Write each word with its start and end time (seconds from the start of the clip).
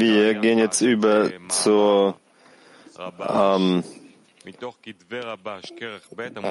Wir 0.00 0.34
gehen 0.40 0.58
jetzt 0.58 0.80
über 0.80 1.30
zur, 1.48 2.18
ähm, 3.28 3.84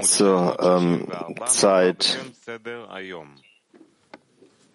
zur 0.04 0.58
ähm, 0.62 1.08
Zeit 1.48 2.20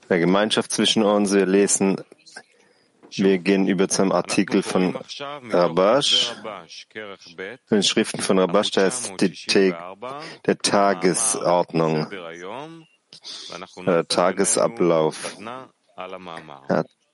der 0.09 0.19
Gemeinschaft 0.19 0.73
zwischen 0.73 1.05
uns. 1.05 1.33
Wir 1.33 1.47
lesen, 1.47 2.03
wir 3.09 3.39
gehen 3.39 3.69
über 3.69 3.89
zum 3.89 4.11
Artikel 4.11 4.65
von 4.65 4.99
Rabash, 5.49 6.35
den 7.71 7.83
Schriften 7.85 8.21
von 8.21 8.41
Rabash, 8.41 8.73
der 8.73 8.89
ist 8.89 9.13
die, 9.21 9.73
der 10.45 10.59
Tagesordnung 10.59 12.09
Tagesablauf. 14.09 15.37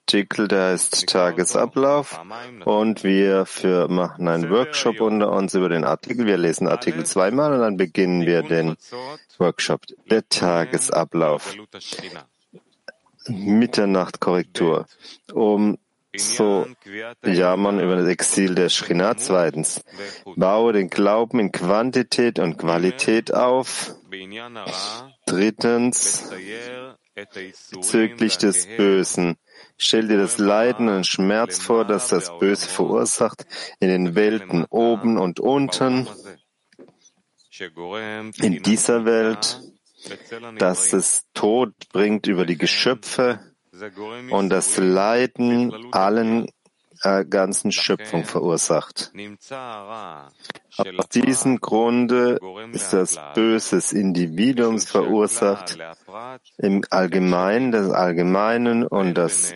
Artikel, 0.09 0.48
der 0.48 0.70
heißt 0.70 1.06
Tagesablauf 1.06 2.19
und 2.65 3.05
wir 3.05 3.45
für, 3.45 3.89
machen 3.89 4.27
einen 4.27 4.51
Workshop 4.51 5.01
unter 5.01 5.30
uns 5.30 5.53
über 5.55 5.69
den 5.69 5.84
Artikel. 5.84 6.25
Wir 6.25 6.39
lesen 6.39 6.66
Artikel 6.66 7.05
zweimal 7.05 7.53
und 7.53 7.61
dann 7.61 7.77
beginnen 7.77 8.25
wir 8.25 8.42
den 8.42 8.77
Workshop. 9.37 9.83
Der 10.11 10.27
Tagesablauf. 10.29 11.55
Mitternachtskorrektur. 13.28 14.87
Um 15.33 15.77
so 16.17 16.67
jammern 17.25 17.80
über 17.80 17.97
das 17.97 18.09
Exil 18.09 18.55
der 18.55 18.69
Schrina. 18.69 19.17
Zweitens, 19.17 19.85
baue 20.37 20.73
den 20.73 20.89
Glauben 20.89 21.39
in 21.39 21.53
Quantität 21.53 22.39
und 22.39 22.57
Qualität 22.59 23.34
auf. 23.34 23.95
Drittens, 25.27 26.31
bezüglich 27.71 28.39
des 28.39 28.67
Bösen. 28.77 29.37
Stell 29.77 30.09
dir 30.09 30.19
das 30.19 30.39
Leiden 30.39 30.89
und 30.89 31.06
Schmerz 31.06 31.59
vor, 31.59 31.84
das 31.84 32.09
das 32.09 32.37
Böse 32.39 32.69
verursacht 32.69 33.47
in 33.81 33.89
den 33.89 34.15
Welten 34.15 34.65
oben 34.70 35.19
und 35.19 35.41
unten, 35.41 36.09
in 38.41 38.62
dieser 38.62 39.05
Welt, 39.05 39.61
dass 40.59 40.93
es 40.93 41.25
Tod 41.34 41.75
bringt 41.93 42.28
über 42.28 42.47
die 42.47 42.56
Geschöpfe 42.56 43.41
und 44.31 44.51
das 44.51 44.77
Leiden 44.77 45.93
allen 45.93 46.48
äh, 47.03 47.25
ganzen 47.25 47.73
Schöpfung 47.73 48.25
verursacht. 48.25 49.12
Aus 50.77 51.09
diesem 51.12 51.61
Grunde 51.61 52.39
ist 52.73 52.93
das 52.93 53.19
Böse 53.34 53.77
des 53.77 53.93
Individuums 53.93 54.91
verursacht 54.91 55.79
im 56.56 56.83
Allgemeinen 56.91 57.73
des 57.73 57.91
Allgemeinen 57.91 58.87
und 58.87 59.15
das 59.15 59.53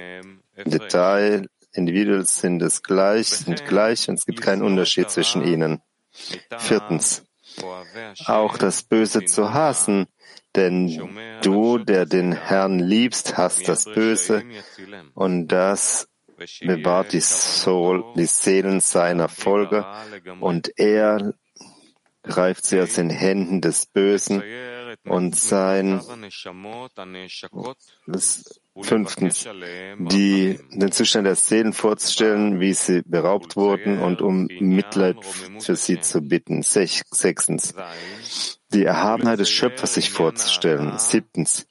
Detail 0.64 1.48
Individuals 1.74 2.38
sind 2.38 2.60
es 2.62 2.82
gleich, 2.82 3.28
sind 3.28 3.64
gleich 3.66 4.08
und 4.08 4.18
es 4.18 4.26
gibt 4.26 4.42
keinen 4.42 4.62
Unterschied 4.62 5.10
zwischen 5.10 5.42
ihnen. 5.42 5.80
Viertens. 6.58 7.24
Auch 8.26 8.56
das 8.56 8.82
Böse 8.82 9.24
zu 9.24 9.52
hassen, 9.52 10.06
denn 10.54 11.10
du, 11.42 11.78
der 11.78 12.06
den 12.06 12.32
Herrn 12.32 12.78
liebst, 12.78 13.36
hast 13.36 13.68
das 13.68 13.84
Böse 13.84 14.44
und 15.14 15.48
das 15.48 16.08
bewahrt 16.60 17.12
die, 17.12 17.20
Soul, 17.20 18.04
die 18.16 18.26
Seelen 18.26 18.80
seiner 18.80 19.28
Folger 19.28 20.04
und 20.40 20.72
er 20.76 21.34
greift 22.22 22.64
sie 22.64 22.80
aus 22.80 22.94
den 22.94 23.10
Händen 23.10 23.60
des 23.60 23.86
Bösen 23.86 24.42
und 25.04 25.36
sein 25.36 26.00
Fünftens, 28.80 29.48
die, 29.98 30.58
den 30.72 30.92
Zustand 30.92 31.26
der 31.26 31.36
Seelen 31.36 31.72
vorzustellen, 31.72 32.60
wie 32.60 32.72
sie 32.72 33.02
beraubt 33.04 33.56
wurden 33.56 33.98
und 33.98 34.22
um 34.22 34.48
Mitleid 34.60 35.16
für 35.60 35.76
sie 35.76 36.00
zu 36.00 36.20
bitten. 36.22 36.62
Sech, 36.62 37.02
sechstens, 37.10 37.74
die 38.72 38.84
Erhabenheit 38.84 39.38
des 39.38 39.50
Schöpfers 39.50 39.94
sich 39.94 40.10
vorzustellen. 40.10 40.98
Siebtens, 40.98 41.66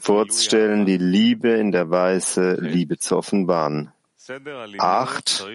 vorzustellen, 0.00 0.86
die 0.86 0.98
Liebe 0.98 1.50
in 1.50 1.72
der 1.72 1.90
Weise, 1.90 2.54
Liebe 2.60 2.98
zu 2.98 3.16
offenbaren. 3.16 3.92
Acht, 4.78 5.46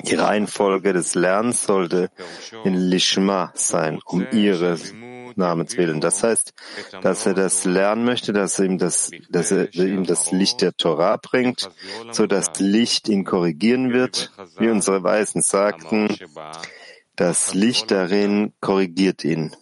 die 0.00 0.14
Reihenfolge 0.14 0.92
des 0.92 1.14
Lernens 1.14 1.64
sollte 1.64 2.10
in 2.64 2.74
Lishma 2.74 3.52
sein, 3.54 4.00
um 4.04 4.26
ihre 4.32 4.78
Namens 5.36 5.76
willen. 5.76 6.00
Das 6.00 6.22
heißt, 6.22 6.52
dass 7.00 7.26
er 7.26 7.34
das 7.34 7.64
lernen 7.64 8.04
möchte, 8.04 8.32
dass 8.32 8.58
er 8.58 8.66
ihm 8.66 8.78
das, 8.78 9.10
dass 9.30 9.50
er 9.50 9.72
ihm 9.74 10.04
das 10.04 10.32
Licht 10.32 10.60
der 10.60 10.76
Torah 10.76 11.16
bringt, 11.16 11.70
so 12.10 12.26
dass 12.26 12.58
Licht 12.58 13.08
ihn 13.08 13.24
korrigieren 13.24 13.92
wird. 13.92 14.32
Wie 14.58 14.68
unsere 14.68 15.02
Weisen 15.02 15.42
sagten, 15.42 16.08
das 17.16 17.54
Licht 17.54 17.90
darin 17.90 18.52
korrigiert 18.60 19.24
ihn. 19.24 19.54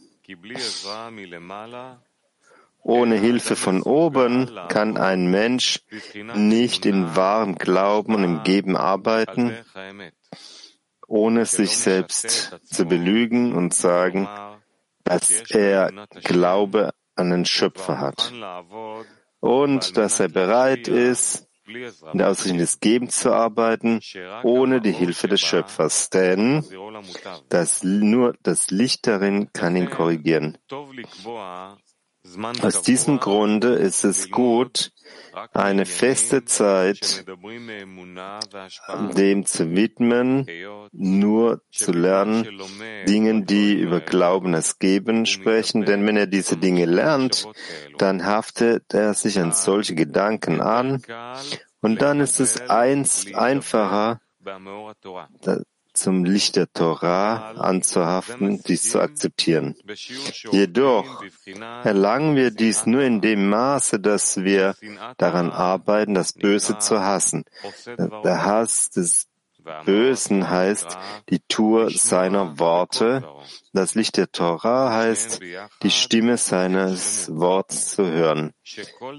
Ohne 2.82 3.16
Hilfe 3.16 3.56
von 3.56 3.82
oben 3.82 4.50
kann 4.68 4.96
ein 4.96 5.30
Mensch 5.30 5.80
nicht 6.34 6.86
in 6.86 7.14
wahrem 7.14 7.56
Glauben 7.56 8.14
und 8.14 8.24
im 8.24 8.42
Geben 8.42 8.76
arbeiten, 8.76 9.54
ohne 11.06 11.44
sich 11.44 11.76
selbst 11.76 12.56
zu 12.64 12.86
belügen 12.86 13.52
und 13.52 13.74
sagen, 13.74 14.28
dass 15.04 15.30
er 15.50 15.92
Glaube 16.22 16.92
an 17.16 17.30
den 17.30 17.44
Schöpfer 17.44 17.98
hat. 17.98 18.32
Und 19.40 19.96
dass 19.96 20.20
er 20.20 20.28
bereit 20.28 20.88
ist, 20.88 21.49
in 22.12 22.18
der 22.18 22.28
Aussicht 22.28 22.58
des 22.58 22.80
Gebens 22.80 23.18
zu 23.18 23.32
arbeiten, 23.32 24.00
ohne 24.42 24.80
die 24.80 24.92
Hilfe 24.92 25.28
des 25.28 25.40
Schöpfers. 25.40 26.10
Denn 26.10 26.64
das, 27.48 27.82
nur 27.82 28.34
das 28.42 28.70
Licht 28.70 29.06
darin 29.06 29.52
kann 29.52 29.76
ihn 29.76 29.90
korrigieren. 29.90 30.58
Aus 32.62 32.82
diesem 32.82 33.18
Grunde 33.18 33.74
ist 33.74 34.04
es 34.04 34.30
gut, 34.30 34.92
eine 35.52 35.86
feste 35.86 36.44
Zeit 36.44 37.24
dem 39.16 39.46
zu 39.46 39.70
widmen, 39.76 40.46
nur 40.92 41.62
zu 41.70 41.92
lernen, 41.92 42.60
Dingen, 43.06 43.46
die 43.46 43.74
über 43.74 44.00
Glauben 44.00 44.54
als 44.54 44.78
Geben 44.78 45.26
sprechen, 45.26 45.84
denn 45.84 46.06
wenn 46.06 46.16
er 46.16 46.26
diese 46.26 46.56
Dinge 46.56 46.84
lernt, 46.84 47.46
dann 47.98 48.24
haftet 48.24 48.92
er 48.94 49.14
sich 49.14 49.38
an 49.38 49.52
solche 49.52 49.94
Gedanken 49.94 50.60
an. 50.60 51.02
Und 51.80 52.02
dann 52.02 52.20
ist 52.20 52.40
es 52.40 52.60
eins 52.68 53.32
einfacher, 53.34 54.20
zum 55.92 56.24
Licht 56.24 56.56
der 56.56 56.72
Torah 56.72 57.52
anzuhaften, 57.52 58.62
dies 58.62 58.90
zu 58.90 59.00
akzeptieren. 59.00 59.74
Jedoch 60.50 61.22
erlangen 61.84 62.36
wir 62.36 62.50
dies 62.50 62.86
nur 62.86 63.02
in 63.02 63.20
dem 63.20 63.48
Maße, 63.48 64.00
dass 64.00 64.42
wir 64.42 64.74
daran 65.16 65.50
arbeiten, 65.50 66.14
das 66.14 66.32
Böse 66.32 66.78
zu 66.78 67.00
hassen. 67.00 67.44
Der 68.24 68.44
Hass 68.44 68.90
des 68.90 69.29
Bösen 69.84 70.48
heißt 70.48 70.98
die 71.28 71.40
Tour 71.48 71.90
seiner 71.90 72.58
Worte. 72.58 73.24
Das 73.72 73.94
Licht 73.94 74.16
der 74.16 74.30
Torah 74.30 74.92
heißt 74.92 75.40
die 75.82 75.90
Stimme 75.90 76.36
seines 76.36 77.30
Wortes 77.32 77.90
zu 77.90 78.06
hören. 78.06 78.52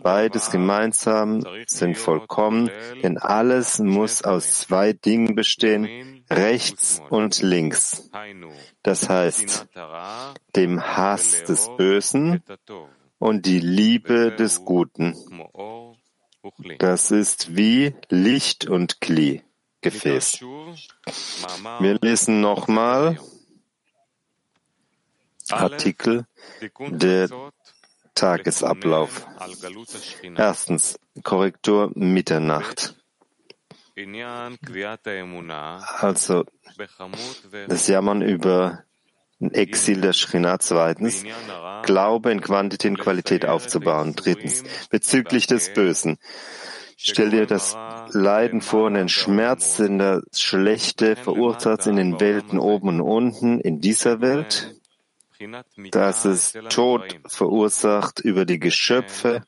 Beides 0.03 0.51
gemeinsam 0.51 1.43
sind 1.67 1.97
vollkommen, 1.97 2.69
denn 3.03 3.17
alles 3.17 3.79
muss 3.79 4.23
aus 4.23 4.59
zwei 4.61 4.93
Dingen 4.93 5.35
bestehen, 5.35 6.25
rechts 6.29 7.01
und 7.09 7.41
links. 7.41 8.09
Das 8.83 9.09
heißt, 9.09 9.67
dem 10.55 10.81
Hass 10.81 11.43
des 11.43 11.69
Bösen 11.77 12.43
und 13.19 13.45
die 13.45 13.59
Liebe 13.59 14.31
des 14.31 14.65
Guten. 14.65 15.15
Das 16.79 17.11
ist 17.11 17.55
wie 17.55 17.93
Licht 18.09 18.67
und 18.67 18.99
Kli. 18.99 19.43
Gefäß. 19.81 20.41
Wir 21.79 21.97
lesen 22.01 22.41
nochmal 22.41 23.19
Artikel 25.49 26.25
der 26.79 27.29
Tagesablauf. 28.15 29.25
Erstens, 30.37 30.99
Korrektur 31.23 31.91
Mitternacht. 31.95 32.95
Also 35.99 36.45
das 37.67 37.87
Jammern 37.87 38.21
über 38.21 38.83
Exil 39.39 40.01
der 40.01 40.13
Schrina. 40.13 40.59
Zweitens, 40.59 41.23
Glaube 41.83 42.31
in 42.31 42.41
Quantität 42.41 42.91
und 42.91 42.99
Qualität 42.99 43.45
aufzubauen. 43.45 44.15
Drittens, 44.15 44.63
bezüglich 44.89 45.47
des 45.47 45.73
Bösen. 45.73 46.19
Stell 47.03 47.31
dir 47.31 47.47
das 47.47 47.75
Leiden 48.11 48.61
vor 48.61 48.85
und 48.85 48.93
den 48.93 49.09
Schmerz 49.09 49.79
in 49.79 49.97
das 49.97 50.21
Schlechte 50.39 51.15
verursacht 51.15 51.87
in 51.87 51.95
den 51.95 52.19
Welten 52.19 52.59
oben 52.59 52.89
und 52.89 53.01
unten 53.01 53.59
in 53.59 53.81
dieser 53.81 54.21
Welt. 54.21 54.75
dass 55.91 56.25
es 56.25 56.53
Tod 56.69 57.19
verursacht 57.25 58.19
über 58.19 58.45
die 58.45 58.59
Geschöpfe 58.59 59.41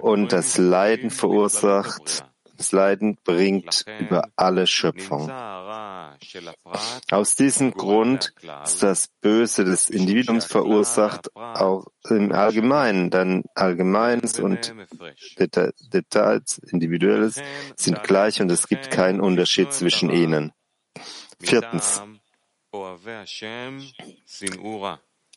und 0.00 0.32
das 0.32 0.56
Leiden 0.56 1.10
verursacht, 1.10 2.24
das 2.58 2.72
Leiden 2.72 3.16
bringt 3.24 3.86
über 4.00 4.28
alle 4.36 4.66
Schöpfung. 4.66 5.30
Aus 7.10 7.36
diesem 7.36 7.72
Grund 7.72 8.34
ist 8.64 8.82
das 8.82 9.08
Böse 9.20 9.64
des 9.64 9.88
Individuums 9.88 10.44
verursacht 10.44 11.34
auch 11.36 11.86
im 12.10 12.32
Allgemeinen, 12.32 13.10
dann 13.10 13.44
Allgemeines 13.54 14.40
und 14.40 14.74
Details, 15.38 16.58
Individuelles 16.58 17.40
sind 17.76 18.02
gleich 18.02 18.42
und 18.42 18.50
es 18.50 18.66
gibt 18.66 18.90
keinen 18.90 19.20
Unterschied 19.20 19.72
zwischen 19.72 20.10
ihnen. 20.10 20.52
Viertens 21.40 22.02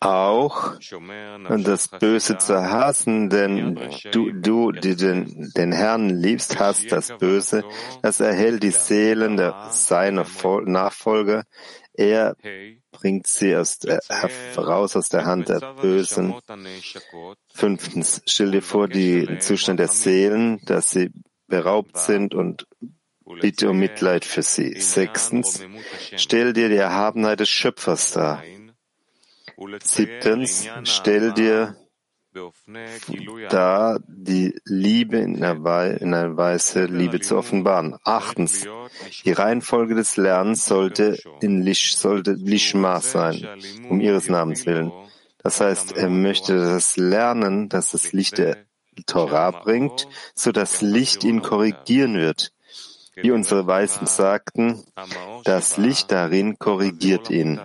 auch 0.01 0.73
das 0.79 1.87
Böse 1.87 2.37
zu 2.37 2.69
hassen, 2.69 3.29
denn 3.29 3.79
du, 4.11 4.31
du, 4.31 4.71
die 4.71 4.95
den, 4.95 5.51
den 5.55 5.71
Herrn 5.71 6.09
liebst, 6.09 6.59
hast 6.59 6.91
das 6.91 7.17
Böse. 7.19 7.63
Das 8.01 8.19
erhält 8.19 8.63
die 8.63 8.71
Seelen 8.71 9.37
der, 9.37 9.69
seiner 9.71 10.25
Nachfolger. 10.65 11.43
Er 11.93 12.35
bringt 12.91 13.27
sie 13.27 13.55
aus, 13.55 13.83
äh, 13.83 13.99
heraus 14.09 14.95
aus 14.95 15.09
der 15.09 15.25
Hand 15.25 15.49
der 15.49 15.75
Bösen. 15.81 16.33
Fünftens, 17.53 18.21
stell 18.25 18.51
dir 18.51 18.63
vor 18.63 18.87
den 18.87 19.39
Zustand 19.39 19.79
der 19.79 19.87
Seelen, 19.87 20.61
dass 20.65 20.91
sie 20.91 21.11
beraubt 21.47 21.97
sind 21.97 22.33
und 22.33 22.65
bitte 23.39 23.69
um 23.69 23.77
Mitleid 23.77 24.25
für 24.25 24.41
sie. 24.41 24.79
Sechstens, 24.79 25.61
stell 26.15 26.53
dir 26.53 26.69
die 26.69 26.75
Erhabenheit 26.75 27.39
des 27.39 27.49
Schöpfers 27.49 28.13
dar. 28.13 28.43
Siebtens, 29.83 30.67
stell 30.83 31.33
dir 31.33 31.75
da 33.49 33.99
die 34.07 34.55
Liebe 34.63 35.17
in 35.17 35.43
einer, 35.43 36.37
Weise, 36.37 36.85
Liebe 36.85 37.19
zu 37.19 37.37
offenbaren. 37.37 37.97
Achtens, 38.03 38.65
die 39.25 39.33
Reihenfolge 39.33 39.95
des 39.95 40.15
Lernens 40.15 40.65
sollte 40.65 41.17
in 41.41 41.61
Lish, 41.61 41.95
sollte 41.95 42.31
Lishma 42.33 43.01
sein, 43.01 43.45
um 43.89 43.99
ihres 43.99 44.29
Namens 44.29 44.65
willen. 44.65 44.91
Das 45.43 45.59
heißt, 45.59 45.97
er 45.97 46.09
möchte 46.09 46.57
das 46.57 46.97
Lernen, 46.97 47.67
dass 47.67 47.91
das 47.91 48.13
Licht 48.13 48.37
der 48.37 48.57
Torah 49.07 49.51
bringt, 49.51 50.07
so 50.33 50.51
dass 50.51 50.81
Licht 50.81 51.23
ihn 51.23 51.41
korrigieren 51.41 52.15
wird. 52.15 52.51
Wie 53.15 53.31
unsere 53.31 53.67
Weisen 53.67 54.07
sagten, 54.07 54.85
das 55.43 55.77
Licht 55.77 56.11
darin 56.11 56.57
korrigiert 56.57 57.29
ihn. 57.29 57.59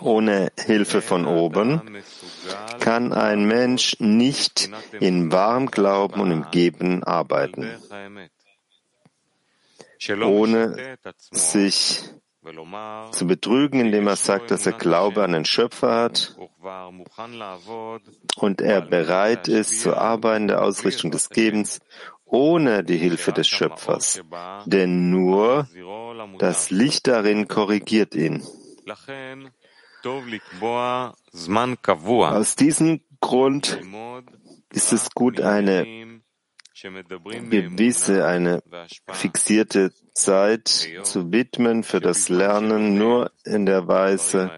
Ohne 0.00 0.52
Hilfe 0.56 1.02
von 1.02 1.26
oben 1.26 1.98
kann 2.78 3.12
ein 3.12 3.44
Mensch 3.44 3.96
nicht 3.98 4.70
in 5.00 5.32
wahrem 5.32 5.70
Glauben 5.70 6.20
und 6.20 6.30
im 6.30 6.50
Geben 6.52 7.02
arbeiten. 7.02 7.68
Ohne 10.22 10.98
sich 11.32 12.04
zu 13.10 13.26
betrügen, 13.26 13.80
indem 13.80 14.06
er 14.06 14.16
sagt, 14.16 14.50
dass 14.50 14.66
er 14.66 14.72
Glaube 14.72 15.24
an 15.24 15.32
den 15.32 15.44
Schöpfer 15.44 15.94
hat 15.94 16.36
und 18.36 18.60
er 18.60 18.80
bereit 18.82 19.48
ist 19.48 19.80
zu 19.80 19.96
arbeiten 19.96 20.48
der 20.48 20.62
Ausrichtung 20.62 21.10
des 21.10 21.30
Gebens 21.30 21.80
ohne 22.34 22.82
die 22.82 22.96
Hilfe 22.96 23.32
des 23.32 23.46
Schöpfers, 23.46 24.20
denn 24.66 25.10
nur 25.10 25.68
das 26.38 26.70
Licht 26.70 27.06
darin 27.06 27.46
korrigiert 27.46 28.14
ihn. 28.14 28.42
Aus 32.36 32.56
diesem 32.56 33.00
Grund 33.20 33.80
ist 34.72 34.92
es 34.92 35.10
gut, 35.14 35.40
eine 35.40 36.20
gewisse, 37.50 38.26
eine 38.26 38.62
fixierte 39.12 39.92
Zeit 40.12 40.88
zu 41.02 41.32
widmen 41.32 41.84
für 41.84 42.00
das 42.00 42.28
Lernen, 42.28 42.98
nur 42.98 43.30
in 43.44 43.64
der 43.64 43.86
Weise, 43.86 44.50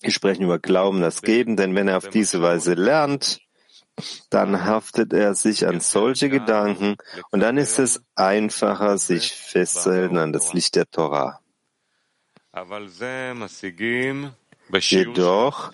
wir 0.00 0.10
sprechen 0.10 0.42
über 0.42 0.58
Glauben, 0.58 1.00
das 1.00 1.22
Geben, 1.22 1.56
denn 1.56 1.74
wenn 1.76 1.88
er 1.88 1.96
auf 1.96 2.08
diese 2.08 2.42
Weise 2.42 2.74
lernt, 2.74 3.40
dann 4.30 4.64
haftet 4.64 5.12
er 5.12 5.34
sich 5.34 5.66
an 5.66 5.80
solche 5.80 6.28
Gedanken 6.28 6.96
und 7.30 7.40
dann 7.40 7.56
ist 7.56 7.78
es 7.78 8.02
einfacher, 8.14 8.98
sich 8.98 9.32
festzuhalten 9.32 10.18
an 10.18 10.32
das 10.32 10.52
Licht 10.52 10.76
der 10.76 10.86
Torah. 10.90 11.40
Jedoch 14.70 15.72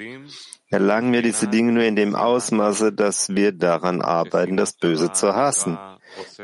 erlangen 0.70 1.12
wir 1.12 1.22
diese 1.22 1.48
Dinge 1.48 1.72
nur 1.72 1.84
in 1.84 1.96
dem 1.96 2.14
Ausmaße, 2.14 2.92
dass 2.92 3.34
wir 3.34 3.52
daran 3.52 4.02
arbeiten, 4.02 4.56
das 4.56 4.74
Böse 4.74 5.12
zu 5.12 5.34
hassen. 5.34 5.78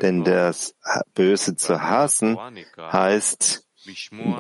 Denn 0.01 0.25
das 0.25 0.75
Böse 1.15 1.57
zu 1.57 1.81
hassen 1.81 2.39
heißt, 2.77 3.67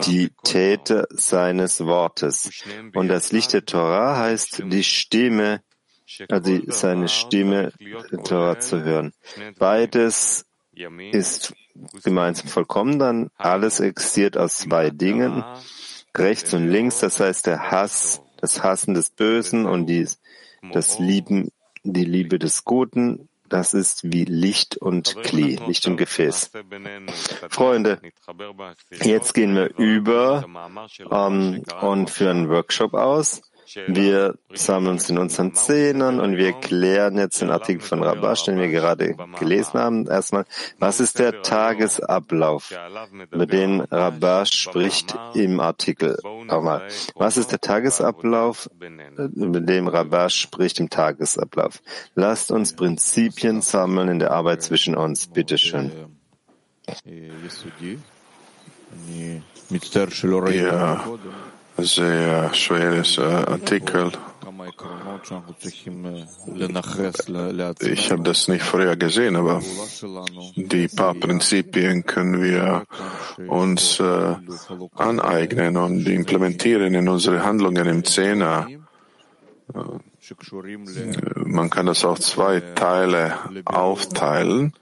die 0.04 0.30
Täter 0.42 1.06
seines 1.10 1.84
Wortes. 1.84 2.50
Und 2.94 3.08
das 3.08 3.32
Licht 3.32 3.52
der 3.52 3.64
Torah 3.64 4.18
heißt 4.18 4.62
die 4.66 4.84
Stimme 4.84 5.62
also 6.28 6.58
seine 6.66 7.08
Stimme 7.08 7.72
Torah 8.24 8.58
zu 8.58 8.82
hören. 8.82 9.12
Beides 9.58 10.46
ist 11.12 11.54
gemeinsam 12.02 12.48
vollkommen 12.48 12.98
dann. 12.98 13.30
Alles 13.36 13.80
existiert 13.80 14.36
aus 14.36 14.58
zwei 14.58 14.90
Dingen, 14.90 15.44
rechts 16.16 16.54
und 16.54 16.68
links, 16.68 17.00
das 17.00 17.20
heißt 17.20 17.46
der 17.46 17.70
Hass, 17.70 18.22
das 18.38 18.62
Hassen 18.62 18.94
des 18.94 19.10
Bösen 19.10 19.66
und 19.66 19.86
die, 19.86 20.08
das 20.72 20.98
Lieben, 20.98 21.50
die 21.82 22.04
Liebe 22.04 22.38
des 22.38 22.64
Guten. 22.64 23.28
Das 23.48 23.74
ist 23.74 24.04
wie 24.04 24.24
Licht 24.24 24.76
und 24.76 25.16
Kli, 25.24 25.58
Licht 25.66 25.88
und 25.88 25.96
Gefäß. 25.96 26.52
Freunde, 27.48 28.00
jetzt 29.02 29.34
gehen 29.34 29.56
wir 29.56 29.76
über 29.76 30.44
ähm, 31.10 31.64
und 31.80 32.10
führen 32.10 32.36
einen 32.38 32.48
Workshop 32.48 32.94
aus. 32.94 33.42
Wir 33.86 34.34
sammeln 34.52 34.92
uns 34.92 35.08
in 35.10 35.18
unseren 35.18 35.54
Zehnern 35.54 36.20
und 36.20 36.36
wir 36.36 36.52
klären 36.52 37.16
jetzt 37.18 37.40
den 37.40 37.50
Artikel 37.50 37.82
von 37.82 38.02
Rabash, 38.02 38.44
den 38.44 38.58
wir 38.58 38.68
gerade 38.68 39.14
gelesen 39.38 39.78
haben. 39.78 40.06
Erstmal, 40.06 40.44
was 40.78 41.00
ist 41.00 41.18
der 41.18 41.42
Tagesablauf, 41.42 42.72
über 43.30 43.46
den 43.46 43.80
Rabash 43.80 44.52
spricht 44.52 45.16
im 45.34 45.60
Artikel? 45.60 46.18
Nochmal, 46.46 46.88
was 47.14 47.36
ist 47.36 47.52
der 47.52 47.60
Tagesablauf, 47.60 48.68
über 48.80 49.60
den 49.60 49.88
Rabash 49.88 50.36
spricht 50.36 50.80
im 50.80 50.90
Tagesablauf? 50.90 51.82
Lasst 52.14 52.50
uns 52.50 52.74
Prinzipien 52.74 53.62
sammeln 53.62 54.08
in 54.08 54.18
der 54.18 54.32
Arbeit 54.32 54.62
zwischen 54.62 54.96
uns. 54.96 55.26
Bitteschön. 55.26 55.92
Ja 60.50 61.04
sehr 61.84 62.52
schweres 62.54 63.18
äh, 63.18 63.22
Artikel. 63.22 64.12
Ich 67.80 68.10
habe 68.10 68.22
das 68.22 68.48
nicht 68.48 68.62
vorher 68.62 68.96
gesehen, 68.96 69.36
aber 69.36 69.62
die 70.56 70.88
paar 70.88 71.14
Prinzipien 71.14 72.04
können 72.04 72.42
wir 72.42 72.84
uns 73.46 74.00
äh, 74.00 74.34
aneignen 74.94 75.76
und 75.76 76.06
implementieren 76.06 76.94
in 76.94 77.08
unsere 77.08 77.44
Handlungen 77.44 77.86
im 77.86 78.04
Zehner. 78.04 78.66
Man 81.36 81.70
kann 81.70 81.86
das 81.86 82.04
auf 82.04 82.20
zwei 82.20 82.60
Teile 82.60 83.38
aufteilen. 83.64 84.74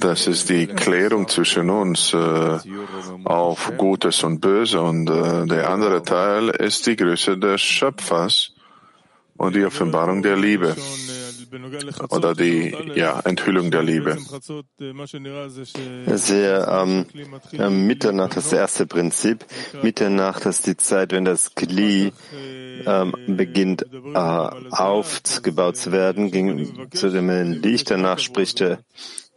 Das 0.00 0.26
ist 0.26 0.48
die 0.48 0.66
Klärung 0.66 1.28
zwischen 1.28 1.70
uns 1.70 2.12
äh, 2.12 2.58
auf 3.24 3.72
Gutes 3.76 4.22
und 4.24 4.40
Böse. 4.40 4.80
Und 4.80 5.08
äh, 5.08 5.46
der 5.46 5.70
andere 5.70 6.02
Teil 6.02 6.48
ist 6.48 6.86
die 6.86 6.96
Größe 6.96 7.38
des 7.38 7.60
Schöpfers 7.60 8.52
und 9.36 9.54
die 9.54 9.64
Offenbarung 9.64 10.22
der 10.22 10.36
Liebe 10.36 10.74
oder 12.08 12.34
die 12.34 12.74
ja, 12.94 13.20
Enthüllung 13.20 13.70
der 13.70 13.82
Liebe. 13.82 14.16
Sehr 16.06 16.68
ähm, 16.68 17.86
Mitternacht, 17.86 18.36
das 18.36 18.52
erste 18.52 18.86
Prinzip. 18.86 19.44
Mitternacht 19.82 20.46
ist 20.46 20.66
die 20.66 20.76
Zeit, 20.76 21.12
wenn 21.12 21.24
das 21.24 21.54
Kli 21.54 22.12
ähm, 22.86 23.14
beginnt 23.26 23.86
äh, 24.14 24.18
aufgebaut 24.18 25.76
zu 25.76 25.92
werden, 25.92 26.30
ging 26.30 26.90
zu 26.90 27.10
dem 27.10 27.28
Licht. 27.52 27.90
Danach 27.90 28.18
spricht 28.18 28.60
er 28.60 28.78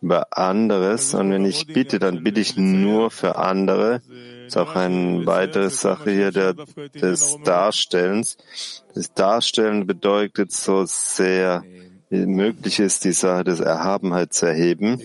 über 0.02 0.38
anderes. 0.38 1.14
Und 1.14 1.32
wenn 1.32 1.46
ich 1.46 1.68
bitte, 1.68 2.00
dann 2.00 2.24
bitte 2.24 2.40
ich 2.40 2.58
nur 2.58 3.12
für 3.12 3.38
andere. 3.38 4.02
Das 4.46 4.54
ist 4.54 4.58
auch 4.58 4.76
eine 4.76 5.26
weitere 5.26 5.72
Sache 5.72 6.12
hier 6.12 6.32
der, 6.32 6.54
des 6.54 7.38
Darstellens. 7.44 8.38
Das 8.94 9.14
Darstellen 9.14 9.88
bedeutet 9.88 10.52
so 10.52 10.86
sehr 10.86 11.64
möglich 12.10 12.80
ist, 12.80 13.04
die 13.04 13.12
Sache 13.12 13.44
des 13.46 13.60
Erhabenheit 13.60 14.34
zu 14.34 14.46
erheben. 14.48 15.00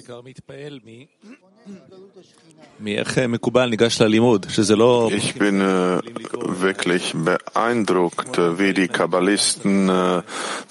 Ich 5.13 5.35
bin 5.35 5.61
äh, 5.61 6.01
wirklich 6.33 7.15
beeindruckt, 7.15 8.39
wie 8.59 8.73
die 8.73 8.89
Kabbalisten 8.89 9.89
äh, 9.89 10.23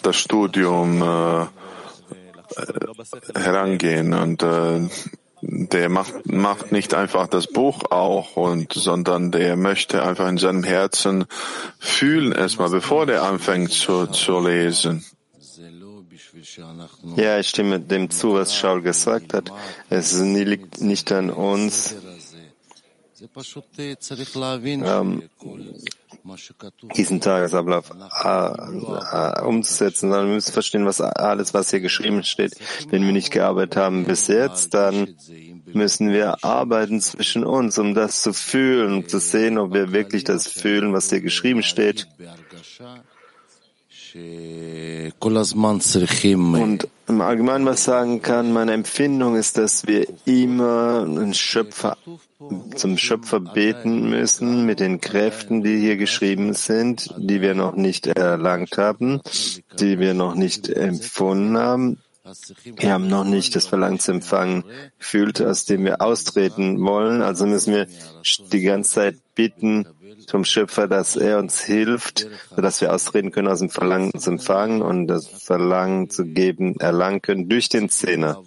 das 0.01 0.15
Studium 0.15 1.01
äh, 1.03 1.45
herangehen 3.35 4.13
und 4.13 4.41
äh, 4.41 4.89
der 5.41 5.89
macht, 5.89 6.25
macht 6.25 6.71
nicht 6.71 6.93
einfach 6.93 7.27
das 7.27 7.47
Buch 7.47 7.91
auch 7.91 8.35
und, 8.35 8.73
sondern 8.73 9.31
der 9.31 9.55
möchte 9.55 10.03
einfach 10.03 10.27
in 10.27 10.37
seinem 10.37 10.63
Herzen 10.63 11.25
fühlen 11.79 12.31
erstmal, 12.31 12.69
bevor 12.69 13.05
der 13.05 13.23
anfängt 13.23 13.71
zu, 13.71 14.07
zu 14.07 14.39
lesen. 14.39 15.05
Ja, 17.15 17.39
ich 17.39 17.49
stimme 17.49 17.79
dem 17.79 18.09
zu, 18.09 18.33
was 18.33 18.55
Shaul 18.55 18.81
gesagt 18.81 19.33
hat. 19.33 19.51
Es 19.89 20.19
liegt 20.19 20.81
nicht 20.81 21.11
an 21.11 21.29
uns, 21.29 21.95
ähm, 24.65 25.23
diesen 26.95 27.21
Tagesablauf 27.21 27.91
äh, 28.23 28.27
äh, 28.27 29.45
umzusetzen, 29.45 30.09
sondern 30.09 30.27
wir 30.27 30.35
müssen 30.35 30.53
verstehen, 30.53 30.85
was 30.85 31.01
alles, 31.01 31.53
was 31.53 31.69
hier 31.69 31.81
geschrieben 31.81 32.23
steht. 32.23 32.55
Wenn 32.89 33.05
wir 33.05 33.11
nicht 33.11 33.31
gearbeitet 33.31 33.75
haben 33.75 34.05
bis 34.05 34.27
jetzt, 34.27 34.73
dann 34.73 35.15
müssen 35.73 36.09
wir 36.09 36.43
arbeiten 36.43 37.01
zwischen 37.01 37.43
uns, 37.43 37.77
um 37.77 37.93
das 37.93 38.21
zu 38.21 38.33
fühlen, 38.33 38.93
um 38.93 39.07
zu 39.07 39.19
sehen, 39.19 39.57
ob 39.57 39.73
wir 39.73 39.91
wirklich 39.91 40.23
das 40.23 40.47
fühlen, 40.47 40.93
was 40.93 41.09
hier 41.09 41.21
geschrieben 41.21 41.63
steht. 41.63 42.07
Und 46.61 46.87
im 47.07 47.21
Allgemeinen 47.21 47.65
was 47.65 47.83
sagen 47.83 48.21
kann, 48.21 48.53
meine 48.53 48.73
Empfindung 48.73 49.35
ist, 49.35 49.57
dass 49.57 49.87
wir 49.87 50.07
immer 50.25 51.05
Schöpfer, 51.33 51.97
zum 52.75 52.97
Schöpfer 52.97 53.39
beten 53.39 54.09
müssen 54.09 54.65
mit 54.65 54.79
den 54.79 55.01
Kräften, 55.01 55.63
die 55.63 55.77
hier 55.79 55.97
geschrieben 55.97 56.53
sind, 56.53 57.13
die 57.17 57.41
wir 57.41 57.55
noch 57.55 57.75
nicht 57.75 58.07
erlangt 58.07 58.77
haben, 58.77 59.21
die 59.79 59.99
wir 59.99 60.13
noch 60.13 60.35
nicht 60.35 60.69
empfunden 60.69 61.57
haben. 61.57 61.99
Wir 62.63 62.93
haben 62.93 63.07
noch 63.07 63.23
nicht 63.23 63.55
das 63.55 63.65
Verlangen 63.65 63.99
zu 63.99 64.11
empfangen 64.11 64.63
gefühlt, 64.99 65.41
aus 65.41 65.65
dem 65.65 65.83
wir 65.83 66.01
austreten 66.01 66.79
wollen. 66.85 67.21
Also 67.21 67.47
müssen 67.47 67.73
wir 67.73 67.87
die 68.51 68.61
ganze 68.61 68.91
Zeit 68.91 69.15
bitten, 69.33 69.87
zum 70.29 70.45
Schöpfer, 70.45 70.87
dass 70.87 71.15
er 71.15 71.39
uns 71.39 71.59
hilft, 71.63 72.27
sodass 72.55 72.81
wir 72.81 72.93
ausreden 72.93 73.31
können, 73.31 73.47
aus 73.47 73.59
dem 73.59 73.71
Verlangen 73.71 74.11
zu 74.17 74.29
empfangen 74.29 74.83
und 74.83 75.07
das 75.07 75.25
Verlangen 75.25 76.11
zu 76.11 76.23
geben, 76.23 76.75
erlangen 76.79 77.23
können 77.23 77.49
durch 77.49 77.67
den 77.67 77.89
Zehner. 77.89 78.39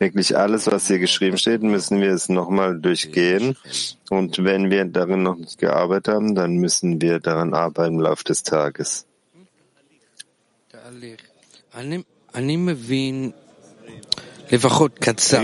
Wirklich 0.00 0.36
alles, 0.36 0.66
was 0.66 0.88
hier 0.88 0.98
geschrieben 0.98 1.38
steht, 1.38 1.62
müssen 1.62 2.00
wir 2.00 2.10
es 2.10 2.28
nochmal 2.28 2.80
durchgehen. 2.80 3.56
Und 4.10 4.42
wenn 4.42 4.70
wir 4.70 4.84
darin 4.86 5.22
noch 5.22 5.36
nicht 5.36 5.58
gearbeitet 5.58 6.12
haben, 6.12 6.34
dann 6.34 6.56
müssen 6.56 7.00
wir 7.00 7.20
daran 7.20 7.54
arbeiten 7.54 7.94
im 7.94 8.00
Laufe 8.00 8.24
des 8.24 8.42
Tages. 8.42 9.06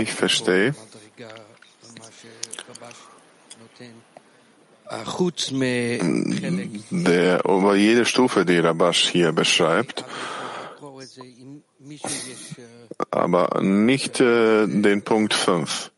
Ich 0.01 0.11
verstehe. 0.11 0.75
Der 6.89 7.45
über 7.45 7.75
jede 7.75 8.05
Stufe, 8.05 8.45
die 8.45 8.57
Rabash 8.57 9.09
hier 9.09 9.31
beschreibt, 9.31 10.03
aber 13.11 13.61
nicht 13.61 14.19
äh, 14.19 14.67
den 14.67 15.03
Punkt 15.03 15.33
5. 15.33 15.91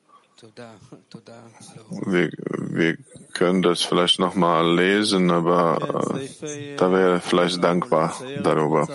Wir, 2.05 2.31
wir 2.57 2.97
können 3.33 3.61
das 3.61 3.81
vielleicht 3.81 4.19
nochmal 4.19 4.75
lesen, 4.75 5.31
aber 5.31 6.19
äh, 6.43 6.75
da 6.77 6.91
wäre 6.91 7.19
vielleicht 7.19 7.63
dankbar 7.63 8.15
darüber. 8.43 8.87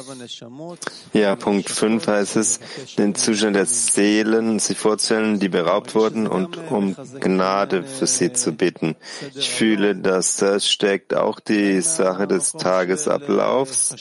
Ja, 1.12 1.36
Punkt 1.36 1.70
5 1.70 2.06
heißt 2.06 2.36
es, 2.36 2.60
den 2.98 3.14
Zustand 3.14 3.56
der 3.56 3.66
Seelen 3.66 4.58
sich 4.58 4.78
vorzustellen, 4.78 5.38
die 5.40 5.48
beraubt 5.48 5.94
wurden 5.94 6.26
und 6.26 6.58
um 6.70 6.96
Gnade 7.20 7.82
für 7.82 8.06
sie 8.06 8.32
zu 8.32 8.52
bitten. 8.52 8.96
Ich 9.34 9.50
fühle, 9.50 9.96
dass 9.96 10.36
das 10.36 10.70
steckt 10.70 11.14
auch 11.14 11.40
die 11.40 11.80
Sache 11.80 12.26
des 12.26 12.52
Tagesablaufs, 12.52 13.94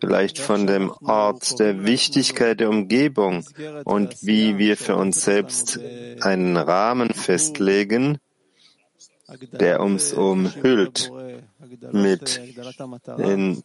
vielleicht 0.00 0.38
von 0.38 0.66
dem 0.66 0.90
Ort 1.04 1.58
der 1.58 1.84
Wichtigkeit 1.84 2.60
der 2.60 2.70
Umgebung 2.70 3.44
und 3.84 4.16
wie 4.22 4.58
wir 4.58 4.76
für 4.76 4.96
uns 4.96 5.22
selbst 5.22 5.80
einen 6.20 6.56
Rahmen 6.56 7.10
festlegen, 7.12 8.18
der 9.52 9.80
uns 9.80 10.12
umhüllt 10.12 11.10
mit 11.92 12.40
den 13.18 13.62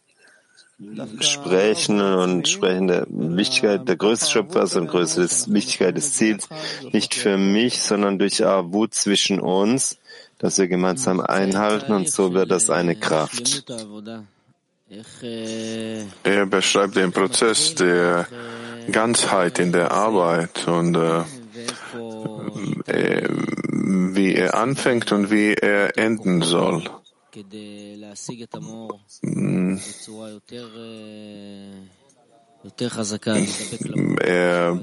Gesprächen 0.78 2.00
und 2.00 2.48
Sprechen 2.48 2.88
der 2.88 3.06
Wichtigkeit 3.08 3.86
der 3.86 3.96
Größe 3.96 4.24
des 4.24 4.30
Schöpfers 4.32 4.76
und 4.76 4.88
Größe 4.88 5.26
der 5.26 5.54
Wichtigkeit 5.54 5.96
des 5.96 6.14
Ziels, 6.14 6.48
nicht 6.92 7.14
für 7.14 7.36
mich, 7.38 7.82
sondern 7.82 8.18
durch 8.18 8.40
Wut 8.40 8.94
zwischen 8.94 9.38
uns, 9.38 9.98
dass 10.38 10.58
wir 10.58 10.66
gemeinsam 10.66 11.20
einhalten 11.20 11.92
und 11.92 12.10
so 12.10 12.34
wird 12.34 12.50
das 12.50 12.68
eine 12.68 12.96
Kraft. 12.96 13.64
Er 16.24 16.46
beschreibt 16.46 16.96
den 16.96 17.12
Prozess 17.12 17.74
der 17.76 18.26
Ganzheit 18.90 19.58
in 19.58 19.72
der 19.72 19.92
Arbeit 19.92 20.66
und 20.66 20.96
äh, 20.96 21.22
äh, 22.86 23.28
wie 23.28 24.34
er 24.34 24.54
anfängt 24.54 25.12
und 25.12 25.30
wie 25.30 25.54
er 25.54 25.96
enden 25.98 26.42
soll. 26.42 26.82
Hm. 29.22 29.80
Er 34.20 34.80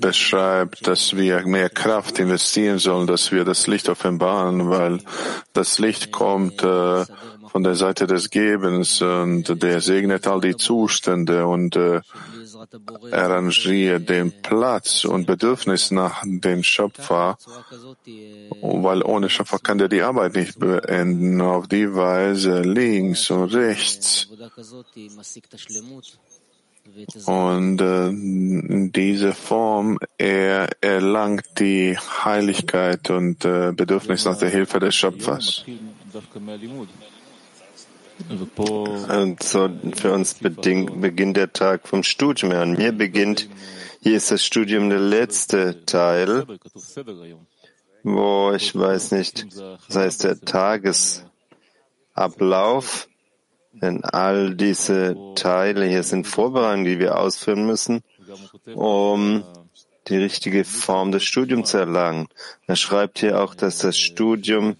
beschreibt, 0.00 0.86
dass 0.86 1.16
wir 1.16 1.46
mehr 1.46 1.68
Kraft 1.68 2.18
investieren 2.18 2.78
sollen, 2.78 3.06
dass 3.06 3.30
wir 3.30 3.44
das 3.44 3.66
Licht 3.66 3.88
offenbaren, 3.88 4.70
weil 4.70 5.00
das 5.52 5.78
Licht 5.78 6.12
kommt 6.12 6.62
äh, 6.62 7.04
von 7.50 7.62
der 7.62 7.74
Seite 7.74 8.06
des 8.06 8.30
Gebens 8.30 9.02
und 9.02 9.62
der 9.62 9.80
segnet 9.80 10.26
all 10.26 10.40
die 10.40 10.56
Zustände 10.56 11.46
und 11.46 11.76
äh, 11.76 12.00
arrangiert 13.12 14.08
den 14.08 14.32
Platz 14.42 15.04
und 15.04 15.26
Bedürfnis 15.26 15.90
nach 15.90 16.22
dem 16.24 16.62
Schöpfer, 16.62 17.38
weil 18.62 19.02
ohne 19.02 19.28
Schöpfer 19.28 19.58
kann 19.58 19.78
der 19.78 19.88
die 19.88 20.02
Arbeit 20.02 20.34
nicht 20.34 20.58
beenden. 20.58 21.40
Auf 21.40 21.68
die 21.68 21.94
Weise 21.94 22.62
links 22.62 23.30
und 23.30 23.54
rechts. 23.54 24.28
Und 27.24 27.80
äh, 27.80 28.08
in 28.08 28.92
dieser 28.92 29.32
Form 29.32 29.98
er 30.18 30.68
erlangt 30.82 31.58
die 31.58 31.96
Heiligkeit 31.96 33.08
und 33.08 33.44
äh, 33.44 33.72
Bedürfnis 33.72 34.26
nach 34.26 34.36
der 34.36 34.50
Hilfe 34.50 34.80
des 34.80 34.94
Schöpfers. 34.94 35.64
Und 38.28 39.42
so 39.42 39.68
für 39.96 40.12
uns 40.12 40.34
beginnt 40.34 41.36
der 41.36 41.52
Tag 41.52 41.88
vom 41.88 42.02
Studium 42.02 42.52
an. 42.52 42.72
Mir 42.72 42.92
beginnt, 42.92 43.48
hier 44.02 44.16
ist 44.16 44.30
das 44.30 44.42
Studium 44.44 44.88
der 44.88 45.00
letzte 45.00 45.84
Teil, 45.84 46.46
wo 48.02 48.52
ich 48.52 48.76
weiß 48.76 49.12
nicht, 49.12 49.46
das 49.88 49.96
heißt 49.96 50.24
der 50.24 50.40
Tagesablauf, 50.40 53.08
denn 53.72 54.04
all 54.04 54.54
diese 54.54 55.16
Teile 55.34 55.86
hier 55.86 56.04
sind 56.04 56.26
Vorbereitungen, 56.26 56.84
die 56.84 57.00
wir 57.00 57.18
ausführen 57.18 57.66
müssen, 57.66 58.02
um 58.74 59.42
die 60.08 60.18
richtige 60.18 60.64
Form 60.64 61.12
des 61.12 61.24
Studiums 61.24 61.70
zu 61.70 61.78
erlangen. 61.78 62.28
Er 62.66 62.76
schreibt 62.76 63.18
hier 63.18 63.42
auch, 63.42 63.54
dass 63.54 63.78
das 63.78 63.98
Studium 63.98 64.76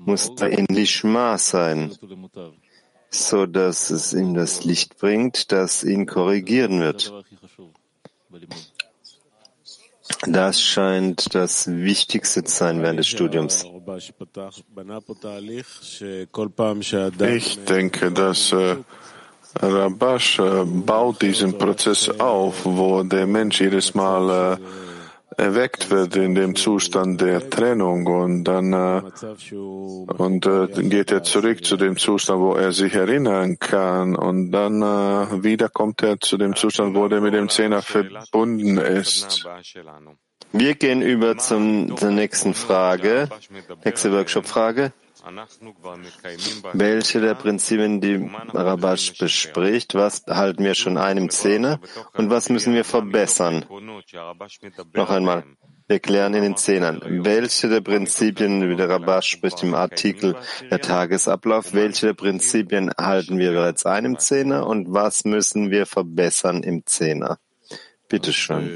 muss 0.00 0.32
in 0.40 0.66
Lishma 0.66 1.38
sein 1.38 1.96
so 3.14 3.46
dass 3.46 3.90
es 3.90 4.12
ihm 4.12 4.34
das 4.34 4.64
Licht 4.64 4.98
bringt, 4.98 5.52
das 5.52 5.84
ihn 5.84 6.06
korrigieren 6.06 6.80
wird. 6.80 7.12
Das 10.26 10.60
scheint 10.60 11.34
das 11.34 11.66
Wichtigste 11.68 12.44
zu 12.44 12.54
sein 12.54 12.82
während 12.82 12.98
des 12.98 13.08
Studiums. 13.08 13.64
Ich 17.20 17.64
denke, 17.64 18.12
dass 18.12 18.52
äh, 18.52 18.76
Rabash 19.60 20.38
äh, 20.38 20.64
baut 20.64 21.22
diesen 21.22 21.56
Prozess 21.56 22.08
auf, 22.08 22.64
wo 22.64 23.02
der 23.02 23.26
Mensch 23.26 23.60
jedes 23.60 23.94
Mal 23.94 24.58
äh, 24.58 24.83
erweckt 25.36 25.90
wird 25.90 26.16
in 26.16 26.34
dem 26.34 26.54
Zustand 26.54 27.20
der 27.20 27.50
Trennung 27.50 28.06
und 28.06 28.44
dann 28.44 28.72
äh, 28.72 29.02
und 29.52 30.46
äh, 30.46 30.66
geht 30.88 31.10
er 31.10 31.22
zurück 31.22 31.64
zu 31.64 31.76
dem 31.76 31.96
Zustand, 31.96 32.40
wo 32.40 32.54
er 32.54 32.72
sich 32.72 32.94
erinnern 32.94 33.58
kann 33.58 34.16
und 34.16 34.52
dann 34.52 34.82
äh, 34.82 35.42
wieder 35.42 35.68
kommt 35.68 36.02
er 36.02 36.18
zu 36.20 36.36
dem 36.36 36.54
Zustand, 36.54 36.94
wo 36.94 37.06
er 37.06 37.20
mit 37.20 37.34
dem 37.34 37.48
Zehner 37.48 37.82
verbunden 37.82 38.78
ist. 38.78 39.46
Wir 40.52 40.74
gehen 40.76 41.02
über 41.02 41.36
zum, 41.36 41.96
zur 41.96 42.10
nächsten 42.10 42.54
Frage, 42.54 43.28
nächste 43.84 44.12
Workshop-Frage. 44.12 44.92
Welche 46.74 47.20
der 47.20 47.34
Prinzipien, 47.34 48.00
die 48.00 48.30
Rabash 48.52 49.16
bespricht, 49.18 49.94
was 49.94 50.24
halten 50.28 50.64
wir 50.64 50.74
schon 50.74 50.98
ein 50.98 51.16
im 51.16 51.30
Zehner 51.30 51.80
und 52.12 52.28
was 52.28 52.50
müssen 52.50 52.74
wir 52.74 52.84
verbessern? 52.84 53.64
Noch 54.92 55.10
einmal. 55.10 55.44
Wir 55.86 55.98
klären 55.98 56.32
in 56.32 56.42
den 56.42 56.56
Zehnern, 56.56 57.02
welche 57.24 57.68
der 57.68 57.82
Prinzipien, 57.82 58.70
wie 58.70 58.76
der 58.76 58.88
Rabash 58.88 59.28
spricht 59.28 59.62
im 59.62 59.74
Artikel 59.74 60.34
der 60.70 60.80
Tagesablauf, 60.80 61.74
welche 61.74 62.06
der 62.06 62.14
Prinzipien 62.14 62.90
halten 62.98 63.38
wir 63.38 63.52
bereits 63.52 63.84
ein 63.84 64.04
im 64.06 64.18
Zehner 64.18 64.66
und 64.66 64.92
was 64.92 65.24
müssen 65.24 65.70
wir 65.70 65.84
verbessern 65.86 66.62
im 66.62 66.86
Zehner? 66.86 67.38
Bitte 68.08 68.32
schön. 68.32 68.70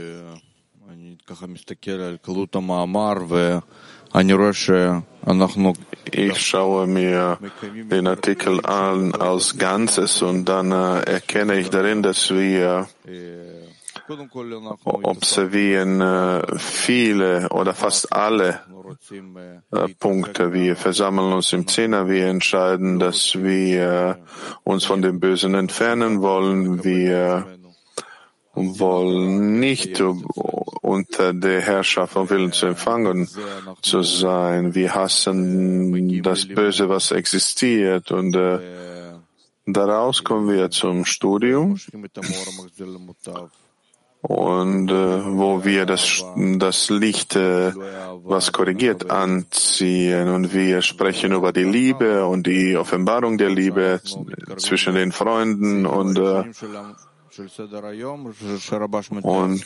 Ich 6.10 6.40
schaue 6.40 6.86
mir 6.86 7.38
den 7.90 8.06
Artikel 8.06 8.64
an 8.64 9.14
als 9.14 9.58
Ganzes 9.58 10.22
und 10.22 10.46
dann 10.46 10.72
äh, 10.72 11.00
erkenne 11.00 11.58
ich 11.58 11.68
darin, 11.68 12.02
dass 12.02 12.30
wir 12.30 12.88
observieren 14.84 16.00
äh, 16.00 16.58
viele 16.58 17.48
oder 17.50 17.74
fast 17.74 18.12
alle 18.12 18.60
äh, 19.72 19.88
Punkte. 19.98 20.52
Wir 20.54 20.76
versammeln 20.76 21.32
uns 21.32 21.52
im 21.52 21.66
Zehner, 21.66 22.08
wir 22.08 22.26
entscheiden, 22.26 22.98
dass 22.98 23.34
wir 23.36 24.18
uns 24.64 24.86
von 24.86 25.02
dem 25.02 25.20
Bösen 25.20 25.54
entfernen 25.54 26.22
wollen. 26.22 26.84
Wir 26.84 27.46
wollen 28.54 29.60
nicht 29.60 30.02
unter 30.88 31.34
der 31.34 31.60
Herrschaft 31.60 32.14
von 32.14 32.30
Willen 32.30 32.52
zu 32.52 32.66
empfangen 32.66 33.28
zu 33.82 34.02
sein. 34.02 34.74
Wir 34.74 34.94
hassen 34.94 36.22
das 36.22 36.48
Böse, 36.48 36.88
was 36.88 37.10
existiert. 37.10 38.10
Und 38.10 38.34
äh, 38.34 38.58
daraus 39.66 40.24
kommen 40.24 40.48
wir 40.48 40.70
zum 40.70 41.04
Studium. 41.04 41.78
Und 44.20 44.90
äh, 44.90 45.38
wo 45.38 45.64
wir 45.64 45.86
das, 45.86 46.24
das 46.56 46.90
Licht, 46.90 47.36
äh, 47.36 47.72
was 48.24 48.50
korrigiert, 48.52 49.10
anziehen. 49.10 50.28
Und 50.28 50.52
wir 50.54 50.82
sprechen 50.82 51.32
über 51.32 51.52
die 51.52 51.64
Liebe 51.64 52.26
und 52.26 52.46
die 52.46 52.76
Offenbarung 52.76 53.38
der 53.38 53.50
Liebe 53.50 54.00
zwischen 54.56 54.94
den 54.94 55.12
Freunden. 55.12 55.86
Und 55.86 56.18
äh, 56.18 56.44
und 59.22 59.64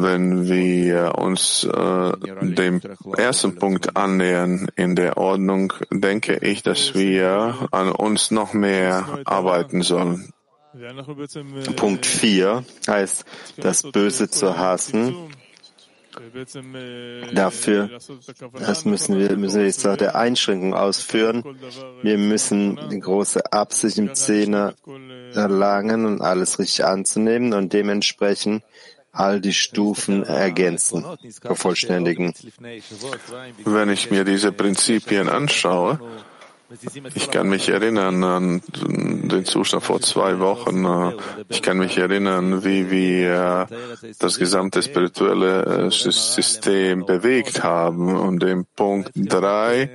wenn 0.00 0.48
wir 0.48 1.18
uns 1.18 1.64
äh, 1.64 2.12
dem 2.42 2.80
ersten 3.16 3.56
Punkt 3.56 3.96
annähern 3.96 4.68
in 4.76 4.96
der 4.96 5.16
Ordnung, 5.16 5.72
denke 5.90 6.36
ich, 6.36 6.62
dass 6.62 6.94
wir 6.94 7.68
an 7.70 7.92
uns 7.92 8.30
noch 8.30 8.52
mehr 8.52 9.20
arbeiten 9.24 9.82
sollen. 9.82 10.32
Punkt 11.76 12.06
4 12.06 12.64
heißt, 12.86 13.24
das 13.56 13.82
Böse 13.82 14.30
zu 14.30 14.56
hassen. 14.56 15.30
Dafür 17.32 17.90
das 18.58 18.84
müssen 18.84 19.18
wir, 19.18 19.36
müssen 19.36 19.58
wir 19.58 19.66
jetzt 19.66 19.84
der 19.84 20.14
Einschränkung 20.14 20.74
ausführen. 20.74 21.44
Wir 22.02 22.18
müssen 22.18 22.78
die 22.90 23.00
große 23.00 23.52
Absicht 23.52 23.98
im 23.98 24.14
Zehner 24.14 24.74
erlangen 25.34 26.06
und 26.06 26.20
alles 26.20 26.58
richtig 26.58 26.84
anzunehmen 26.84 27.52
und 27.52 27.72
dementsprechend 27.72 28.62
all 29.12 29.40
die 29.40 29.52
Stufen 29.52 30.22
ergänzen, 30.22 31.04
vervollständigen. 31.40 32.32
Wenn 33.64 33.90
ich 33.90 34.10
mir 34.10 34.24
diese 34.24 34.52
Prinzipien 34.52 35.28
anschaue, 35.28 36.00
ich 37.14 37.30
kann 37.30 37.48
mich 37.48 37.68
erinnern 37.68 38.22
an 38.22 38.62
den 38.74 39.44
Zustand 39.44 39.82
vor 39.82 40.00
zwei 40.00 40.38
Wochen. 40.38 40.86
Ich 41.48 41.62
kann 41.62 41.78
mich 41.78 41.98
erinnern, 41.98 42.64
wie 42.64 42.90
wir 42.90 43.66
das 44.18 44.38
gesamte 44.38 44.82
spirituelle 44.82 45.86
äh, 45.86 45.90
System 45.90 47.06
bewegt 47.06 47.64
haben. 47.64 48.16
Und 48.16 48.44
im 48.44 48.66
Punkt 48.76 49.10
drei 49.14 49.90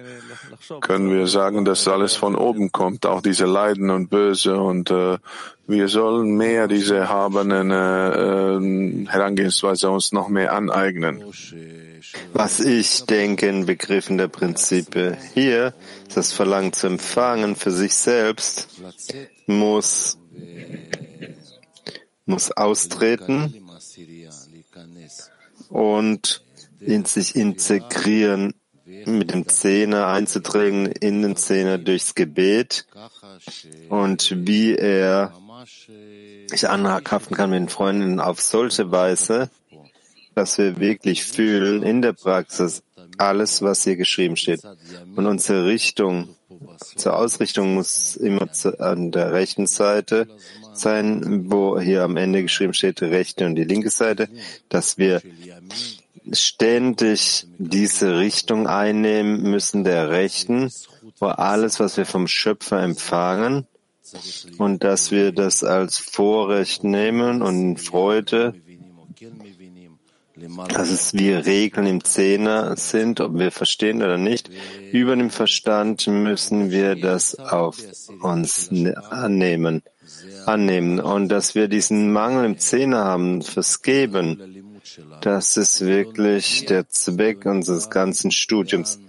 können 0.81 1.11
wir 1.11 1.27
sagen, 1.27 1.63
dass 1.63 1.87
alles 1.87 2.15
von 2.15 2.35
oben 2.35 2.71
kommt, 2.71 3.05
auch 3.05 3.21
diese 3.21 3.45
Leiden 3.45 3.89
und 3.89 4.09
Böse. 4.09 4.57
Und 4.57 4.91
äh, 4.91 5.17
wir 5.67 5.87
sollen 5.87 6.35
mehr 6.35 6.67
diese 6.67 6.97
erhabenen 6.97 7.71
äh, 7.71 9.09
Herangehensweise 9.09 9.89
uns 9.89 10.11
noch 10.11 10.27
mehr 10.27 10.53
aneignen. 10.53 11.23
Was 12.33 12.59
ich 12.59 13.05
denke 13.05 13.47
in 13.47 13.65
Begriffen 13.65 14.17
der 14.17 14.27
Prinzipe 14.27 15.17
hier, 15.33 15.73
das 16.13 16.31
Verlangen 16.31 16.73
zu 16.73 16.87
empfangen 16.87 17.55
für 17.55 17.71
sich 17.71 17.93
selbst, 17.95 18.69
muss, 19.47 20.17
muss 22.25 22.51
austreten 22.51 23.61
und 25.69 26.43
in 26.79 27.05
sich 27.05 27.35
integrieren 27.35 28.53
mit 28.85 29.33
dem 29.33 29.47
Zehner 29.47 30.07
einzudringen 30.07 30.87
in 30.87 31.21
den 31.21 31.35
Zehner 31.35 31.77
durchs 31.77 32.15
Gebet 32.15 32.85
und 33.89 34.47
wie 34.47 34.75
er 34.75 35.33
sich 36.47 36.69
anhaften 36.69 37.35
kann 37.35 37.49
mit 37.49 37.59
den 37.59 37.69
Freunden 37.69 38.19
auf 38.19 38.41
solche 38.41 38.91
Weise, 38.91 39.49
dass 40.35 40.57
wir 40.57 40.79
wirklich 40.79 41.23
fühlen 41.23 41.81
in 41.83 42.01
der 42.01 42.13
Praxis 42.13 42.83
alles, 43.17 43.61
was 43.61 43.83
hier 43.83 43.95
geschrieben 43.95 44.35
steht. 44.35 44.61
Und 45.15 45.25
unsere 45.25 45.65
Richtung, 45.65 46.35
zur 46.95 47.15
Ausrichtung 47.17 47.73
muss 47.73 48.15
immer 48.15 48.51
zu, 48.51 48.79
an 48.79 49.11
der 49.11 49.31
rechten 49.31 49.67
Seite 49.67 50.27
sein, 50.73 51.49
wo 51.49 51.79
hier 51.79 52.03
am 52.03 52.17
Ende 52.17 52.41
geschrieben 52.43 52.73
steht, 52.73 53.01
rechte 53.01 53.45
und 53.45 53.55
die 53.55 53.63
linke 53.63 53.89
Seite, 53.89 54.27
dass 54.69 54.97
wir 54.97 55.21
ständig 56.31 57.47
diese 57.57 58.17
Richtung 58.17 58.67
einnehmen 58.67 59.43
müssen 59.43 59.83
der 59.83 60.09
rechten, 60.09 60.71
wo 61.19 61.27
alles, 61.27 61.79
was 61.79 61.97
wir 61.97 62.05
vom 62.05 62.27
Schöpfer 62.27 62.81
empfangen, 62.81 63.67
und 64.59 64.83
dass 64.83 65.11
wir 65.11 65.31
das 65.31 65.63
als 65.63 65.97
Vorrecht 65.97 66.83
nehmen 66.83 67.41
und 67.41 67.77
Freude 67.77 68.53
dass 70.35 70.89
es 70.89 71.13
wie 71.13 71.31
Regeln 71.31 71.87
im 71.87 72.03
Zehner 72.03 72.75
sind, 72.75 73.21
ob 73.21 73.37
wir 73.37 73.51
verstehen 73.51 74.01
oder 74.01 74.17
nicht. 74.17 74.49
Über 74.91 75.15
dem 75.15 75.29
Verstand 75.29 76.07
müssen 76.07 76.71
wir 76.71 76.95
das 76.95 77.35
auf 77.35 77.77
uns 78.21 78.69
ne-, 78.69 78.97
annehmen, 79.11 79.81
annehmen. 80.45 80.99
Und 80.99 81.29
dass 81.29 81.55
wir 81.55 81.67
diesen 81.67 82.11
Mangel 82.11 82.45
im 82.45 82.59
Zehner 82.59 83.05
haben 83.05 83.41
fürs 83.41 83.81
Geben, 83.81 84.75
das 85.21 85.57
ist 85.57 85.81
wirklich 85.81 86.65
der 86.65 86.89
Zweck 86.89 87.45
unseres 87.45 87.89
ganzen 87.89 88.31
Studiums. 88.31 88.99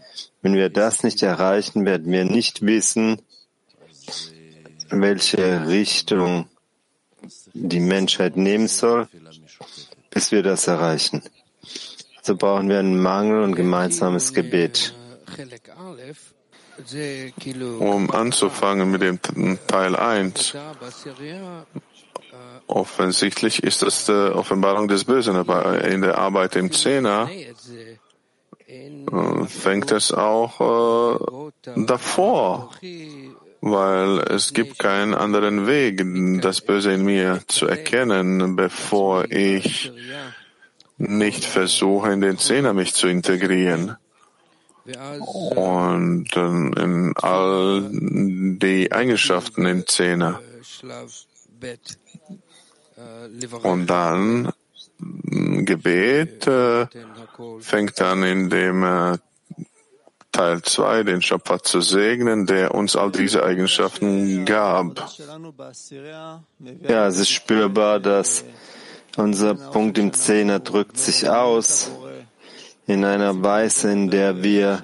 Wenn 0.42 0.54
wir 0.54 0.70
das 0.70 1.02
nicht 1.02 1.22
erreichen, 1.22 1.84
werden 1.84 2.12
wir 2.12 2.24
nicht 2.24 2.64
wissen, 2.64 3.20
welche 4.90 5.66
Richtung 5.66 6.46
die 7.52 7.80
Menschheit 7.80 8.36
nehmen 8.36 8.68
soll 8.68 9.08
bis 10.16 10.32
wir 10.32 10.42
das 10.42 10.66
erreichen. 10.66 11.22
So 12.22 12.36
brauchen 12.36 12.70
wir 12.70 12.78
einen 12.78 12.98
Mangel 12.98 13.42
und 13.42 13.54
gemeinsames 13.54 14.32
Gebet. 14.32 14.94
Um 17.78 18.10
anzufangen 18.10 18.90
mit 18.90 19.02
dem 19.02 19.20
Teil 19.66 19.94
1, 19.94 20.56
offensichtlich 22.66 23.62
ist 23.62 23.82
das 23.82 24.06
die 24.06 24.12
Offenbarung 24.12 24.88
des 24.88 25.04
Bösen, 25.04 25.36
aber 25.36 25.84
in 25.84 26.00
der 26.00 26.16
Arbeit 26.16 26.56
im 26.56 26.72
Zehner 26.72 27.28
äh, 28.66 29.46
fängt 29.46 29.92
es 29.92 30.12
auch 30.12 31.52
äh, 31.66 31.74
davor 31.76 32.70
weil 33.60 34.18
es 34.30 34.52
gibt 34.52 34.78
keinen 34.78 35.14
anderen 35.14 35.66
Weg, 35.66 36.02
das 36.40 36.60
Böse 36.60 36.92
in 36.92 37.04
mir 37.04 37.40
zu 37.46 37.66
erkennen, 37.66 38.56
bevor 38.56 39.30
ich 39.30 39.92
nicht 40.98 41.44
versuche, 41.44 42.12
in 42.12 42.20
den 42.20 42.38
Zehner 42.38 42.72
mich 42.72 42.94
zu 42.94 43.08
integrieren. 43.08 43.96
Und 45.56 46.28
in 46.36 47.12
all 47.16 47.90
die 47.90 48.92
Eigenschaften 48.92 49.66
im 49.66 49.86
Zehner. 49.86 50.40
Und 53.62 53.86
dann 53.86 54.52
Gebet 54.98 56.46
äh, 56.46 56.86
fängt 57.60 58.00
an 58.00 58.22
in 58.22 58.48
dem 58.48 58.82
äh, 58.82 59.18
Teil 60.36 60.60
2, 60.60 61.02
den 61.04 61.22
Schöpfer 61.22 61.62
zu 61.62 61.80
segnen, 61.80 62.44
der 62.44 62.74
uns 62.74 62.94
all 62.94 63.10
diese 63.10 63.42
Eigenschaften 63.42 64.44
gab. 64.44 65.10
Ja, 66.88 67.06
es 67.06 67.18
ist 67.18 67.30
spürbar, 67.30 68.00
dass 68.00 68.44
Unser 69.16 69.54
Punkt 69.54 69.96
im 69.96 70.12
Zehner 70.12 70.60
drückt 70.60 70.98
sich 70.98 71.26
aus 71.30 71.90
in 72.86 73.02
einer 73.02 73.42
Weise, 73.42 73.90
in 73.90 74.10
der 74.10 74.42
wir 74.42 74.82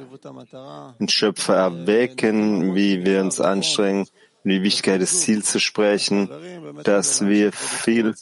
den 0.99 1.09
Schöpfer 1.09 1.57
erwecken, 1.57 2.75
wie 2.75 3.05
wir 3.05 3.21
uns 3.21 3.41
anstrengen, 3.41 4.09
die 4.51 4.63
Wichtigkeit 4.63 5.01
des 5.01 5.21
Ziels 5.21 5.51
zu 5.51 5.61
sprechen, 5.61 6.29
dass 6.83 7.25
wir 7.25 7.53
viel 7.53 8.15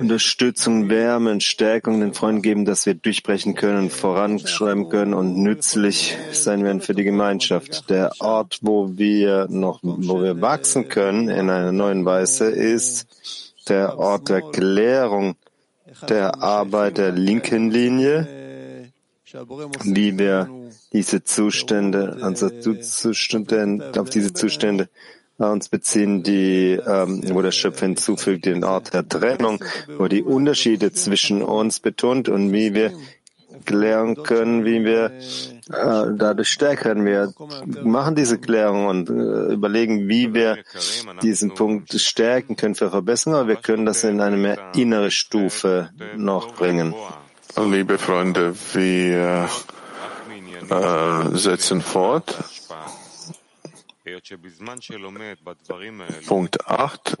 Unterstützung, 0.00 0.88
Wärme 0.88 1.32
und 1.32 1.42
Stärkung 1.42 2.00
den 2.00 2.14
Freunden 2.14 2.42
geben, 2.42 2.64
dass 2.64 2.86
wir 2.86 2.94
durchbrechen 2.94 3.54
können, 3.54 3.90
voranschreiben 3.90 4.88
können 4.88 5.14
und 5.14 5.36
nützlich 5.36 6.16
sein 6.32 6.64
werden 6.64 6.80
für 6.80 6.94
die 6.94 7.04
Gemeinschaft. 7.04 7.90
Der 7.90 8.12
Ort, 8.20 8.58
wo 8.62 8.96
wir 8.96 9.48
noch, 9.50 9.80
wo 9.82 10.22
wir 10.22 10.40
wachsen 10.40 10.88
können 10.88 11.28
in 11.28 11.50
einer 11.50 11.72
neuen 11.72 12.04
Weise, 12.04 12.46
ist 12.50 13.08
der 13.68 13.98
Ort 13.98 14.28
der 14.28 14.42
Klärung 14.42 15.36
der 16.08 16.42
Arbeit 16.42 16.98
der 16.98 17.12
linken 17.12 17.70
Linie, 17.70 18.90
wie 19.84 20.18
wir 20.18 20.48
diese 20.92 21.24
Zustände, 21.24 22.18
also 22.20 22.50
Zustände, 22.50 23.92
auf 23.96 24.10
diese 24.10 24.32
Zustände 24.32 24.88
uns 25.38 25.68
beziehen, 25.68 26.22
die, 26.22 26.78
ähm, 26.86 27.22
wo 27.30 27.42
der 27.42 27.50
Schöpfer 27.50 27.86
hinzufügt, 27.86 28.46
den 28.46 28.64
Ort 28.64 28.94
der 28.94 29.08
Trennung, 29.08 29.62
wo 29.98 30.06
die 30.06 30.22
Unterschiede 30.22 30.92
zwischen 30.92 31.42
uns 31.42 31.80
betont 31.80 32.28
und 32.28 32.52
wie 32.52 32.74
wir 32.74 32.92
klären 33.64 34.22
können, 34.22 34.64
wie 34.64 34.84
wir 34.84 35.12
äh, 35.70 36.16
dadurch 36.16 36.48
stärken. 36.48 37.04
Wir 37.04 37.32
machen 37.82 38.14
diese 38.14 38.38
Klärung 38.38 38.86
und 38.86 39.10
äh, 39.10 39.52
überlegen, 39.52 40.08
wie 40.08 40.34
wir 40.34 40.58
diesen 41.22 41.54
Punkt 41.54 41.92
stärken 42.00 42.56
können 42.56 42.74
für 42.74 42.90
Verbesserung, 42.90 43.38
aber 43.38 43.48
wir 43.48 43.56
können 43.56 43.86
das 43.86 44.04
in 44.04 44.20
eine 44.20 44.36
mehr 44.36 44.58
innere 44.74 45.10
Stufe 45.10 45.90
noch 46.16 46.54
bringen. 46.54 46.94
Liebe 47.56 47.98
Freunde, 47.98 48.54
wir 48.72 49.48
äh, 50.70 51.36
setzen 51.36 51.80
fort. 51.80 52.36
Punkt 56.26 56.66
8. 56.66 57.16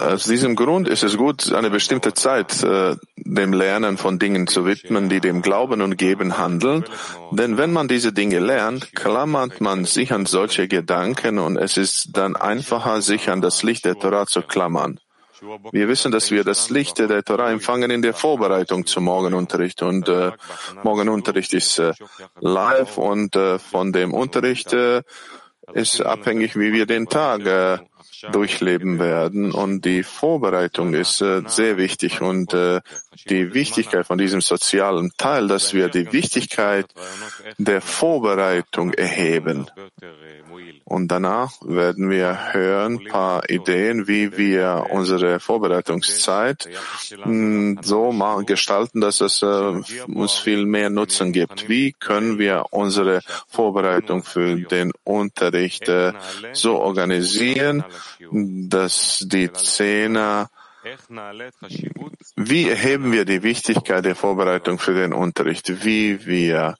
Aus 0.00 0.24
diesem 0.24 0.54
Grund 0.54 0.88
ist 0.88 1.02
es 1.02 1.16
gut, 1.16 1.52
eine 1.52 1.70
bestimmte 1.70 2.14
Zeit 2.14 2.62
äh, 2.62 2.96
dem 3.16 3.52
Lernen 3.52 3.96
von 3.96 4.18
Dingen 4.18 4.46
zu 4.46 4.64
widmen, 4.64 5.08
die 5.08 5.20
dem 5.20 5.42
Glauben 5.42 5.82
und 5.82 5.96
Geben 5.96 6.38
handeln. 6.38 6.84
Denn 7.32 7.58
wenn 7.58 7.72
man 7.72 7.88
diese 7.88 8.12
Dinge 8.12 8.38
lernt, 8.38 8.94
klammert 8.94 9.60
man 9.60 9.84
sich 9.84 10.12
an 10.12 10.26
solche 10.26 10.68
Gedanken 10.68 11.38
und 11.38 11.56
es 11.56 11.76
ist 11.76 12.10
dann 12.12 12.36
einfacher, 12.36 13.02
sich 13.02 13.28
an 13.28 13.40
das 13.40 13.62
Licht 13.64 13.84
der 13.84 13.98
Torah 13.98 14.26
zu 14.26 14.42
klammern. 14.42 15.00
Wir 15.72 15.88
wissen, 15.88 16.12
dass 16.12 16.30
wir 16.30 16.44
das 16.44 16.70
Licht 16.70 16.98
der 16.98 17.22
Torah 17.22 17.50
empfangen 17.50 17.90
in 17.90 18.02
der 18.02 18.14
Vorbereitung 18.14 18.86
zum 18.86 19.04
Morgenunterricht. 19.04 19.82
Und 19.82 20.08
äh, 20.08 20.32
Morgenunterricht 20.82 21.52
ist 21.52 21.78
äh, 21.78 21.92
live 22.40 22.96
und 22.98 23.36
äh, 23.36 23.58
von 23.58 23.92
dem 23.92 24.14
Unterricht 24.14 24.72
äh, 24.72 25.02
ist 25.74 26.00
abhängig, 26.00 26.56
wie 26.56 26.72
wir 26.72 26.86
den 26.86 27.06
Tag 27.06 27.44
äh, 27.44 27.78
durchleben 28.32 28.98
werden. 28.98 29.52
Und 29.52 29.84
die 29.84 30.02
Vorbereitung 30.02 30.94
ist 30.94 31.20
äh, 31.20 31.42
sehr 31.46 31.76
wichtig 31.76 32.20
und 32.20 32.54
äh, 32.54 32.80
die 33.28 33.54
Wichtigkeit 33.54 34.06
von 34.06 34.18
diesem 34.18 34.40
sozialen 34.40 35.12
Teil, 35.16 35.48
dass 35.48 35.74
wir 35.74 35.88
die 35.88 36.12
Wichtigkeit 36.12 36.86
der 37.58 37.80
Vorbereitung 37.80 38.92
erheben. 38.92 39.70
Und 40.84 41.08
danach 41.08 41.52
werden 41.62 42.10
wir 42.10 42.52
hören 42.52 43.04
paar 43.04 43.50
Ideen, 43.50 44.06
wie 44.06 44.36
wir 44.36 44.86
unsere 44.90 45.40
Vorbereitungszeit 45.40 46.68
hm, 47.22 47.80
so 47.82 48.14
gestalten, 48.46 49.00
dass 49.00 49.20
es 49.20 49.42
äh, 49.42 49.46
uns 50.06 50.34
viel 50.34 50.64
mehr 50.64 50.90
Nutzen 50.90 51.32
gibt. 51.32 51.68
Wie 51.68 51.92
können 51.92 52.38
wir 52.38 52.66
unsere 52.70 53.20
Vorbereitung 53.48 54.22
für 54.22 54.56
den 54.56 54.92
Unterricht 55.04 55.90
so 56.52 56.78
organisieren, 56.78 57.84
dass 58.68 59.24
die 59.26 59.52
Zehner 59.52 60.50
wie 62.36 62.68
erheben 62.68 63.12
wir 63.12 63.24
die 63.24 63.42
Wichtigkeit 63.42 64.04
der 64.04 64.14
Vorbereitung 64.14 64.78
für 64.78 64.94
den 64.94 65.12
Unterricht? 65.12 65.84
Wie 65.84 66.24
wir 66.26 66.76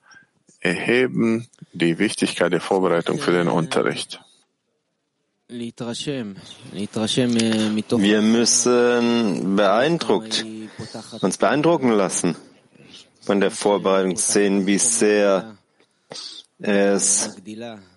erheben 0.60 1.48
die 1.72 1.98
Wichtigkeit 1.98 2.52
der 2.52 2.60
Vorbereitung 2.60 3.18
für 3.18 3.32
den 3.32 3.48
Unterricht? 3.48 4.20
Wir 5.48 5.72
müssen 8.22 9.56
beeindruckt, 9.56 10.44
uns 11.20 11.38
beeindrucken 11.38 11.90
lassen 11.90 12.36
von 13.20 13.40
der 13.40 13.50
Vorbereitung, 13.50 14.16
sehen, 14.16 14.66
wie 14.66 14.78
sehr 14.78 15.56
es 16.58 17.36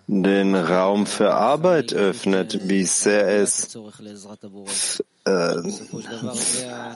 den 0.06 0.54
Raum 0.54 1.06
für 1.06 1.32
Arbeit 1.32 1.92
öffnet, 1.92 2.68
wie 2.68 2.84
sehr 2.84 3.28
es 3.28 3.76
äh, 5.24 5.56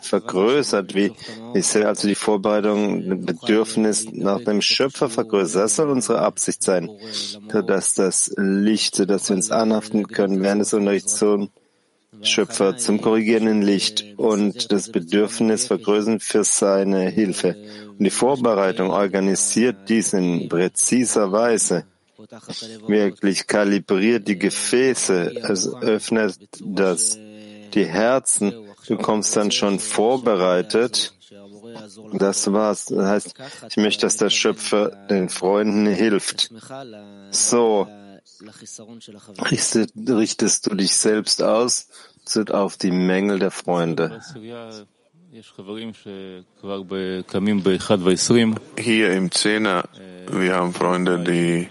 vergrößert, 0.02 0.94
wie, 0.94 1.12
wie 1.52 1.62
sehr 1.62 1.88
also 1.88 2.08
die 2.08 2.14
Vorbereitung 2.14 3.24
Bedürfnis 3.24 4.06
nach 4.12 4.40
dem 4.40 4.60
Schöpfer 4.60 5.08
vergrößert. 5.08 5.62
Das 5.62 5.76
soll 5.76 5.90
unsere 5.90 6.20
Absicht 6.20 6.62
sein, 6.62 6.90
dass 7.66 7.94
das 7.94 8.34
Licht, 8.36 9.08
dass 9.08 9.28
wir 9.28 9.36
uns 9.36 9.50
anhaften 9.50 10.08
können 10.08 10.42
während 10.42 10.62
des 10.62 10.74
Unterrichts 10.74 11.16
zum 11.16 11.50
Schöpfer, 12.26 12.76
zum 12.76 13.00
korrigierenden 13.00 13.62
Licht 13.62 14.04
und 14.16 14.70
das 14.72 14.90
Bedürfnis 14.90 15.66
vergrößern 15.66 16.20
für 16.20 16.44
seine 16.44 17.08
Hilfe. 17.08 17.56
Und 17.98 18.04
die 18.04 18.10
Vorbereitung 18.10 18.90
organisiert 18.90 19.88
dies 19.88 20.12
in 20.12 20.48
präziser 20.48 21.32
Weise 21.32 21.84
wirklich 22.86 23.46
kalibriert 23.46 24.28
die 24.28 24.38
Gefäße, 24.38 25.34
es 25.36 25.72
öffnet 25.74 26.38
das, 26.60 27.18
die 27.74 27.84
Herzen, 27.84 28.54
du 28.86 28.96
kommst 28.96 29.36
dann 29.36 29.50
schon 29.50 29.78
vorbereitet. 29.78 31.12
Das 32.12 32.52
war's. 32.52 32.86
Das 32.86 33.06
heißt, 33.06 33.34
ich 33.70 33.76
möchte, 33.76 34.06
dass 34.06 34.16
der 34.16 34.30
Schöpfer 34.30 34.90
den 35.10 35.28
Freunden 35.28 35.86
hilft. 35.86 36.50
So 37.30 37.88
richtest 39.50 40.66
du 40.66 40.74
dich 40.74 40.96
selbst 40.96 41.42
aus 41.42 41.88
auf 42.50 42.76
die 42.76 42.90
Mängel 42.90 43.38
der 43.38 43.50
Freunde. 43.50 44.20
Hier 48.78 49.12
im 49.12 49.30
Zehner, 49.30 49.84
wir 50.30 50.54
haben 50.54 50.72
Freunde, 50.72 51.24
die 51.24 51.68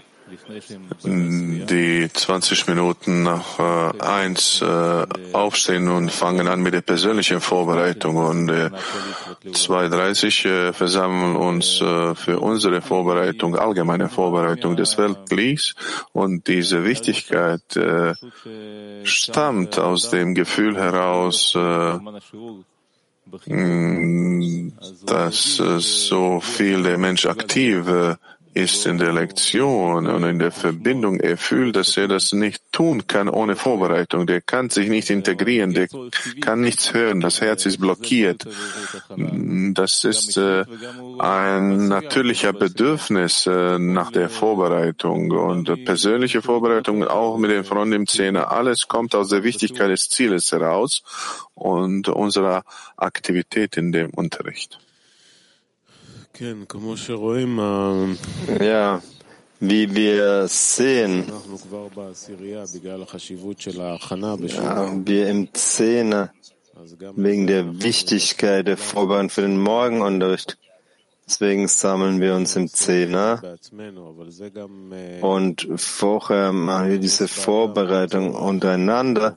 die 1.04 2.08
20 2.12 2.68
Minuten 2.68 3.22
nach 3.22 3.58
äh, 3.58 4.00
eins 4.00 4.62
äh, 4.62 5.06
aufstehen 5.32 5.88
und 5.88 6.10
fangen 6.10 6.48
an 6.48 6.62
mit 6.62 6.74
der 6.74 6.80
persönlichen 6.82 7.40
Vorbereitung 7.40 8.16
und 8.16 8.48
äh, 8.48 8.70
2.30 9.44 10.48
äh, 10.48 10.72
versammeln 10.72 11.36
uns 11.36 11.80
äh, 11.80 12.14
für 12.14 12.40
unsere 12.40 12.80
Vorbereitung, 12.82 13.56
allgemeine 13.56 14.08
Vorbereitung 14.08 14.76
des 14.76 14.98
Weltkriegs 14.98 15.74
und 16.12 16.46
diese 16.46 16.84
Wichtigkeit 16.84 17.76
äh, 17.76 18.14
stammt 19.04 19.78
aus 19.78 20.10
dem 20.10 20.34
Gefühl 20.34 20.76
heraus, 20.76 21.54
äh, 21.54 21.98
dass 25.06 25.58
äh, 25.60 25.80
so 25.80 26.40
viel 26.40 26.82
der 26.82 26.98
Mensch 26.98 27.26
aktiv 27.26 27.88
äh, 27.88 28.16
ist 28.54 28.86
in 28.86 28.98
der 28.98 29.12
Lektion 29.12 30.06
und 30.06 30.22
in 30.22 30.38
der 30.38 30.52
Verbindung. 30.52 31.18
Er 31.18 31.36
fühlt, 31.36 31.74
dass 31.74 31.96
er 31.96 32.06
das 32.06 32.32
nicht 32.32 32.62
tun 32.70 33.06
kann 33.06 33.28
ohne 33.28 33.56
Vorbereitung. 33.56 34.26
Der 34.26 34.40
kann 34.40 34.70
sich 34.70 34.88
nicht 34.88 35.10
integrieren, 35.10 35.74
der 35.74 35.88
kann 36.40 36.60
nichts 36.60 36.94
hören. 36.94 37.20
Das 37.20 37.40
Herz 37.40 37.66
ist 37.66 37.80
blockiert. 37.80 38.46
Das 39.16 40.04
ist 40.04 40.36
äh, 40.36 40.64
ein 41.18 41.88
natürlicher 41.88 42.52
Bedürfnis 42.52 43.46
äh, 43.46 43.78
nach 43.78 44.12
der 44.12 44.28
Vorbereitung 44.28 45.32
und 45.32 45.84
persönliche 45.84 46.40
Vorbereitung 46.40 47.04
auch 47.04 47.36
mit 47.38 47.50
den 47.50 47.64
Freunden 47.64 47.94
im 47.94 48.06
Zehner. 48.06 48.52
Alles 48.52 48.86
kommt 48.86 49.16
aus 49.16 49.30
der 49.30 49.42
Wichtigkeit 49.42 49.90
des 49.90 50.08
Zieles 50.08 50.52
heraus 50.52 51.02
und 51.54 52.08
unserer 52.08 52.64
Aktivität 52.96 53.76
in 53.76 53.90
dem 53.90 54.10
Unterricht. 54.10 54.78
Ja, 58.60 59.02
wie 59.60 59.94
wir 59.94 60.48
sehen, 60.48 61.24
ja, 64.46 65.06
wir 65.06 65.28
im 65.28 65.54
Zehner 65.54 66.32
wegen 67.14 67.46
der 67.46 67.82
Wichtigkeit 67.82 68.66
der 68.66 68.76
Vorbereitung 68.76 69.30
für 69.30 69.42
den 69.42 69.60
Morgenunterricht. 69.60 70.58
Deswegen 71.26 71.68
sammeln 71.68 72.20
wir 72.20 72.34
uns 72.34 72.56
im 72.56 72.66
Zehner 72.66 73.40
und 75.20 75.68
vorher 75.76 76.52
machen 76.52 76.90
wir 76.90 76.98
diese 76.98 77.28
Vorbereitung. 77.28 78.34
Untereinander, 78.34 79.36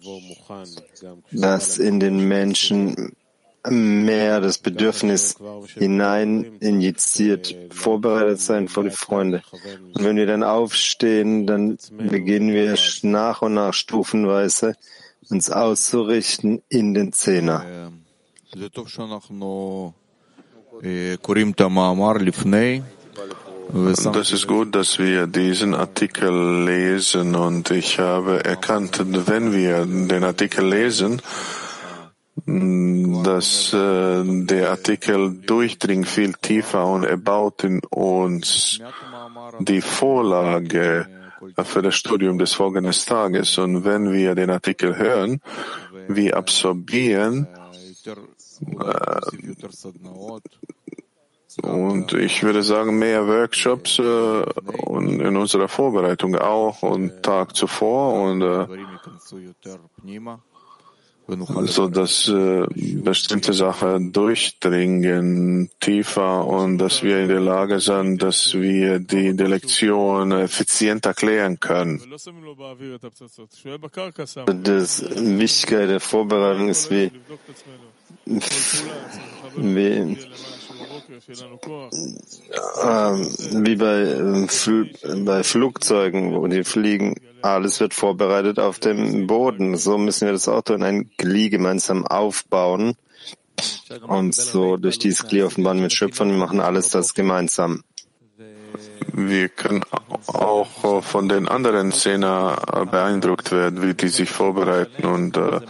dass 1.31 1.77
in 1.77 1.99
den 1.99 2.27
Menschen 2.27 3.15
mehr 3.69 4.41
das 4.41 4.57
Bedürfnis 4.57 5.35
hinein 5.75 6.57
injiziert, 6.59 7.55
vorbereitet 7.69 8.39
sein 8.39 8.67
vor 8.67 8.83
die 8.83 8.91
Freunde. 8.91 9.41
Und 9.93 10.03
wenn 10.03 10.15
wir 10.15 10.25
dann 10.25 10.43
aufstehen, 10.43 11.47
dann 11.47 11.77
beginnen 11.91 12.53
wir 12.53 12.75
nach 13.03 13.41
und 13.41 13.53
nach 13.55 13.73
stufenweise 13.73 14.75
uns 15.29 15.49
auszurichten 15.49 16.61
in 16.69 16.93
den 16.93 17.13
Zehner. 17.13 17.91
Das 24.13 24.31
ist 24.31 24.47
gut, 24.47 24.75
dass 24.75 24.99
wir 24.99 25.27
diesen 25.27 25.73
Artikel 25.73 26.63
lesen 26.63 27.35
und 27.35 27.69
ich 27.71 27.99
habe 27.99 28.45
erkannt, 28.45 29.03
wenn 29.27 29.51
wir 29.51 29.85
den 29.85 30.23
Artikel 30.23 30.65
lesen, 30.65 31.21
dass 32.45 33.73
äh, 33.73 34.23
der 34.45 34.69
Artikel 34.69 35.41
durchdringt 35.41 36.07
viel 36.07 36.33
tiefer 36.33 36.85
und 36.85 37.03
er 37.03 37.17
baut 37.17 37.63
in 37.63 37.81
uns 37.89 38.79
die 39.59 39.81
Vorlage 39.81 41.07
für 41.63 41.81
das 41.81 41.95
Studium 41.95 42.37
des 42.37 42.53
folgenden 42.53 42.93
Tages. 42.93 43.57
Und 43.57 43.85
wenn 43.85 44.11
wir 44.11 44.35
den 44.35 44.49
Artikel 44.49 44.97
hören, 44.97 45.41
wir 46.07 46.37
absorbieren 46.37 47.47
äh, 48.61 49.21
und 51.63 52.13
ich 52.13 52.43
würde 52.43 52.61
sagen, 52.61 52.99
mehr 52.99 53.27
Workshops 53.27 53.99
äh, 53.99 54.01
und 54.01 55.19
in 55.19 55.35
unserer 55.37 55.67
Vorbereitung 55.67 56.35
auch 56.35 56.83
und 56.83 57.23
Tag 57.23 57.55
zuvor 57.55 58.13
und 58.13 58.41
äh, 58.41 58.67
so 61.65 61.87
dass 61.89 62.29
äh, 62.29 62.65
bestimmte 62.75 63.53
Sachen 63.53 64.13
durchdringen 64.13 65.69
tiefer 65.79 66.45
und 66.45 66.77
dass 66.77 67.03
wir 67.03 67.19
in 67.19 67.27
der 67.27 67.41
Lage 67.41 67.79
sind, 67.79 68.23
dass 68.23 68.53
wir 68.53 68.99
die, 68.99 69.35
die 69.35 69.43
Lektion 69.43 70.31
effizient 70.31 71.05
erklären 71.05 71.59
können. 71.59 72.01
Das 74.45 75.03
Wichtigkeit 75.03 75.89
der 75.89 75.99
Vorbereitung 75.99 76.69
ist 76.69 76.89
wie, 76.91 77.11
wie 79.57 80.17
wie 83.63 83.75
bei, 83.75 84.01
äh, 84.01 85.23
bei 85.23 85.43
Flugzeugen, 85.43 86.35
wo 86.35 86.45
die 86.47 86.63
fliegen, 86.63 87.15
alles 87.41 87.79
wird 87.79 87.93
vorbereitet 87.93 88.59
auf 88.59 88.79
dem 88.79 89.25
Boden. 89.27 89.77
So 89.77 89.97
müssen 89.97 90.25
wir 90.27 90.33
das 90.33 90.47
Auto 90.47 90.73
in 90.73 90.83
ein 90.83 91.09
Gli 91.17 91.49
gemeinsam 91.49 92.05
aufbauen. 92.05 92.95
Und 94.05 94.35
so 94.35 94.77
durch 94.77 94.99
dieses 94.99 95.27
Gli 95.27 95.41
offenbaren 95.41 95.81
mit 95.81 95.91
Schöpfern, 95.93 96.29
wir 96.29 96.37
machen 96.37 96.59
alles 96.59 96.89
das 96.89 97.15
gemeinsam. 97.15 97.83
Wir 99.13 99.49
können 99.49 99.83
auch 100.27 101.01
von 101.01 101.27
den 101.27 101.47
anderen 101.47 101.91
Szenen 101.91 102.55
beeindruckt 102.91 103.51
werden, 103.51 103.81
wie 103.81 103.95
die 103.95 104.09
sich 104.09 104.29
vorbereiten 104.29 105.05
und 105.05 105.37
äh, 105.37 105.61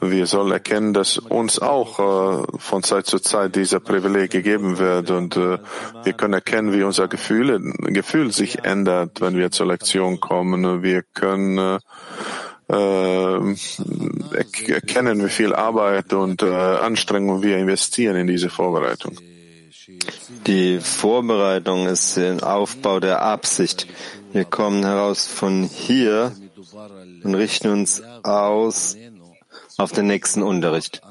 wir 0.00 0.26
sollen 0.26 0.52
erkennen, 0.52 0.92
dass 0.94 1.18
uns 1.18 1.58
auch 1.58 1.98
äh, 1.98 2.58
von 2.58 2.82
Zeit 2.82 3.06
zu 3.06 3.18
Zeit 3.18 3.56
dieser 3.56 3.80
Privileg 3.80 4.30
gegeben 4.30 4.78
wird 4.78 5.10
und 5.10 5.36
äh, 5.36 5.58
wir 6.02 6.12
können 6.12 6.34
erkennen, 6.34 6.72
wie 6.72 6.82
unser 6.82 7.08
Gefühl, 7.08 7.72
Gefühl 7.78 8.32
sich 8.32 8.64
ändert, 8.64 9.20
wenn 9.20 9.36
wir 9.36 9.50
zur 9.50 9.66
Lektion 9.66 10.20
kommen. 10.20 10.82
Wir 10.82 11.02
können 11.02 11.78
äh, 12.68 13.54
erkennen, 14.72 15.24
wie 15.24 15.30
viel 15.30 15.54
Arbeit 15.54 16.12
und 16.12 16.42
äh, 16.42 16.46
Anstrengung 16.46 17.42
wir 17.42 17.58
investieren 17.58 18.16
in 18.16 18.26
diese 18.26 18.50
Vorbereitung. 18.50 19.18
Die 20.46 20.80
Vorbereitung 20.80 21.86
ist 21.86 22.16
der 22.16 22.46
Aufbau 22.46 23.00
der 23.00 23.22
Absicht. 23.22 23.86
Wir 24.32 24.44
kommen 24.44 24.82
heraus 24.84 25.26
von 25.26 25.64
hier 25.64 26.32
und 27.22 27.34
richten 27.34 27.68
uns 27.68 28.02
aus 28.22 28.96
auf 29.76 29.92
den 29.92 30.06
nächsten 30.06 30.42
Unterricht. 30.42 31.02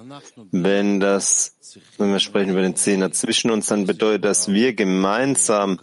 Wenn 0.52 0.99
das, 0.99 1.56
wenn 1.97 2.12
wir 2.12 2.19
sprechen 2.19 2.52
über 2.52 2.62
den 2.62 2.76
Zehner 2.76 3.12
zwischen 3.12 3.52
uns, 3.52 3.67
dann 3.67 3.86
bedeutet 3.86 4.26
das, 4.26 4.52
wir 4.52 4.73
gemeinsam, 4.73 5.80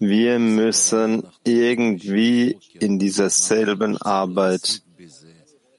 wir 0.00 0.38
müssen 0.38 1.24
irgendwie 1.44 2.58
in 2.78 2.98
dieser 2.98 3.30
selben 3.30 3.96
Arbeit, 3.96 4.82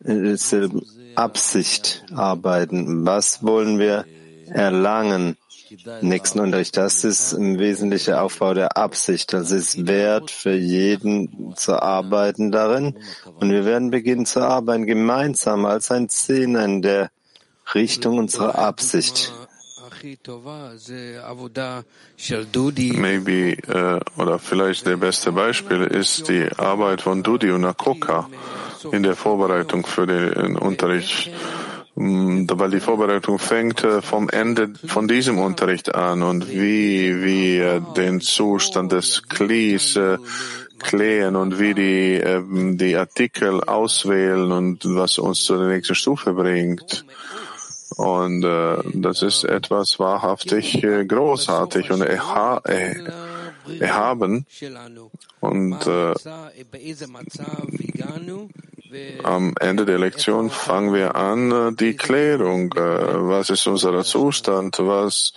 in 0.04 0.24
derselben 0.24 0.86
Absicht 1.16 2.06
arbeiten. 2.14 3.06
Was 3.06 3.44
wollen 3.44 3.80
wir 3.80 4.06
erlangen? 4.48 5.38
Nächsten 6.02 6.40
Unterricht. 6.40 6.78
Das 6.78 7.04
ist 7.04 7.34
im 7.34 7.60
Wesentlichen 7.60 8.14
Aufbau 8.14 8.54
der 8.54 8.78
Absicht. 8.78 9.34
Das 9.34 9.52
ist 9.52 9.88
wert 9.88 10.32
für 10.32 10.56
jeden 10.56 11.54
zu 11.56 11.82
arbeiten 11.82 12.52
darin. 12.52 12.98
Und 13.40 13.52
wir 13.52 13.66
werden 13.66 13.92
beginnen 13.92 14.26
zu 14.26 14.42
arbeiten 14.42 14.86
gemeinsam 14.86 15.66
als 15.66 15.92
ein 15.92 16.10
Zehner 16.10 16.66
in 16.66 16.82
der 16.82 17.12
Richtung 17.74 18.18
unserer 18.18 18.58
Absicht. 18.58 19.34
Maybe, 22.94 23.58
äh, 23.68 24.00
oder 24.18 24.40
vielleicht 24.40 24.86
der 24.86 24.98
beste 24.98 25.32
Beispiel 25.32 25.82
ist 25.84 26.30
die 26.30 26.48
Arbeit 26.58 27.02
von 27.02 27.22
Dudi 27.24 27.52
und 27.52 27.66
Akoka 27.66 28.30
in 28.92 29.04
der 29.04 29.16
Vorbereitung 29.16 29.86
für 29.86 30.08
den 30.08 30.56
Unterricht 30.56 31.32
weil 32.00 32.72
die 32.72 32.80
Vorbereitung 32.80 33.40
fängt 33.40 33.84
äh, 33.84 34.02
vom 34.02 34.30
Ende 34.30 34.74
von 34.86 35.08
diesem 35.08 35.38
Unterricht 35.38 35.94
an 35.94 36.24
und 36.24 36.50
wie 36.50 37.22
wir 37.22 37.82
den 37.82 38.22
Zustand 38.22 38.94
des 38.94 39.24
Klis 39.28 39.98
äh, 39.98 40.18
klären 40.80 41.36
und 41.36 41.60
wie 41.60 41.74
die, 41.74 42.14
ähm, 42.14 42.78
die 42.78 42.96
Artikel 42.96 43.62
auswählen 43.62 44.52
und 44.52 44.86
was 44.86 45.18
uns 45.18 45.44
zur 45.44 45.68
nächsten 45.68 45.96
Stufe 45.96 46.34
bringt. 46.34 47.06
Und 47.98 48.46
äh, 48.46 48.78
das 48.94 49.22
ist 49.22 49.44
etwas 49.44 50.00
wahrhaftig 50.00 50.82
äh, 50.84 51.06
großartig 51.06 51.92
und 51.92 52.02
erha 52.02 52.62
er 52.64 52.96
erhaben. 53.80 54.46
Und 55.42 55.86
äh, 55.86 56.14
am 59.24 59.54
Ende 59.60 59.86
der 59.86 60.00
Lektion 60.00 60.50
fangen 60.50 60.94
wir 60.94 61.16
an, 61.16 61.52
äh, 61.52 61.72
die 61.74 61.96
Klärung, 61.96 62.74
äh, 62.74 62.80
was 62.80 63.50
ist 63.50 63.68
unser 63.68 64.04
Zustand, 64.04 64.80
was, 64.80 65.34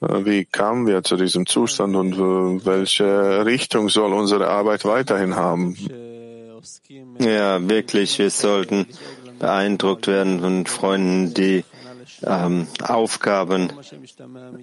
äh, 0.00 0.24
wie 0.24 0.44
kamen 0.44 0.86
wir 0.86 1.02
zu 1.02 1.16
diesem 1.16 1.46
Zustand 1.46 1.96
und 1.96 2.16
welche 2.64 3.44
Richtung 3.44 3.88
soll 3.88 4.12
unsere 4.12 4.48
Arbeit 4.48 4.84
weiterhin 4.84 5.34
haben? 5.34 5.76
Ja, 7.18 7.68
wirklich, 7.68 8.18
wir 8.18 8.30
sollten 8.30 8.86
beeindruckt 9.38 10.06
werden 10.06 10.40
von 10.40 10.66
Freunden, 10.66 11.34
die 11.34 11.64
ähm, 12.24 12.66
Aufgaben 12.82 13.70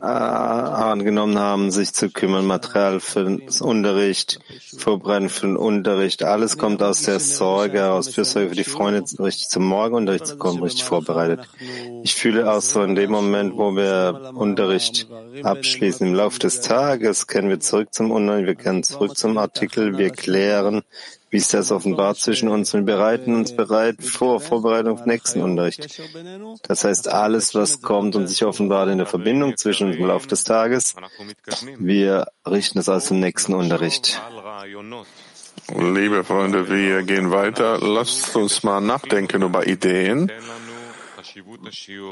äh, 0.02 0.06
angenommen 0.06 1.40
haben, 1.40 1.72
sich 1.72 1.94
zu 1.94 2.10
kümmern, 2.10 2.46
Material 2.46 3.00
für 3.00 3.24
den 3.24 3.50
Unterricht, 3.62 4.40
Vorbereiten 4.78 5.30
für 5.30 5.48
den 5.48 5.58
Unterricht. 5.58 6.24
Alles 6.24 6.58
kommt 6.58 6.84
aus 6.84 7.04
der 7.04 7.20
Sorge, 7.20 7.92
aus 7.92 8.10
Fürsorge 8.10 8.50
für 8.50 8.56
die 8.56 8.64
Freunde, 8.64 9.04
richtig 9.20 9.50
zum 9.50 9.66
Morgenunterricht 9.66 10.28
zu 10.28 10.38
kommen, 10.38 10.62
richtig 10.64 10.84
vorbereitet. 10.84 11.48
Ich 12.04 12.16
fühle 12.16 12.52
auch 12.52 12.62
so 12.62 12.82
in 12.82 12.96
dem 12.96 13.12
Moment, 13.12 13.58
wo 13.58 13.76
wir 13.76 14.32
Unterricht 14.36 15.08
abschließen, 15.44 16.08
im 16.08 16.14
Laufe 16.14 16.40
des 16.40 16.62
Tages 16.62 17.28
kehren 17.28 17.50
wir 17.50 17.60
zurück 17.60 17.94
zum 17.94 18.12
Unterricht, 18.12 18.48
wir 18.48 18.56
kehren 18.56 18.84
zurück 18.84 19.18
zum 19.18 19.38
Artikel, 19.38 19.98
wir 19.98 20.10
klären, 20.10 20.84
wie 21.36 21.40
ist 21.40 21.54
das 21.54 21.70
offenbart 21.74 22.18
zwischen 22.18 22.48
uns? 22.48 22.74
Wir 22.74 22.82
bereiten 22.82 23.36
uns 23.36 23.54
bereit 23.54 24.02
vor 24.02 24.40
Vorbereitung 24.40 24.94
auf 24.94 25.06
nächsten 25.06 25.42
Unterricht. 25.42 26.02
Das 26.66 26.86
heißt, 26.86 27.10
alles, 27.10 27.54
was 27.54 27.82
kommt 27.82 28.16
und 28.16 28.28
sich 28.28 28.46
offenbart 28.46 28.90
in 28.90 29.00
der 29.00 29.06
Verbindung 29.06 29.58
zwischen 29.58 29.88
uns 29.88 29.98
im 29.98 30.06
Laufe 30.06 30.30
des 30.30 30.46
Tages, 30.46 30.96
wir 31.78 32.28
richten 32.50 32.80
es 32.80 32.88
aus 32.88 33.10
dem 33.10 33.20
nächsten 33.20 33.54
Unterricht. 33.54 34.22
Liebe 35.78 36.24
Freunde, 36.24 36.70
wir 36.70 37.04
gehen 37.04 37.32
weiter. 37.32 37.80
Lasst 37.80 38.34
uns 38.38 38.64
mal 38.64 38.80
nachdenken 38.80 39.42
über 39.42 39.68
Ideen 39.68 40.32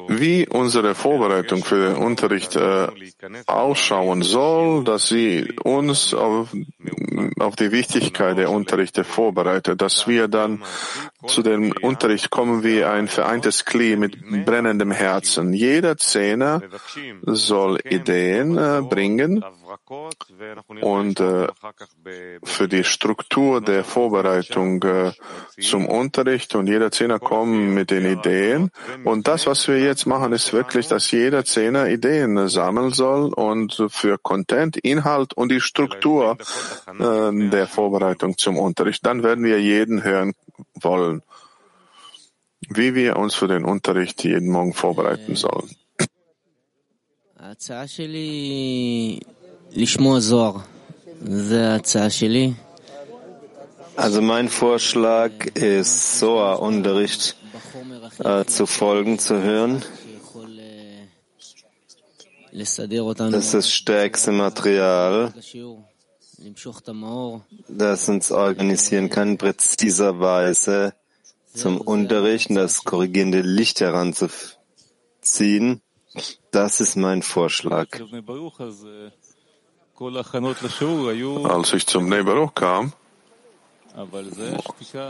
wie 0.09 0.47
unsere 0.47 0.95
Vorbereitung 0.95 1.63
für 1.63 1.89
den 1.89 1.95
Unterricht 1.95 2.55
äh, 2.55 2.87
ausschauen 3.45 4.21
soll, 4.21 4.83
dass 4.83 5.07
sie 5.07 5.53
uns 5.63 6.13
auf, 6.13 6.53
auf 7.39 7.55
die 7.55 7.71
Wichtigkeit 7.71 8.37
der 8.37 8.49
Unterrichte 8.49 9.03
vorbereitet, 9.03 9.81
dass 9.81 10.07
wir 10.07 10.27
dann 10.27 10.63
zu 11.27 11.41
dem 11.41 11.73
Unterricht 11.81 12.29
kommen 12.29 12.63
wie 12.63 12.83
ein 12.83 13.07
vereintes 13.07 13.65
Kli 13.65 13.95
mit 13.95 14.45
brennendem 14.45 14.91
Herzen. 14.91 15.53
Jeder 15.53 15.97
Zehner 15.97 16.61
soll 17.23 17.79
Ideen 17.83 18.57
äh, 18.57 18.81
bringen 18.81 19.43
und 20.81 21.19
äh, 21.19 21.47
für 22.43 22.67
die 22.67 22.83
Struktur 22.83 23.61
der 23.61 23.83
Vorbereitung 23.83 24.83
äh, 24.83 25.11
zum 25.59 25.85
Unterricht 25.85 26.55
und 26.55 26.67
jeder 26.67 26.91
Zehner 26.91 27.19
kommt 27.19 27.73
mit 27.73 27.91
den 27.91 28.05
Ideen. 28.05 28.71
Und 29.03 29.27
das, 29.27 29.47
was 29.47 29.67
wir 29.67 29.79
jetzt 29.79 30.05
machen, 30.05 30.33
ist 30.33 30.53
wirklich, 30.53 30.87
dass 30.87 31.11
jeder 31.11 31.45
Zehner 31.45 31.89
Ideen 31.89 32.47
sammeln 32.47 32.91
soll 32.91 33.33
und 33.33 33.83
für 33.89 34.17
Content, 34.17 34.77
Inhalt 34.77 35.33
und 35.33 35.49
die 35.49 35.61
Struktur 35.61 36.37
der 36.99 37.67
Vorbereitung 37.67 38.37
zum 38.37 38.57
Unterricht. 38.57 39.05
Dann 39.05 39.23
werden 39.23 39.43
wir 39.43 39.59
jeden 39.61 40.03
hören 40.03 40.33
wollen, 40.75 41.23
wie 42.69 42.95
wir 42.95 43.17
uns 43.17 43.35
für 43.35 43.47
den 43.47 43.65
Unterricht 43.65 44.23
jeden 44.23 44.49
Morgen 44.49 44.73
vorbereiten 44.73 45.35
sollen. 45.35 45.75
Also 53.95 54.21
mein 54.21 54.49
Vorschlag 54.49 55.31
ist, 55.53 56.19
Soa-Unterricht 56.19 57.35
äh, 58.19 58.45
zu 58.45 58.65
folgen, 58.65 59.19
zu 59.19 59.41
hören. 59.41 59.83
Das 62.51 63.45
ist 63.45 63.53
das 63.53 63.71
stärkste 63.71 64.31
Material, 64.31 65.33
das 67.67 68.09
uns 68.09 68.31
organisieren 68.31 69.09
kann, 69.09 69.29
in 69.29 69.37
präziser 69.37 70.19
Weise 70.19 70.93
zum 71.53 71.79
Unterricht 71.79 72.49
und 72.49 72.55
das 72.55 72.83
korrigierende 72.83 73.41
Licht 73.41 73.79
heranzuziehen. 73.79 75.81
Das 76.51 76.81
ist 76.81 76.95
mein 76.95 77.21
Vorschlag. 77.21 77.87
Als 81.43 81.73
ich 81.73 81.87
zum 81.87 82.09
Neberuch 82.09 82.53
kam, 82.53 82.93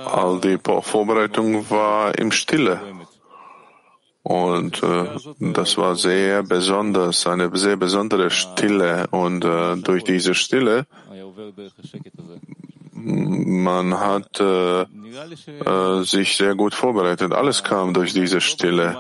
all 0.06 0.42
die 0.42 0.58
Vorbereitung 0.58 1.70
war 1.70 2.18
im 2.18 2.32
Stille. 2.32 2.82
Und 4.24 4.82
äh, 4.84 5.06
das 5.40 5.78
war 5.78 5.98
sehr 5.98 6.44
besonders, 6.44 7.28
eine 7.28 7.56
sehr 7.58 7.76
besondere 7.76 8.30
Stille. 8.30 9.08
Und 9.12 9.44
äh, 9.44 9.76
durch 9.76 10.06
diese 10.06 10.34
Stille 10.34 10.86
man 13.06 14.00
hat 14.00 14.40
äh, 14.40 14.84
äh, 14.84 16.04
sich 16.04 16.38
sehr 16.38 16.56
gut 16.56 16.74
vorbereitet. 16.74 17.34
Alles 17.34 17.64
kam 17.64 17.94
durch 17.94 18.14
diese 18.14 18.40
Stille 18.40 18.96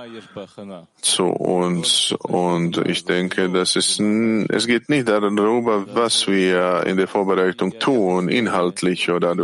zu 1.01 1.25
uns. 1.25 2.13
Und 2.19 2.77
ich 2.77 3.05
denke, 3.05 3.49
das 3.49 3.75
ist, 3.75 3.99
es 3.99 4.67
geht 4.67 4.89
nicht 4.89 5.07
darüber, 5.07 5.85
was 5.93 6.27
wir 6.27 6.83
in 6.85 6.97
der 6.97 7.07
Vorbereitung 7.07 7.79
tun, 7.79 8.29
inhaltlich 8.29 9.09
oder 9.09 9.35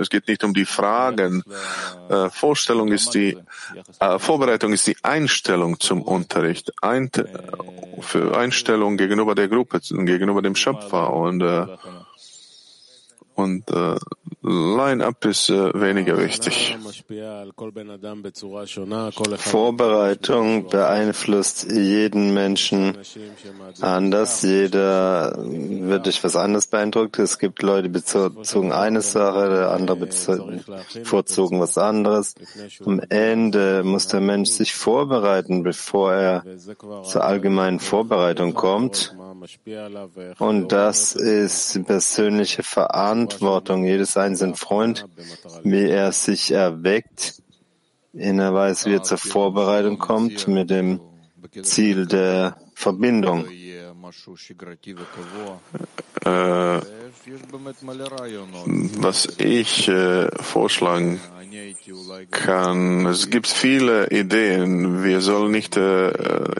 es 0.00 0.10
geht 0.10 0.28
nicht 0.28 0.42
um 0.44 0.54
die 0.54 0.64
Fragen. 0.64 1.42
Äh, 2.08 2.30
Vorstellung 2.30 2.88
ist 2.88 3.14
die, 3.14 3.36
Vorbereitung 4.18 4.72
ist 4.72 4.86
die 4.86 4.96
Einstellung 5.02 5.78
zum 5.78 6.02
Unterricht. 6.02 6.72
Ein, 6.82 7.10
für 8.00 8.36
Einstellung 8.36 8.96
gegenüber 8.96 9.34
der 9.34 9.48
Gruppe, 9.48 9.80
gegenüber 9.80 10.42
dem 10.42 10.56
Schöpfer 10.56 11.12
und 11.12 11.42
und 13.34 13.70
äh, 13.70 13.96
Line-up 14.42 15.24
ist 15.26 15.50
äh, 15.50 15.78
weniger 15.78 16.16
wichtig. 16.18 16.76
Vorbereitung 19.38 20.68
beeinflusst 20.68 21.70
jeden 21.70 22.32
Menschen 22.32 22.96
anders. 23.82 24.42
Jeder 24.42 25.36
wird 25.38 26.06
durch 26.06 26.24
was 26.24 26.36
anderes 26.36 26.68
beeindruckt. 26.68 27.18
Es 27.18 27.38
gibt 27.38 27.62
Leute, 27.62 27.82
die 27.84 27.88
bezogen 27.90 28.72
eine 28.72 29.02
Sache, 29.02 29.50
der 29.50 29.70
andere 29.72 29.96
bevorzugen 29.96 31.60
was 31.60 31.76
anderes. 31.76 32.34
Am 32.84 33.00
Ende 33.10 33.82
muss 33.84 34.08
der 34.08 34.20
Mensch 34.20 34.50
sich 34.50 34.74
vorbereiten, 34.74 35.62
bevor 35.62 36.14
er 36.14 36.44
zur 37.04 37.24
allgemeinen 37.24 37.78
Vorbereitung 37.78 38.54
kommt. 38.54 39.14
Und 40.38 40.72
das 40.72 41.14
ist 41.14 41.74
die 41.74 41.80
persönliche 41.80 42.62
Verantwortung. 42.62 43.84
Jedes 43.84 44.16
einzelnen 44.16 44.54
Freund, 44.54 45.06
wie 45.62 45.88
er 45.88 46.12
sich 46.12 46.50
erweckt, 46.52 47.42
in 48.12 48.38
der 48.38 48.52
Weise, 48.52 48.90
wie 48.90 48.94
er 48.94 49.02
zur 49.02 49.18
Vorbereitung 49.18 49.98
kommt, 49.98 50.48
mit 50.48 50.70
dem 50.70 51.00
Ziel 51.62 52.06
der 52.06 52.56
Verbindung. 52.74 53.46
Äh, 56.24 56.80
was 58.98 59.28
ich 59.38 59.88
äh, 59.88 60.28
vorschlagen 60.42 61.20
kann, 62.30 63.06
es 63.06 63.30
gibt 63.30 63.46
viele 63.46 64.10
Ideen. 64.10 65.04
Wir 65.04 65.20
sollen 65.20 65.52
nicht 65.52 65.76
äh, 65.76 66.10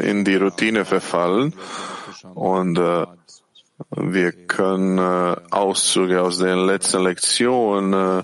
in 0.08 0.24
die 0.24 0.36
Routine 0.36 0.84
verfallen 0.84 1.54
und 2.34 2.78
äh, 2.78 3.06
wir 3.96 4.32
können 4.32 4.98
äh, 4.98 5.36
Auszüge 5.50 6.22
aus 6.22 6.38
der 6.38 6.56
letzten 6.56 7.02
Lektion 7.02 7.92
äh, 7.92 8.22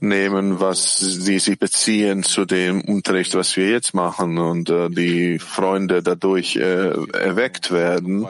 nehmen, 0.00 0.60
was 0.60 0.98
sie 0.98 1.38
sich 1.38 1.58
beziehen 1.58 2.22
zu 2.22 2.44
dem 2.44 2.80
Unterricht, 2.80 3.34
was 3.34 3.56
wir 3.56 3.70
jetzt 3.70 3.94
machen. 3.94 4.38
Und 4.38 4.70
äh, 4.70 4.88
die 4.90 5.38
Freunde 5.38 6.02
dadurch 6.02 6.56
äh, 6.56 6.90
erweckt 7.12 7.70
werden. 7.70 8.26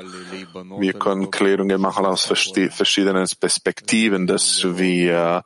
Wir 0.78 0.92
können 0.94 1.30
Klärungen 1.30 1.80
machen 1.80 2.04
aus 2.04 2.24
verschiedenen 2.24 3.26
Perspektiven, 3.38 4.26
dass 4.26 4.64
wir, 4.78 5.44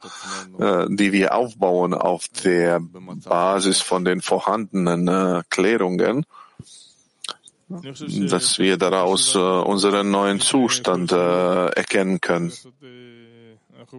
äh, 0.59 0.87
die 0.89 1.13
wir 1.13 1.35
aufbauen 1.35 1.95
auf 1.95 2.27
der 2.43 2.81
Basis 2.81 3.81
von 3.81 4.05
den 4.05 4.21
vorhandenen 4.21 5.09
äh, 5.09 5.43
Klärungen 5.51 6.27
dass 8.29 8.59
wir 8.59 8.77
daraus 8.77 9.35
äh, 9.35 9.39
unseren 9.39 10.11
neuen 10.11 10.41
Zustand 10.41 11.13
äh, 11.13 11.67
erkennen 11.67 12.21
können. 12.21 12.53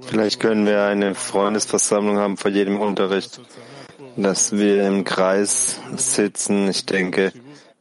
Vielleicht 0.01 0.39
können 0.39 0.65
wir 0.65 0.83
eine 0.83 1.15
Freundesversammlung 1.15 2.17
haben 2.17 2.37
vor 2.37 2.51
jedem 2.51 2.79
Unterricht, 2.79 3.39
dass 4.17 4.51
wir 4.51 4.87
im 4.87 5.03
Kreis 5.03 5.79
sitzen. 5.95 6.69
Ich 6.69 6.85
denke, 6.85 7.31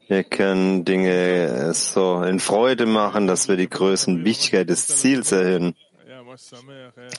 wir 0.08 0.24
können 0.24 0.84
Dinge 0.84 1.72
so 1.74 2.22
in 2.22 2.40
Freude 2.40 2.86
machen, 2.86 3.26
dass 3.26 3.48
wir 3.48 3.56
die 3.56 3.70
Größen 3.70 4.24
Wichtigkeit 4.24 4.68
des 4.68 4.86
Ziels 4.86 5.32
erhöhen. 5.32 5.74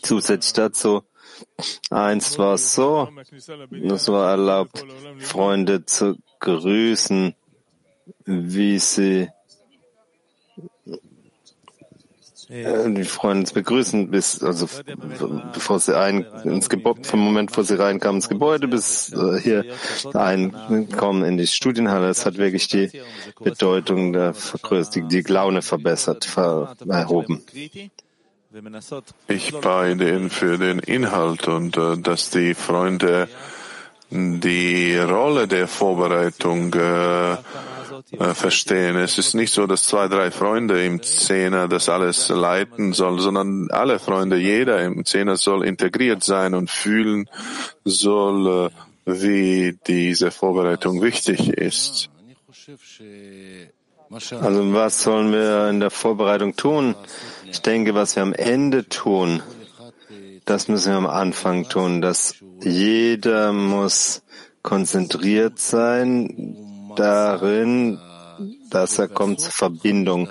Zusätzlich 0.01 0.53
dazu, 0.53 1.03
einst 1.89 2.38
war 2.38 2.55
es 2.55 2.75
so, 2.75 3.09
es 3.71 4.07
war 4.09 4.31
erlaubt, 4.31 4.85
Freunde 5.19 5.85
zu 5.85 6.17
grüßen 6.39 7.33
wie 8.25 8.79
sie 8.79 9.29
äh, 12.49 12.91
die 12.91 13.03
Freunde 13.03 13.51
begrüßen, 13.51 14.11
bis, 14.11 14.43
also, 14.43 14.67
bevor 15.53 15.79
sie 15.79 15.97
ein, 15.97 16.25
ins 16.43 16.69
Gebäude, 16.69 17.03
vom 17.03 17.19
Moment, 17.19 17.55
wo 17.57 17.63
sie 17.63 17.79
reinkamen 17.79 18.17
ins 18.17 18.29
Gebäude, 18.29 18.67
bis 18.67 19.11
äh, 19.13 19.39
hier 19.39 19.65
einkommen 20.13 21.23
in 21.23 21.38
die 21.38 21.47
Studienhalle. 21.47 22.09
Es 22.09 22.25
hat 22.25 22.38
wirklich 22.38 22.67
die 22.67 22.91
Bedeutung 23.43 24.13
der 24.13 24.33
vergrößert, 24.33 24.95
die, 24.95 25.01
die 25.03 25.21
Laune 25.21 25.61
verbessert, 25.61 26.25
ver, 26.25 26.75
erhoben. 26.88 27.43
Ich 29.27 29.53
beide 29.59 30.29
für 30.29 30.57
den 30.57 30.79
Inhalt 30.79 31.47
und 31.47 31.77
äh, 31.77 31.97
dass 31.97 32.29
die 32.29 32.53
Freunde 32.53 33.27
die 34.11 34.97
Rolle 34.97 35.47
der 35.47 35.67
Vorbereitung 35.67 36.73
äh, 36.73 37.38
verstehen. 38.34 38.95
Es 38.95 39.17
ist 39.17 39.34
nicht 39.34 39.53
so, 39.53 39.67
dass 39.67 39.84
zwei, 39.84 40.08
drei 40.08 40.31
Freunde 40.31 40.84
im 40.86 41.01
Zehner 41.03 41.67
das 41.67 41.89
alles 41.89 42.29
leiten 42.29 42.93
sollen, 42.93 43.19
sondern 43.19 43.69
alle 43.71 43.99
Freunde, 43.99 44.38
jeder 44.38 44.84
im 44.84 45.05
Zehner 45.05 45.38
soll 45.38 45.65
integriert 45.65 46.23
sein 46.23 46.53
und 46.53 46.69
fühlen 46.69 47.29
soll, 47.84 48.69
äh, 48.69 48.69
wie 49.05 49.78
diese 49.88 50.32
Vorbereitung 50.32 51.01
wichtig 51.01 51.49
ist. 51.49 52.09
Also 54.09 54.74
was 54.74 55.03
sollen 55.03 55.32
wir 55.32 55.69
in 55.69 55.80
der 55.80 55.91
Vorbereitung 55.91 56.55
tun? 56.55 56.95
Ich 57.49 57.61
denke, 57.61 57.93
was 57.95 58.15
wir 58.15 58.24
am 58.24 58.34
Ende 58.34 58.88
tun, 58.88 59.43
das 60.45 60.67
müssen 60.67 60.91
wir 60.91 60.97
am 60.97 61.07
Anfang 61.07 61.69
tun, 61.69 62.01
dass 62.01 62.36
jeder 62.61 63.51
muss 63.51 64.24
konzentriert 64.61 65.59
sein, 65.59 66.55
darin, 66.95 67.99
dass 68.69 68.99
er 68.99 69.07
kommt 69.07 69.41
zur 69.41 69.51
Verbindung. 69.51 70.29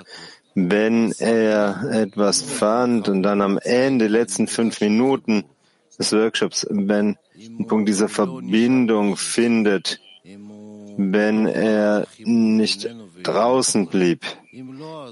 Wenn 0.53 1.11
er 1.19 1.89
etwas 1.91 2.41
fand 2.41 3.09
und 3.09 3.23
dann 3.23 3.41
am 3.41 3.57
Ende, 3.57 4.07
letzten 4.07 4.47
fünf 4.47 4.79
Minuten 4.79 5.43
des 5.99 6.13
Workshops, 6.13 6.65
wenn 6.69 7.17
einen 7.35 7.67
Punkt 7.67 7.89
dieser 7.89 8.07
Verbindung 8.07 9.17
findet, 9.17 9.99
wenn 10.97 11.45
er 11.45 12.07
nicht 12.19 12.89
draußen 13.23 13.87
blieb, 13.87 14.25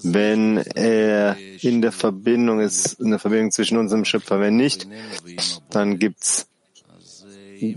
wenn 0.03 0.57
er 0.57 1.35
in 1.61 1.81
der 1.81 1.91
Verbindung 1.91 2.61
ist, 2.61 2.99
in 2.99 3.09
der 3.09 3.19
Verbindung 3.19 3.51
zwischen 3.51 3.77
unserem 3.77 4.05
Schöpfer. 4.05 4.39
Wenn 4.39 4.55
nicht, 4.55 4.87
dann 5.69 5.99
gibt's 5.99 6.47
äh, 7.59 7.75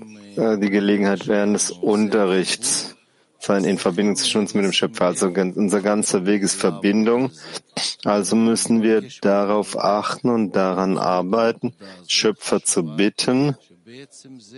die 0.58 0.70
Gelegenheit 0.70 1.26
während 1.26 1.54
des 1.54 1.70
Unterrichts 1.70 2.95
sein 3.38 3.64
in 3.64 3.78
Verbindung 3.78 4.16
zwischen 4.16 4.38
uns 4.38 4.54
mit 4.54 4.64
dem 4.64 4.72
Schöpfer. 4.72 5.06
Also 5.06 5.28
unser 5.28 5.80
ganzer 5.80 6.26
Weg 6.26 6.42
ist 6.42 6.54
Verbindung. 6.54 7.30
Also 8.04 8.36
müssen 8.36 8.82
wir 8.82 9.02
darauf 9.20 9.78
achten 9.78 10.30
und 10.30 10.52
daran 10.56 10.98
arbeiten, 10.98 11.74
Schöpfer 12.06 12.62
zu 12.62 12.82
bitten, 12.82 13.56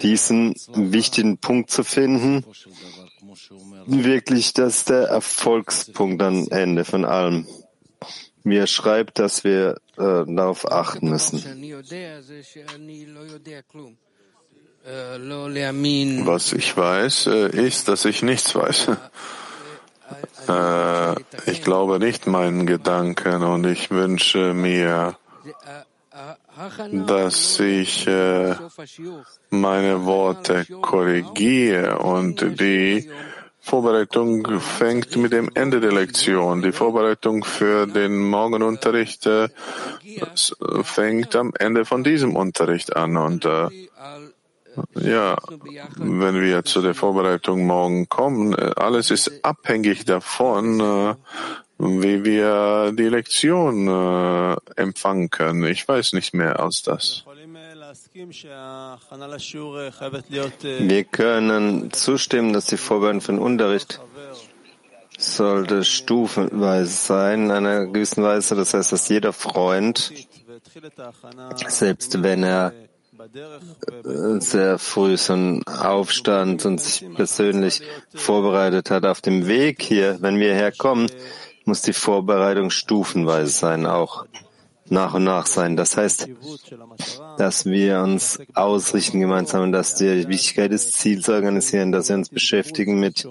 diesen 0.03 0.55
wichtigen 0.75 1.39
Punkt 1.39 1.71
zu 1.71 1.85
finden. 1.85 2.45
Wirklich, 3.87 4.55
das 4.55 4.79
ist 4.79 4.89
der 4.91 5.09
Erfolgspunkt 5.09 6.23
am 6.23 6.49
Ende 6.51 6.85
von 6.85 7.05
allem. 7.05 7.47
Er 8.45 8.67
schreibt, 8.67 9.19
dass 9.19 9.45
wir 9.45 9.77
äh, 9.99 10.25
darauf 10.27 10.71
achten 10.71 11.11
müssen. 11.11 11.43
Was 16.27 16.55
ich 16.55 16.75
weiß, 16.75 17.27
äh, 17.27 17.67
ist, 17.67 17.89
dass 17.89 18.05
ich 18.05 18.23
nichts 18.23 18.55
weiß. 18.55 18.93
Äh, 20.49 21.15
ich 21.45 21.63
glaube 21.63 21.99
nicht 21.99 22.27
meinen 22.27 22.65
Gedanken 22.65 23.43
und 23.43 23.67
ich 23.67 23.91
wünsche 23.91 24.55
mir, 24.55 25.19
dass 26.91 27.61
ich 27.61 28.07
äh, 28.07 28.55
meine 29.51 30.07
Worte 30.07 30.65
korrigiere 30.81 31.99
und 31.99 32.41
die 32.59 33.11
Vorbereitung 33.61 34.59
fängt 34.59 35.17
mit 35.17 35.35
dem 35.35 35.51
Ende 35.53 35.81
der 35.81 35.93
Lektion. 35.93 36.63
Die 36.63 36.73
Vorbereitung 36.73 37.45
für 37.45 37.87
den 37.87 38.19
Morgenunterricht 38.31 39.29
fängt 40.83 41.37
am 41.37 41.53
Ende 41.59 41.85
von 41.85 42.03
diesem 42.03 42.35
Unterricht 42.37 42.97
an 42.97 43.19
und 43.19 43.47
ja, 45.01 45.37
wenn 45.97 46.41
wir 46.41 46.65
zu 46.65 46.83
der 46.83 46.95
Vorbereitung 46.95 47.67
morgen 47.67 48.09
kommen, 48.09 48.55
äh, 48.55 48.73
alles 48.77 49.11
ist 49.11 49.45
abhängig 49.45 50.05
davon, 50.05 50.81
äh, 50.81 51.15
wie 51.79 52.25
wir 52.25 52.93
die 52.93 53.09
Lektion 53.09 53.89
äh, 53.89 54.57
empfangen 54.77 55.31
können. 55.31 55.65
Ich 55.65 55.87
weiß 55.87 56.13
nicht 56.13 56.35
mehr 56.35 56.61
als 56.61 56.83
das. 56.83 57.25
Wir 60.79 61.05
können 61.05 61.93
zustimmen, 61.93 62.53
dass 62.53 62.67
die 62.67 62.77
Vorbereitung 62.77 63.21
für 63.21 63.33
den 63.33 63.39
Unterricht 63.39 64.01
sollte 65.19 65.85
stufenweise 65.85 66.93
sein, 66.93 67.45
in 67.45 67.51
einer 67.51 67.87
gewissen 67.87 68.23
Weise. 68.23 68.55
Das 68.55 68.73
heißt, 68.73 68.93
dass 68.93 69.09
jeder 69.09 69.33
Freund, 69.33 70.13
selbst 71.67 72.23
wenn 72.23 72.45
er 72.45 72.73
sehr 74.41 74.79
früh 74.79 75.17
so 75.17 75.33
einen 75.33 75.67
Aufstand 75.67 76.65
und 76.67 76.81
sich 76.81 77.07
persönlich 77.15 77.83
vorbereitet 78.15 78.91
hat 78.91 79.05
auf 79.05 79.21
dem 79.21 79.47
Weg 79.47 79.83
hier. 79.83 80.19
Wenn 80.21 80.39
wir 80.39 80.55
herkommen, 80.55 81.11
muss 81.65 81.83
die 81.83 81.93
Vorbereitung 81.93 82.71
stufenweise 82.71 83.51
sein, 83.51 83.87
auch 83.87 84.25
nach 84.91 85.15
und 85.15 85.25
nach 85.25 85.47
sein. 85.47 85.77
Das 85.77 85.97
heißt, 85.97 86.29
dass 87.37 87.67
wir 87.67 88.01
uns 88.01 88.39
ausrichten 88.55 89.21
gemeinsam 89.21 89.65
und 89.65 89.73
dass 89.73 89.95
die 89.95 90.29
Wichtigkeit 90.29 90.73
des 90.73 90.93
Ziels 90.93 91.29
organisieren, 91.29 91.93
dass 91.93 92.09
wir 92.09 92.17
uns 92.17 92.31
beschäftigen 92.31 92.99
mit 92.99 93.29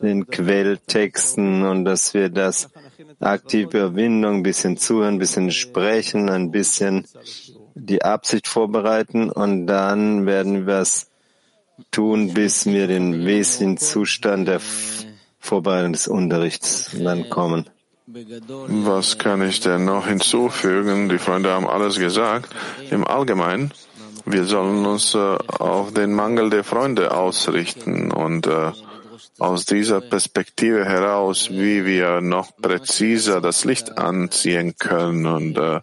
den 0.00 0.26
Quelltexten 0.26 1.64
und 1.64 1.84
dass 1.84 2.14
wir 2.14 2.28
das 2.28 2.68
aktive 3.20 3.78
Überwindung, 3.78 4.36
ein 4.36 4.42
bisschen 4.42 4.76
zuhören, 4.76 5.14
ein 5.14 5.18
bisschen 5.18 5.50
sprechen, 5.50 6.28
ein 6.28 6.50
bisschen 6.50 7.06
die 7.74 8.02
Absicht 8.02 8.48
vorbereiten 8.48 9.30
und 9.30 9.66
dann 9.66 10.26
werden 10.26 10.66
wir 10.66 10.78
es 10.80 11.10
tun, 11.90 12.34
bis 12.34 12.66
wir 12.66 12.86
den 12.86 13.24
wesentlichen 13.24 13.78
Zustand 13.78 14.48
der 14.48 14.60
Vorbereitung 15.38 15.92
des 15.92 16.08
Unterrichts 16.08 16.90
dann 16.98 17.28
kommen. 17.28 17.68
Was 18.06 19.18
kann 19.18 19.42
ich 19.42 19.60
denn 19.60 19.84
noch 19.84 20.06
hinzufügen? 20.06 21.08
Die 21.08 21.18
Freunde 21.18 21.50
haben 21.52 21.66
alles 21.66 21.98
gesagt. 21.98 22.50
Im 22.90 23.06
Allgemeinen, 23.06 23.72
wir 24.26 24.44
sollen 24.44 24.84
uns 24.84 25.14
äh, 25.14 25.18
auf 25.18 25.94
den 25.94 26.12
Mangel 26.12 26.50
der 26.50 26.64
Freunde 26.64 27.12
ausrichten 27.16 28.12
und 28.12 28.46
äh, 28.46 28.72
aus 29.38 29.64
dieser 29.64 30.00
Perspektive 30.00 30.84
heraus, 30.84 31.48
wie 31.50 31.84
wir 31.84 32.20
noch 32.20 32.56
präziser 32.56 33.40
das 33.40 33.64
Licht 33.64 33.98
anziehen 33.98 34.74
können 34.78 35.26
und 35.26 35.58
äh, 35.58 35.80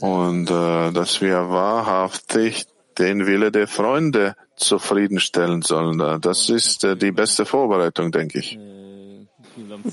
und 0.00 0.50
äh, 0.50 0.92
dass 0.92 1.20
wir 1.20 1.48
wahrhaftig 1.50 2.66
den 2.98 3.26
Wille 3.26 3.50
der 3.50 3.66
Freunde 3.66 4.36
zufriedenstellen 4.56 5.62
sollen. 5.62 6.20
Das 6.20 6.48
ist 6.48 6.84
äh, 6.84 6.96
die 6.96 7.12
beste 7.12 7.44
Vorbereitung, 7.44 8.12
denke 8.12 8.38
ich. 8.38 8.58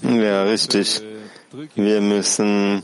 Ja, 0.03 0.43
richtig. 0.43 1.01
Wir 1.75 2.01
müssen, 2.01 2.83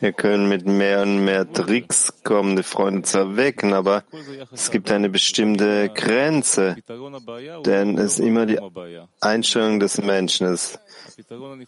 wir 0.00 0.12
können 0.12 0.48
mit 0.48 0.66
mehr 0.66 1.02
und 1.02 1.24
mehr 1.24 1.50
Tricks 1.50 2.12
kommen, 2.24 2.56
die 2.56 2.62
Freunde 2.62 3.02
zu 3.02 3.18
erwecken, 3.18 3.74
aber 3.74 4.04
es 4.50 4.70
gibt 4.70 4.90
eine 4.90 5.08
bestimmte 5.08 5.90
Grenze, 5.90 6.76
denn 7.66 7.98
es 7.98 8.18
ist 8.18 8.20
immer 8.20 8.46
die 8.46 8.58
Einstellung 9.20 9.80
des 9.80 10.00
Menschen. 10.02 10.46
Es 10.46 10.78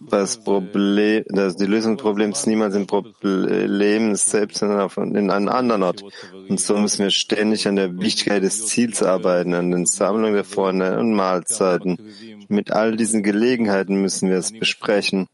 das 0.01 0.43
Problem, 0.43 1.25
das, 1.29 1.57
die 1.57 1.67
Lösung 1.67 1.97
des 1.97 2.03
Problems 2.03 2.41
ist 2.41 2.47
niemals 2.47 2.75
im 2.75 2.87
Problem 2.87 4.15
selbst, 4.15 4.59
sondern 4.59 5.15
in 5.15 5.31
einem 5.31 5.49
anderen 5.49 5.83
Ort. 5.83 6.03
Und 6.49 6.61
so 6.61 6.77
müssen 6.79 7.03
wir 7.03 7.11
ständig 7.11 7.69
an 7.69 7.77
der 7.77 7.99
Wichtigkeit 7.99 8.43
des 8.43 8.67
Ziels 8.67 9.03
arbeiten, 9.03 9.55
an 9.55 9.71
den 9.71 9.87
Sammlungen 9.87 10.35
der 10.35 10.45
Freunde 10.45 10.99
und 10.99 11.15
Mahlzeiten. 11.15 11.99
Mit 12.49 12.71
all 12.71 12.97
diesen 12.97 13.23
Gelegenheiten 13.23 14.01
müssen 14.01 14.29
wir 14.29 14.39
es 14.39 14.53
besprechen 14.53 15.29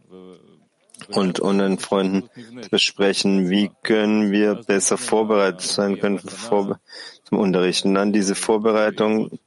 und 1.09 1.41
unseren 1.41 1.79
Freunden 1.79 2.29
besprechen, 2.71 3.51
wie 3.51 3.71
können 3.83 4.31
wir 4.31 4.55
besser 4.55 4.99
vorbereitet 4.99 5.63
sein 5.63 5.99
können 5.99 6.21
zum 6.21 7.39
Unterrichten. 7.39 7.95
Dann 7.95 8.13
diese 8.13 8.35
Vorbereitung 8.35 9.39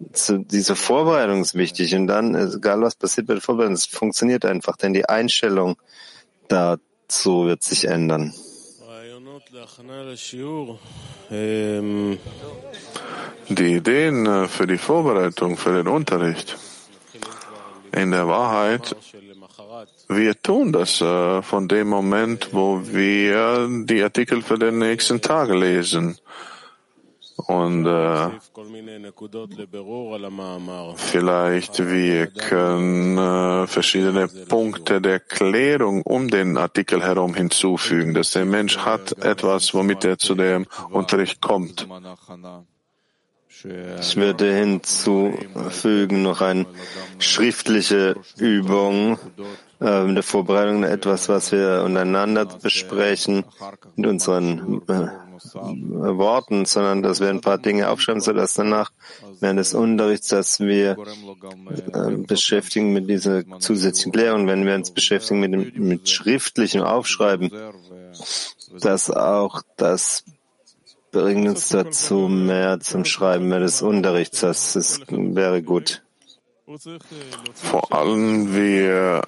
diese 0.00 0.76
Vorbereitung 0.76 1.42
ist 1.42 1.54
wichtig 1.54 1.94
und 1.94 2.06
dann, 2.06 2.34
egal 2.34 2.80
was 2.80 2.94
passiert 2.94 3.26
bei 3.26 3.34
der 3.34 3.42
Vorbereitung, 3.42 3.74
es 3.74 3.84
funktioniert 3.84 4.46
einfach, 4.46 4.76
denn 4.76 4.94
die 4.94 5.06
Einstellung 5.06 5.76
dazu 6.48 7.46
wird 7.46 7.62
sich 7.62 7.84
ändern. 7.84 8.32
Die 13.48 13.74
Ideen 13.74 14.26
äh, 14.26 14.48
für 14.48 14.66
die 14.66 14.78
Vorbereitung 14.78 15.56
für 15.56 15.74
den 15.74 15.88
Unterricht. 15.88 16.56
In 17.92 18.12
der 18.12 18.28
Wahrheit, 18.28 18.96
wir 20.10 20.40
tun 20.42 20.72
das 20.72 21.00
äh, 21.00 21.42
von 21.42 21.68
dem 21.68 21.88
Moment, 21.88 22.48
wo 22.52 22.80
wir 22.84 23.68
die 23.84 24.02
Artikel 24.02 24.42
für 24.42 24.58
den 24.58 24.78
nächsten 24.78 25.20
Tag 25.20 25.50
lesen. 25.50 26.18
Und 27.36 27.86
äh, 27.86 28.28
vielleicht 30.96 31.78
wir 31.88 32.26
können 32.26 33.18
äh, 33.18 33.66
verschiedene 33.66 34.28
Punkte 34.28 35.00
der 35.00 35.20
Klärung 35.20 36.02
um 36.02 36.28
den 36.28 36.58
Artikel 36.58 37.02
herum 37.02 37.34
hinzufügen, 37.34 38.12
dass 38.14 38.32
der 38.32 38.44
Mensch 38.44 38.78
hat 38.78 39.12
etwas, 39.24 39.72
womit 39.72 40.04
er 40.04 40.18
zu 40.18 40.34
dem 40.34 40.66
Unterricht 40.90 41.40
kommt. 41.40 41.88
Ich 43.48 44.16
würde 44.16 44.54
hinzufügen 44.54 46.22
noch 46.22 46.40
eine 46.40 46.66
schriftliche 47.18 48.16
Übung 48.38 49.18
äh, 49.80 50.04
in 50.04 50.14
der 50.14 50.22
Vorbereitung, 50.22 50.84
etwas, 50.84 51.28
was 51.28 51.52
wir 51.52 51.82
untereinander 51.84 52.46
besprechen 52.46 53.44
mit 53.96 54.06
unseren 54.06 54.82
äh, 54.88 55.08
Worten, 55.52 56.66
sondern 56.66 57.02
dass 57.02 57.20
wir 57.20 57.30
ein 57.30 57.40
paar 57.40 57.58
Dinge 57.58 57.88
aufschreiben, 57.88 58.20
sodass 58.20 58.54
danach 58.54 58.92
während 59.40 59.58
des 59.58 59.72
Unterrichts, 59.74 60.28
dass 60.28 60.60
wir 60.60 60.96
äh, 61.92 62.16
beschäftigen 62.26 62.92
mit 62.92 63.08
dieser 63.08 63.44
zusätzlichen 63.58 64.12
Klärung, 64.12 64.46
wenn 64.46 64.66
wir 64.66 64.74
uns 64.74 64.90
beschäftigen 64.90 65.40
mit, 65.40 65.52
dem, 65.52 65.72
mit 65.76 66.08
schriftlichem 66.08 66.82
Aufschreiben, 66.82 67.50
dass 68.80 69.10
auch 69.10 69.62
das 69.76 70.24
bringt 71.10 71.48
uns 71.48 71.68
dazu 71.70 72.28
mehr 72.28 72.80
zum 72.80 73.04
Schreiben 73.04 73.50
des 73.50 73.82
Unterrichts. 73.82 74.40
Das 74.40 74.76
ist, 74.76 75.06
wäre 75.08 75.62
gut. 75.62 76.02
Vor 77.54 77.92
allem, 77.92 78.54
wir 78.54 79.22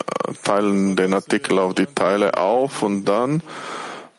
teilen 0.45 0.97
den 0.97 1.15
Artikel 1.15 1.59
auf 1.59 1.75
die 1.75 1.87
Teile 1.87 2.37
auf 2.37 2.83
und 2.83 3.05
dann 3.05 3.43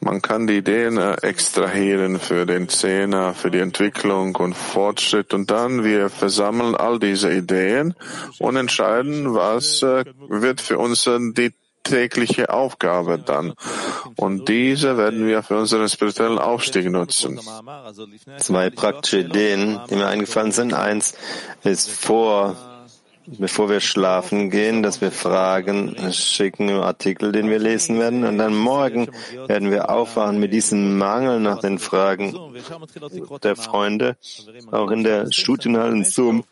Man 0.04 0.22
kann 0.22 0.48
die 0.48 0.58
Ideen 0.58 0.98
äh, 0.98 1.14
extrahieren 1.22 2.20
für 2.20 2.46
den 2.46 2.68
Zehner, 2.68 3.34
für 3.34 3.50
die 3.50 3.60
Entwicklung 3.60 4.36
und 4.36 4.54
Fortschritt 4.54 5.34
und 5.34 5.50
dann 5.50 5.86
wir 5.86 6.10
versammeln 6.10 6.76
all 6.76 7.00
diese 7.00 7.32
Ideen 7.32 7.94
und 8.38 8.58
entscheiden, 8.58 9.34
was 9.34 9.82
äh, 9.82 10.04
wird 10.28 10.60
für 10.60 10.78
uns 10.78 11.06
die 11.06 11.54
tägliche 11.84 12.50
Aufgabe 12.50 13.18
dann. 13.18 13.54
Und 14.18 14.50
diese 14.50 14.98
werden 14.98 15.26
wir 15.26 15.42
für 15.42 15.58
unseren 15.58 15.88
spirituellen 15.88 16.40
Aufstieg 16.40 16.90
nutzen. 16.90 17.40
Zwei 18.38 18.70
praktische 18.70 19.20
Ideen, 19.20 19.80
die 19.90 19.96
mir 19.96 20.08
eingefallen 20.08 20.52
sind. 20.52 20.74
Eins 20.74 21.14
ist 21.64 21.90
vor 21.90 22.58
bevor 23.26 23.70
wir 23.70 23.80
schlafen 23.80 24.50
gehen, 24.50 24.84
dass 24.84 25.02
wir 25.02 25.12
Fragen 25.12 25.96
schicken 26.12 26.70
im 26.70 26.82
Artikel, 26.82 27.32
den 27.32 27.50
wir 27.50 27.60
lesen 27.60 28.00
werden. 28.00 28.24
Und 28.24 28.38
dann 28.38 28.56
morgen 28.56 29.10
werden 29.48 29.72
wir 29.72 29.90
aufwachen 29.90 30.40
mit 30.40 30.54
diesem 30.54 30.98
Mangel 30.98 31.40
nach 31.40 31.60
den 31.60 31.80
Fragen 31.80 32.36
der 33.44 33.56
Freunde. 33.56 34.18
Auch 34.72 34.92
in 34.92 35.04
der 35.04 35.32
Studienhalle 35.32 35.92
in 35.92 36.04
Zoom 36.04 36.44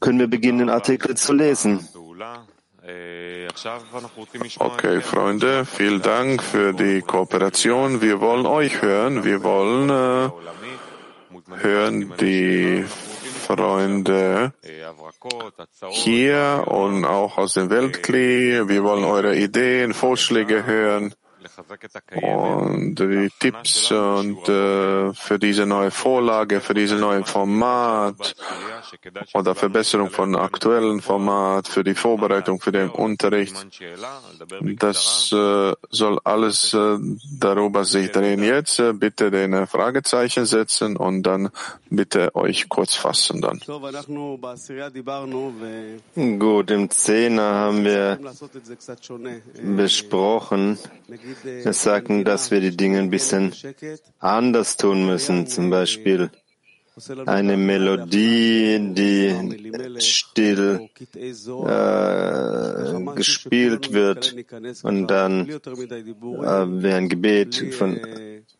können 0.00 0.18
wir 0.18 0.28
beginnen, 0.28 0.58
den 0.58 0.70
Artikel 0.70 1.16
zu 1.16 1.32
lesen. 1.32 1.86
Okay, 4.58 5.00
Freunde, 5.02 5.66
vielen 5.66 6.00
Dank 6.00 6.42
für 6.42 6.72
die 6.72 7.02
Kooperation. 7.02 8.00
Wir 8.00 8.20
wollen 8.20 8.46
euch 8.46 8.80
hören. 8.80 9.24
Wir 9.24 9.42
wollen 9.42 9.90
äh, 9.90 10.30
hören 11.60 12.14
die 12.18 12.86
Freunde 13.48 14.52
hier 15.88 16.64
und 16.66 17.06
auch 17.06 17.38
aus 17.38 17.54
dem 17.54 17.70
Weltkli. 17.70 18.68
Wir 18.68 18.84
wollen 18.84 19.04
eure 19.04 19.34
Ideen, 19.36 19.94
Vorschläge 19.94 20.66
hören 20.66 21.14
und 22.10 22.96
die 22.96 23.30
Tipps 23.40 23.90
und 23.90 24.46
äh, 24.50 25.14
für 25.14 25.38
diese 25.38 25.64
neue 25.64 25.90
Vorlage, 25.90 26.60
für 26.60 26.74
diese 26.74 26.96
neue 26.96 27.24
Format 27.24 28.34
oder 29.34 29.54
Verbesserung 29.54 30.10
von 30.10 30.36
aktuellen 30.36 31.00
Format, 31.00 31.68
für 31.68 31.84
die 31.84 31.94
Vorbereitung 31.94 32.60
für 32.60 32.72
den 32.72 32.90
Unterricht. 32.90 33.54
Das 34.78 35.32
äh, 35.32 35.72
soll 35.90 36.18
alles 36.24 36.74
äh, 36.74 36.98
darüber 37.38 37.84
sich 37.84 38.10
drehen. 38.10 38.42
Jetzt 38.42 38.78
äh, 38.78 38.92
bitte 38.92 39.30
den 39.30 39.66
Fragezeichen 39.66 40.46
setzen 40.46 40.96
und 40.96 41.22
dann 41.22 41.50
bitte 41.90 42.34
euch 42.34 42.68
kurz 42.68 42.94
fassen 42.94 43.40
dann. 43.40 43.60
Gut, 46.38 46.70
im 46.70 46.90
Zehner 46.90 47.54
haben 47.54 47.84
wir 47.84 48.18
besprochen, 49.62 50.78
wir 51.42 51.72
sagten, 51.72 52.24
dass 52.24 52.50
wir 52.50 52.60
die 52.60 52.76
Dinge 52.76 52.98
ein 52.98 53.10
bisschen 53.10 53.54
anders 54.18 54.76
tun 54.76 55.06
müssen. 55.06 55.46
Zum 55.46 55.70
Beispiel 55.70 56.30
eine 57.26 57.56
Melodie, 57.56 58.78
die 58.92 60.00
still 60.00 60.88
äh, 61.66 63.14
gespielt 63.14 63.92
wird 63.92 64.34
und 64.82 65.06
dann 65.08 65.48
äh, 65.48 65.60
wie 65.60 66.92
ein 66.92 67.08
Gebet 67.08 67.74
von 67.74 68.00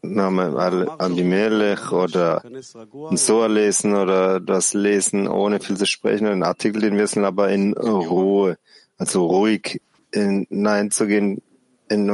Name 0.03 0.57
Abimelech 0.99 1.93
oder 1.93 2.43
ein 2.45 3.17
Soa 3.17 3.47
lesen 3.47 3.95
oder 3.95 4.41
das 4.41 4.75
lesen, 4.75 5.29
ohne 5.29 5.61
viel 5.61 5.77
zu 5.77 5.87
sprechen, 5.87 6.27
einen 6.27 6.43
Artikel, 6.43 6.83
den 6.83 6.97
wir 6.97 7.25
aber 7.25 7.49
in 7.51 7.73
Ruhe, 7.73 8.59
also 8.97 9.27
ruhig 9.27 9.81
hineinzugehen, 10.13 11.43
in, 11.89 12.09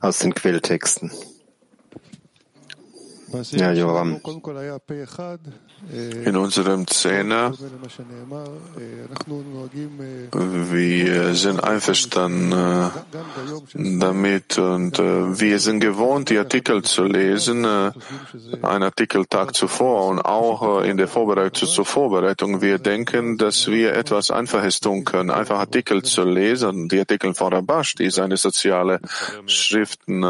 aus 0.00 0.18
den 0.20 0.34
Quelltexten. 0.34 1.10
Ja, 3.52 3.72
Joram. 3.72 4.20
In 6.24 6.36
unserem 6.36 6.86
Zehner, 6.86 7.52
wir 10.70 11.34
sind 11.34 11.62
einverstanden 11.62 12.52
äh, 12.52 12.88
damit 14.00 14.58
und 14.58 14.98
äh, 14.98 15.40
wir 15.40 15.58
sind 15.60 15.80
gewohnt, 15.80 16.30
die 16.30 16.38
Artikel 16.38 16.82
zu 16.82 17.04
lesen, 17.04 17.64
äh, 17.64 17.92
ein 18.62 18.82
Artikel 18.82 19.26
Tag 19.26 19.54
zuvor 19.54 20.08
und 20.08 20.20
auch 20.20 20.82
in 20.82 20.96
der 20.96 21.06
Vorbereitung 21.06 21.68
zur 21.68 21.84
Vorbereitung. 21.84 22.60
Wir 22.60 22.78
denken, 22.78 23.36
dass 23.38 23.68
wir 23.68 23.94
etwas 23.94 24.30
Einfaches 24.30 24.80
tun 24.80 25.04
können, 25.04 25.30
einfach 25.30 25.58
Artikel 25.58 26.02
zu 26.02 26.24
lesen, 26.24 26.88
die 26.88 26.98
Artikel 26.98 27.34
von 27.34 27.52
Rabash, 27.52 27.94
die 27.94 28.10
seine 28.10 28.36
soziale 28.36 29.00
Schriften 29.46 30.22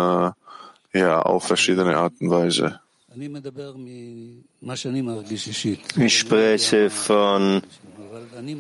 ja, 0.93 1.23
auf 1.23 1.45
verschiedene 1.45 1.97
Art 1.97 2.15
und 2.21 2.31
Weise. 2.31 2.81
Ich 5.97 6.19
spreche 6.19 6.91
von 6.91 7.63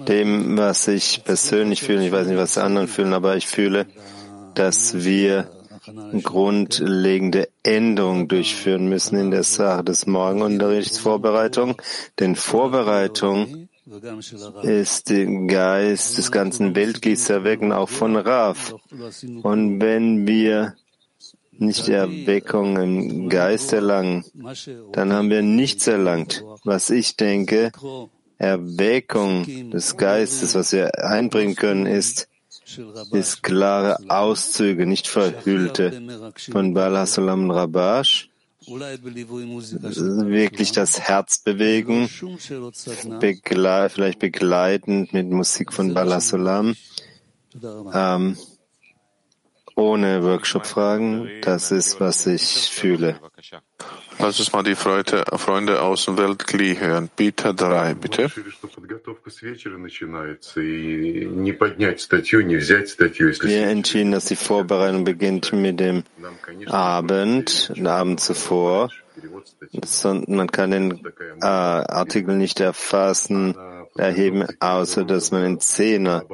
dem, 0.08 0.56
was 0.56 0.88
ich 0.88 1.22
persönlich 1.24 1.82
fühle. 1.82 2.06
Ich 2.06 2.12
weiß 2.12 2.26
nicht, 2.26 2.36
was 2.36 2.54
die 2.54 2.60
anderen 2.60 2.88
fühlen, 2.88 3.12
aber 3.12 3.36
ich 3.36 3.46
fühle, 3.46 3.86
dass 4.54 5.04
wir 5.04 5.50
grundlegende 6.22 7.48
Änderungen 7.62 8.28
durchführen 8.28 8.88
müssen 8.88 9.16
in 9.16 9.30
der 9.30 9.42
Sache 9.44 9.84
des 9.84 10.06
Morgenunterrichts 10.06 10.98
Vorbereitung. 10.98 11.80
Denn 12.18 12.34
Vorbereitung 12.34 13.68
ist 14.62 15.08
der 15.08 15.26
Geist 15.46 16.18
des 16.18 16.30
ganzen 16.30 16.74
Weltgießer 16.74 17.44
wecken, 17.44 17.72
auch 17.72 17.88
von 17.88 18.16
Raf. 18.16 18.74
Und 19.42 19.80
wenn 19.80 20.26
wir 20.26 20.74
nicht 21.58 21.86
die 21.86 21.92
Erweckung 21.92 22.76
im 22.76 23.28
Geist 23.28 23.72
erlangen, 23.72 24.24
dann 24.92 25.12
haben 25.12 25.30
wir 25.30 25.42
nichts 25.42 25.86
erlangt. 25.86 26.44
Was 26.64 26.90
ich 26.90 27.16
denke, 27.16 27.72
Erweckung 28.38 29.70
des 29.70 29.96
Geistes, 29.96 30.54
was 30.54 30.72
wir 30.72 31.04
einbringen 31.04 31.56
können, 31.56 31.86
ist, 31.86 32.28
ist 33.12 33.42
klare 33.42 33.98
Auszüge, 34.08 34.86
nicht 34.86 35.08
verhüllte 35.08 36.32
von 36.50 36.74
Bala 36.74 37.06
Salam 37.06 37.50
Rabash, 37.50 38.30
wirklich 38.66 40.72
das 40.72 41.00
Herz 41.00 41.38
bewegen, 41.38 42.08
begle 43.20 43.88
vielleicht 43.88 44.18
begleitend 44.18 45.12
mit 45.12 45.30
Musik 45.30 45.72
von 45.72 45.94
Bala 45.94 46.20
Salam. 46.20 46.74
Ähm, 47.94 48.36
ohne 49.78 50.24
Workshop-Fragen. 50.24 51.30
Das 51.42 51.70
ist, 51.70 52.00
was 52.00 52.26
ich 52.26 52.68
fühle. 52.70 53.20
Lass 54.18 54.40
uns 54.40 54.52
mal 54.52 54.64
die 54.64 54.74
Freunde, 54.74 55.24
Freunde 55.36 55.80
aus 55.80 56.06
dem 56.06 56.18
Weltkli 56.18 56.74
hören. 56.76 57.08
Peter 57.14 57.54
3, 57.54 57.94
bitte. 57.94 58.28
Wir 63.42 63.68
entschieden, 63.68 64.10
dass 64.10 64.24
die 64.24 64.36
Vorbereitung 64.36 65.04
beginnt 65.04 65.52
mit 65.52 65.78
dem 65.78 66.02
Abend, 66.66 67.72
den 67.76 67.86
Abend 67.86 68.18
zuvor. 68.20 68.90
Man 70.26 70.50
kann 70.50 70.70
den 70.72 71.00
äh, 71.40 71.46
Artikel 71.46 72.36
nicht 72.36 72.58
erfassen, 72.58 73.54
erheben, 73.98 74.46
außer 74.60 75.04
dass 75.04 75.30
man 75.30 75.42
einen 75.42 75.60
Zehner. 75.60 76.24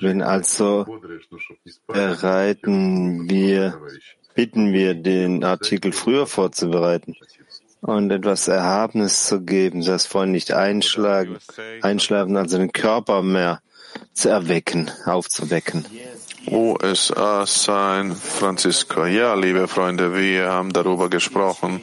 Wenn 0.00 0.22
also 0.22 0.86
bereiten 1.86 3.28
wir, 3.28 3.80
bitten 4.34 4.72
wir, 4.72 4.94
den 4.94 5.44
Artikel 5.44 5.92
früher 5.92 6.26
vorzubereiten 6.26 7.16
und 7.80 8.10
etwas 8.10 8.48
Erhabenes 8.48 9.26
zu 9.26 9.42
geben, 9.42 9.84
das 9.84 10.06
vorhin 10.06 10.32
nicht 10.32 10.52
einschlagen, 10.52 11.38
einschlafen, 11.82 12.36
also 12.36 12.58
den 12.58 12.72
Körper 12.72 13.22
mehr 13.22 13.60
zu 14.12 14.28
erwecken, 14.28 14.90
aufzuwecken. 15.04 15.84
USA 16.50 17.46
San 17.46 18.16
Francisco. 18.16 19.06
Ja, 19.06 19.34
liebe 19.34 19.68
Freunde, 19.68 20.16
wir 20.16 20.50
haben 20.50 20.72
darüber 20.72 21.08
gesprochen, 21.08 21.82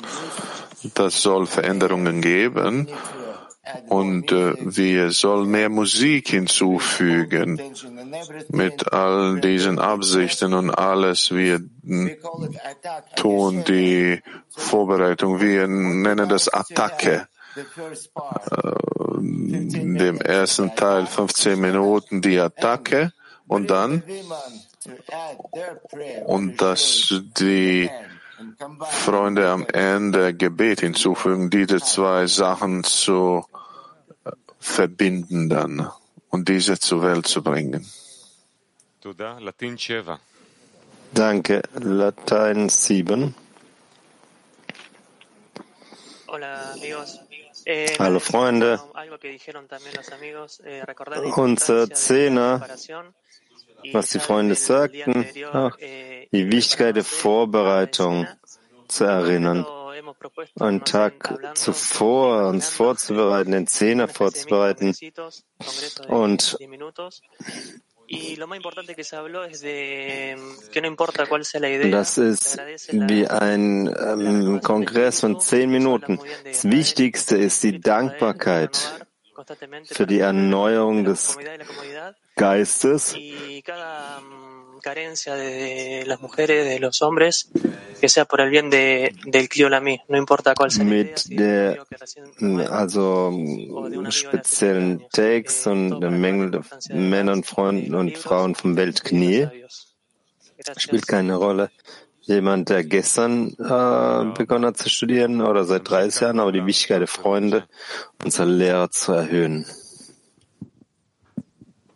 das 0.96 1.22
soll 1.22 1.46
Veränderungen 1.46 2.22
geben 2.22 2.88
und 3.88 4.32
äh, 4.32 4.54
wir 4.60 5.12
sollen 5.12 5.50
mehr 5.50 5.70
Musik 5.70 6.30
hinzufügen 6.30 7.62
mit 8.50 8.92
all 8.94 9.40
diesen 9.40 9.80
Absichten 9.80 10.54
und 10.54 10.70
alles. 10.72 11.32
Wir 11.32 11.62
tun 13.16 13.64
die 13.66 14.22
Vorbereitung. 14.50 15.40
Wir 15.40 15.68
nennen 15.68 16.30
das 16.30 16.50
Attacke. 16.50 17.28
Äh, 17.56 17.64
dem 19.22 20.22
ersten 20.22 20.76
Teil 20.76 21.06
15 21.06 21.60
Minuten 21.60 22.22
die 22.22 22.40
Attacke 22.40 23.12
und 23.48 23.70
dann 23.70 24.04
und 26.26 26.62
dass 26.62 27.14
die 27.40 27.90
Freunde 28.90 29.50
am 29.50 29.66
Ende 29.66 30.34
Gebet 30.34 30.82
hinzufügen, 30.82 31.50
diese 31.50 31.80
zwei 31.80 32.28
Sachen 32.28 32.84
zu 32.84 33.46
verbinden 34.60 35.50
dann 35.50 35.90
und 36.30 36.50
diese 36.50 36.80
zur 36.80 37.02
Welt 37.04 37.28
zu 37.28 37.42
bringen. 37.44 37.86
Danke. 41.14 41.62
Latein 41.74 42.70
7. 42.70 43.34
Eh, 47.66 47.88
Hallo 47.98 48.20
Freunde. 48.20 48.80
Eh, 50.64 51.30
Unser 51.36 51.90
Zehner, 51.92 52.68
was 53.92 54.10
die 54.10 54.20
Freunde 54.20 54.56
sagten, 54.56 55.26
ach, 55.52 55.76
die 55.78 56.52
Wichtigkeit 56.52 56.96
der 56.96 57.04
Vorbereitung 57.04 58.28
zu 58.88 59.06
erinnern. 59.06 59.66
Einen 60.60 60.84
Tag 60.84 61.56
zuvor 61.56 62.48
uns 62.48 62.70
vorzubereiten, 62.70 63.52
den 63.52 63.68
Zehner 63.68 64.08
vorzubereiten. 64.08 64.96
und 66.08 66.58
das 71.92 72.18
ist 72.18 72.58
wie 72.92 73.28
ein 73.28 73.88
ähm, 73.88 74.62
Kongress 74.62 75.20
von 75.20 75.40
zehn 75.40 75.70
Minuten. 75.70 76.20
Das 76.44 76.64
Wichtigste 76.66 77.38
ist 77.38 77.64
die 77.64 77.80
Dankbarkeit 77.80 79.06
für 79.86 80.08
die 80.08 80.20
Erneuerung 80.20 81.04
des 81.04 81.38
Geistes 82.36 83.16
carencia 84.80 85.36
de 85.36 86.04
las 86.06 86.22
mujeres, 86.22 86.66
de 86.66 86.80
los 86.80 87.02
hombres, 87.02 87.50
que 88.00 88.10
sea 88.10 88.26
por 88.26 88.42
el 88.42 88.50
bien 88.50 88.70
de, 88.70 89.14
del 89.26 89.50
Cliolami, 89.50 90.02
no 90.08 90.18
importa 90.18 90.54
cuál 90.56 90.72
sea. 90.72 90.84
Mit 90.84 91.26
der, 91.30 91.86
also 92.72 93.32
speziellen 94.10 95.06
Text 95.12 95.68
und 95.68 96.00
der 96.00 96.12
Mängel 96.12 96.52
der 96.52 96.64
Männer 96.90 97.34
und 97.34 97.46
Freunden 97.46 97.96
und 97.96 98.18
Frauen 98.18 98.56
vom 98.56 98.76
Weltknie 98.76 99.48
spielt 100.78 101.08
keine 101.08 101.36
Rolle. 101.36 101.70
Jemand, 102.22 102.70
der 102.70 102.84
gestern 102.84 103.54
äh, 103.54 104.38
begonnen 104.38 104.66
hat 104.66 104.78
zu 104.78 104.88
studieren 104.88 105.42
oder 105.42 105.64
seit 105.64 105.90
30 105.90 106.22
Jahren, 106.22 106.40
aber 106.40 106.52
die 106.52 106.66
Wichtigkeit 106.66 107.02
der 107.02 107.08
Freunde 107.08 107.64
unserer 108.24 108.46
Lehrer 108.46 108.92
zu 108.92 109.14
erhöhen. 109.14 109.66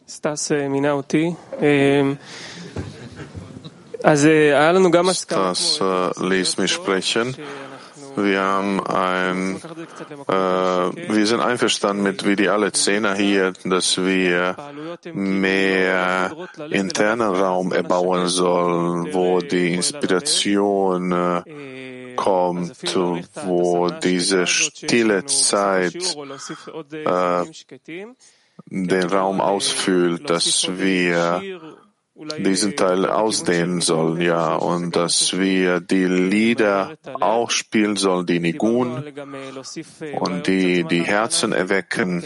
Stas 0.08 0.50
Minauti. 0.50 1.36
Das 5.30 5.80
äh, 5.80 6.26
ließ 6.28 6.58
mich 6.58 6.72
sprechen. 6.72 7.36
Wir 8.16 8.42
haben 8.42 8.86
ein, 8.86 9.56
äh, 10.28 10.34
wir 10.34 11.26
sind 11.26 11.40
einverstanden 11.40 12.04
mit, 12.04 12.28
wie 12.28 12.36
die 12.36 12.50
alle 12.50 12.72
Zehner 12.72 13.16
hier, 13.16 13.54
dass 13.64 13.98
wir 13.98 14.56
mehr 15.14 16.36
internen 16.70 17.34
Raum 17.36 17.72
erbauen 17.72 18.28
sollen, 18.28 19.14
wo 19.14 19.40
die 19.40 19.74
Inspiration 19.74 21.12
äh, 21.12 22.14
kommt, 22.16 22.96
wo 23.46 23.90
diese 23.90 24.46
stille 24.46 25.26
Zeit 25.26 25.96
äh, 25.96 27.46
den 28.68 29.04
Raum 29.04 29.42
ausfüllt, 29.42 30.30
dass 30.30 30.68
wir 30.78 31.42
diesen 32.16 32.76
Teil 32.76 33.06
ausdehnen 33.08 33.82
sollen, 33.82 34.22
ja, 34.22 34.56
und 34.56 34.96
dass 34.96 35.38
wir 35.38 35.80
die 35.80 36.06
Lieder 36.06 36.96
auch 37.20 37.50
spielen 37.50 37.96
sollen, 37.96 38.26
die 38.28 38.40
Nigun 38.40 39.04
und 40.20 40.48
die 40.48 40.84
die 40.84 41.04
Herzen 41.04 41.54
erwecken 41.54 42.24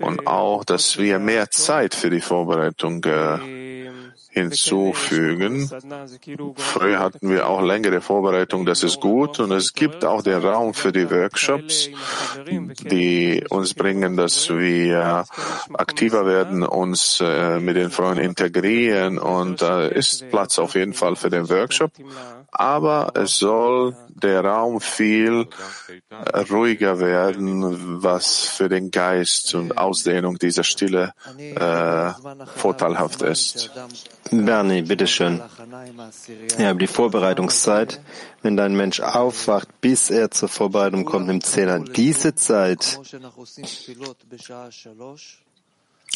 und 0.00 0.26
auch, 0.26 0.64
dass 0.64 0.98
wir 0.98 1.18
mehr 1.18 1.50
Zeit 1.50 1.94
für 1.94 2.08
die 2.08 2.22
Vorbereitung 2.22 3.04
äh, 3.04 3.90
hinzufügen. 4.36 5.68
Früher 6.56 6.98
hatten 6.98 7.30
wir 7.30 7.48
auch 7.48 7.62
längere 7.62 8.02
Vorbereitung, 8.02 8.66
das 8.66 8.82
ist 8.82 9.00
gut. 9.00 9.40
Und 9.40 9.50
es 9.50 9.72
gibt 9.72 10.04
auch 10.04 10.22
den 10.22 10.38
Raum 10.38 10.74
für 10.74 10.92
die 10.92 11.10
Workshops, 11.10 11.88
die 12.46 13.42
uns 13.48 13.72
bringen, 13.72 14.16
dass 14.16 14.50
wir 14.50 15.24
aktiver 15.72 16.26
werden, 16.26 16.64
uns 16.64 17.20
äh, 17.22 17.60
mit 17.60 17.76
den 17.76 17.90
Freunden 17.90 18.22
integrieren. 18.22 19.18
Und 19.18 19.62
da 19.62 19.86
ist 19.86 20.28
Platz 20.28 20.58
auf 20.58 20.74
jeden 20.74 20.92
Fall 20.92 21.16
für 21.16 21.30
den 21.30 21.48
Workshop. 21.48 21.92
Aber 22.52 23.12
es 23.14 23.38
soll 23.38 23.96
der 24.08 24.44
Raum 24.44 24.80
viel 24.80 25.46
ruhiger 26.50 26.98
werden, 27.00 28.02
was 28.02 28.44
für 28.44 28.68
den 28.68 28.90
Geist 28.90 29.54
und 29.54 29.76
Ausdehnung 29.76 30.38
dieser 30.38 30.64
Stille 30.64 31.12
äh, 31.38 32.12
vorteilhaft 32.56 33.22
ist. 33.22 33.70
Bernie, 34.30 34.82
bitteschön. 34.82 35.42
Ja, 36.58 36.74
die 36.74 36.86
Vorbereitungszeit. 36.86 38.00
Wenn 38.42 38.56
dein 38.56 38.74
Mensch 38.74 39.00
aufwacht, 39.00 39.80
bis 39.80 40.10
er 40.10 40.30
zur 40.30 40.48
Vorbereitung 40.48 41.04
kommt 41.04 41.28
im 41.28 41.42
Zehner, 41.42 41.80
diese 41.80 42.34
Zeit 42.34 42.98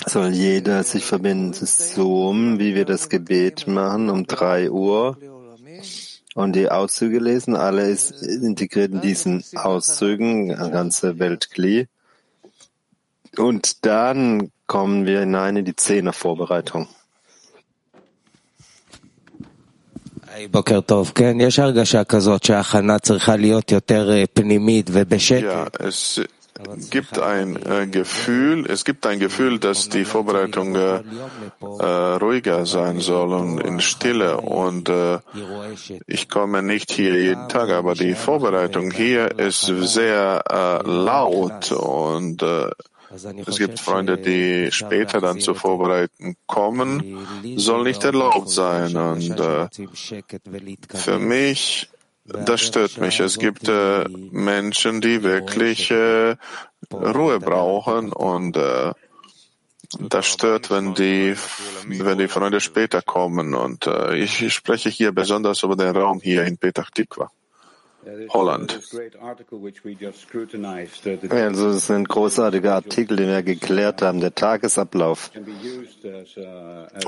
soll 0.06 0.28
jeder 0.30 0.82
sich 0.84 1.04
verbinden 1.04 1.66
Zoom, 1.66 2.58
wie 2.58 2.74
wir 2.74 2.84
das 2.84 3.08
Gebet 3.08 3.66
machen, 3.66 4.08
um 4.08 4.26
drei 4.26 4.70
Uhr 4.70 5.18
und 6.35 6.53
die 6.53 6.69
Auszüge 6.69 7.19
lesen. 7.19 7.55
Alle 7.55 7.89
ist 7.89 8.21
integriert 8.21 8.91
in 8.91 9.01
diesen 9.01 9.43
Auszügen, 9.55 10.49
ganze 10.49 11.19
Weltkli. 11.19 11.87
Und 13.37 13.85
dann 13.85 14.51
kommen 14.67 15.05
wir 15.05 15.21
hinein 15.21 15.57
in 15.57 15.65
die 15.65 15.75
Zehner-Vorbereitung. 15.75 16.87
בוקר 20.51 20.81
טוב. 20.81 21.11
כן, 21.15 21.37
יש 21.39 21.59
הרגשה 21.59 22.03
כזאת 22.03 22.43
שההכנה 22.43 22.99
צריכה 22.99 23.35
להיות 23.35 23.71
יותר 23.71 24.09
פנימית 24.33 24.89
ובשקט. 24.93 25.77
Gibt 26.90 27.18
ein 27.18 27.56
äh, 27.56 27.86
Gefühl, 27.86 28.66
es 28.68 28.84
gibt 28.84 29.06
ein 29.06 29.18
Gefühl, 29.18 29.58
dass 29.58 29.88
die 29.88 30.04
Vorbereitung 30.04 30.74
äh, 30.74 31.02
äh, 31.60 31.84
ruhiger 32.16 32.66
sein 32.66 33.00
soll 33.00 33.32
und 33.32 33.60
in 33.60 33.80
Stille. 33.80 34.40
Und 34.40 34.88
äh, 34.88 35.18
ich 36.06 36.28
komme 36.28 36.62
nicht 36.62 36.92
hier 36.92 37.14
jeden 37.20 37.48
Tag, 37.48 37.70
aber 37.70 37.94
die 37.94 38.14
Vorbereitung 38.14 38.90
hier 38.90 39.38
ist 39.38 39.62
sehr 39.66 40.42
äh, 40.48 40.88
laut 40.88 41.72
und 41.72 42.42
äh, 42.42 42.70
es 43.46 43.58
gibt 43.58 43.80
Freunde, 43.80 44.18
die 44.18 44.70
später 44.70 45.20
dann 45.20 45.40
zu 45.40 45.54
vorbereiten 45.54 46.36
kommen, 46.46 47.26
soll 47.56 47.82
nicht 47.82 48.04
erlaubt 48.04 48.50
sein. 48.50 48.96
Und 48.96 49.36
für 50.94 51.18
mich 51.18 51.90
das 52.24 52.60
stört 52.60 52.98
mich. 52.98 53.20
Es 53.20 53.38
gibt 53.38 53.68
äh, 53.68 54.04
Menschen, 54.08 55.00
die 55.00 55.22
wirklich 55.22 55.90
äh, 55.90 56.36
Ruhe 56.92 57.40
brauchen 57.40 58.12
und 58.12 58.56
äh, 58.56 58.92
das 59.98 60.26
stört, 60.26 60.70
wenn 60.70 60.94
die, 60.94 61.34
wenn 61.86 62.18
die 62.18 62.28
Freunde 62.28 62.60
später 62.60 63.02
kommen. 63.02 63.54
Und 63.54 63.86
äh, 63.86 64.16
ich 64.16 64.52
spreche 64.52 64.88
hier 64.88 65.12
besonders 65.12 65.62
über 65.62 65.76
den 65.76 65.96
Raum 65.96 66.20
hier 66.20 66.44
in 66.44 66.58
Petah 66.58 66.86
Tikva. 66.94 67.30
Holland. 68.30 68.80
Also 71.28 71.68
es 71.68 71.76
ist 71.76 71.90
ein 71.90 72.04
großartiger 72.04 72.74
Artikel, 72.74 73.16
den 73.16 73.28
wir 73.28 73.42
geklärt 73.42 74.00
haben. 74.00 74.20
Der 74.20 74.34
Tagesablauf 74.34 75.30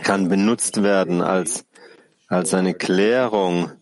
kann 0.02 0.28
benutzt 0.28 0.82
werden 0.82 1.22
als, 1.22 1.64
als 2.28 2.52
eine 2.52 2.74
Klärung 2.74 3.72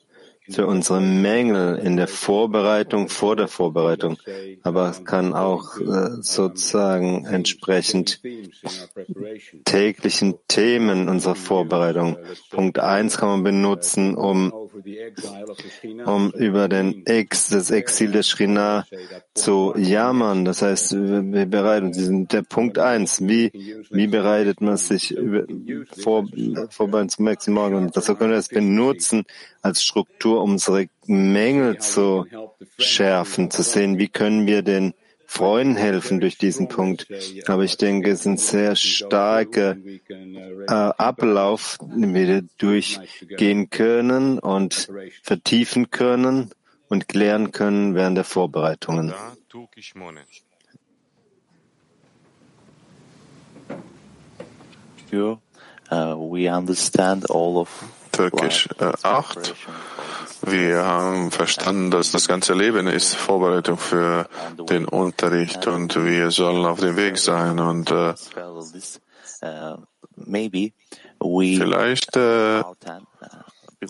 für 0.50 0.66
unsere 0.66 1.00
Mängel 1.00 1.78
in 1.78 1.96
der 1.96 2.08
Vorbereitung, 2.08 3.08
vor 3.08 3.36
der 3.36 3.48
Vorbereitung. 3.48 4.18
Aber 4.62 4.90
es 4.90 5.04
kann 5.04 5.34
auch 5.34 5.78
äh, 5.78 6.20
sozusagen 6.20 7.24
entsprechend 7.26 8.20
täglichen 9.64 10.34
Themen 10.48 11.08
unserer 11.08 11.34
Vorbereitung. 11.34 12.16
Punkt 12.50 12.78
eins 12.78 13.18
kann 13.18 13.28
man 13.28 13.42
benutzen, 13.42 14.14
um, 14.14 14.52
um 16.06 16.30
über 16.32 16.68
den 16.68 17.06
Ex, 17.06 17.48
das 17.48 17.70
Exil 17.70 18.12
der 18.12 18.22
Shrina 18.22 18.86
zu 19.34 19.74
jammern. 19.76 20.44
Das 20.44 20.62
heißt, 20.62 20.92
wir 20.94 21.46
bereiten 21.46 21.86
uns. 21.86 22.28
Der 22.28 22.42
Punkt 22.42 22.78
eins. 22.78 23.20
Wie, 23.20 23.50
wie 23.90 24.06
bereitet 24.06 24.60
man 24.60 24.76
sich 24.76 25.12
über, 25.12 25.44
vor, 25.98 26.26
vorbei 26.70 27.04
zum 27.06 27.24
nächsten 27.24 27.52
Morgen? 27.52 27.76
Und 27.76 27.96
das 27.96 28.06
können 28.06 28.30
wir 28.30 28.38
es 28.38 28.48
benutzen 28.48 29.24
als 29.62 29.82
Struktur, 29.82 30.42
unsere 30.42 30.86
Mängel 31.06 31.78
zu 31.78 32.26
schärfen, 32.78 33.50
zu 33.50 33.62
sehen, 33.62 33.98
wie 33.98 34.08
können 34.08 34.46
wir 34.46 34.62
den 34.62 34.94
Freunden 35.30 35.76
helfen 35.76 36.18
durch 36.18 36.38
diesen 36.38 36.66
Punkt. 36.66 37.06
Aber 37.46 37.62
ich 37.62 37.76
denke, 37.76 38.10
es 38.10 38.20
ist 38.20 38.26
ein 38.26 38.36
sehr 38.36 38.74
starker 38.74 39.76
äh, 39.76 40.64
Ablauf, 40.66 41.78
den 41.80 42.12
wir 42.14 42.42
durchgehen 42.58 43.70
können 43.70 44.40
und 44.40 44.88
vertiefen 45.22 45.92
können 45.92 46.50
und 46.88 47.06
klären 47.06 47.52
können 47.52 47.94
während 47.94 48.16
der 48.16 48.24
Vorbereitungen. 48.24 49.14
Uh, 55.92 56.14
we 56.14 56.48
understand 56.48 57.30
all 57.30 57.56
of 57.56 57.68
Türkisch 58.12 58.68
8. 59.02 59.54
Wir 60.42 60.84
haben 60.84 61.30
verstanden, 61.30 61.90
dass 61.90 62.12
das 62.12 62.28
ganze 62.28 62.54
Leben 62.54 62.86
ist 62.86 63.14
Vorbereitung 63.14 63.78
für 63.78 64.28
den 64.68 64.86
Unterricht 64.86 65.66
und 65.66 66.02
wir 66.04 66.30
sollen 66.30 66.64
auf 66.64 66.80
dem 66.80 66.96
Weg 66.96 67.18
sein 67.18 67.58
und 67.58 67.90
äh, 67.90 68.14
vielleicht 71.56 72.16
äh, 72.16 72.62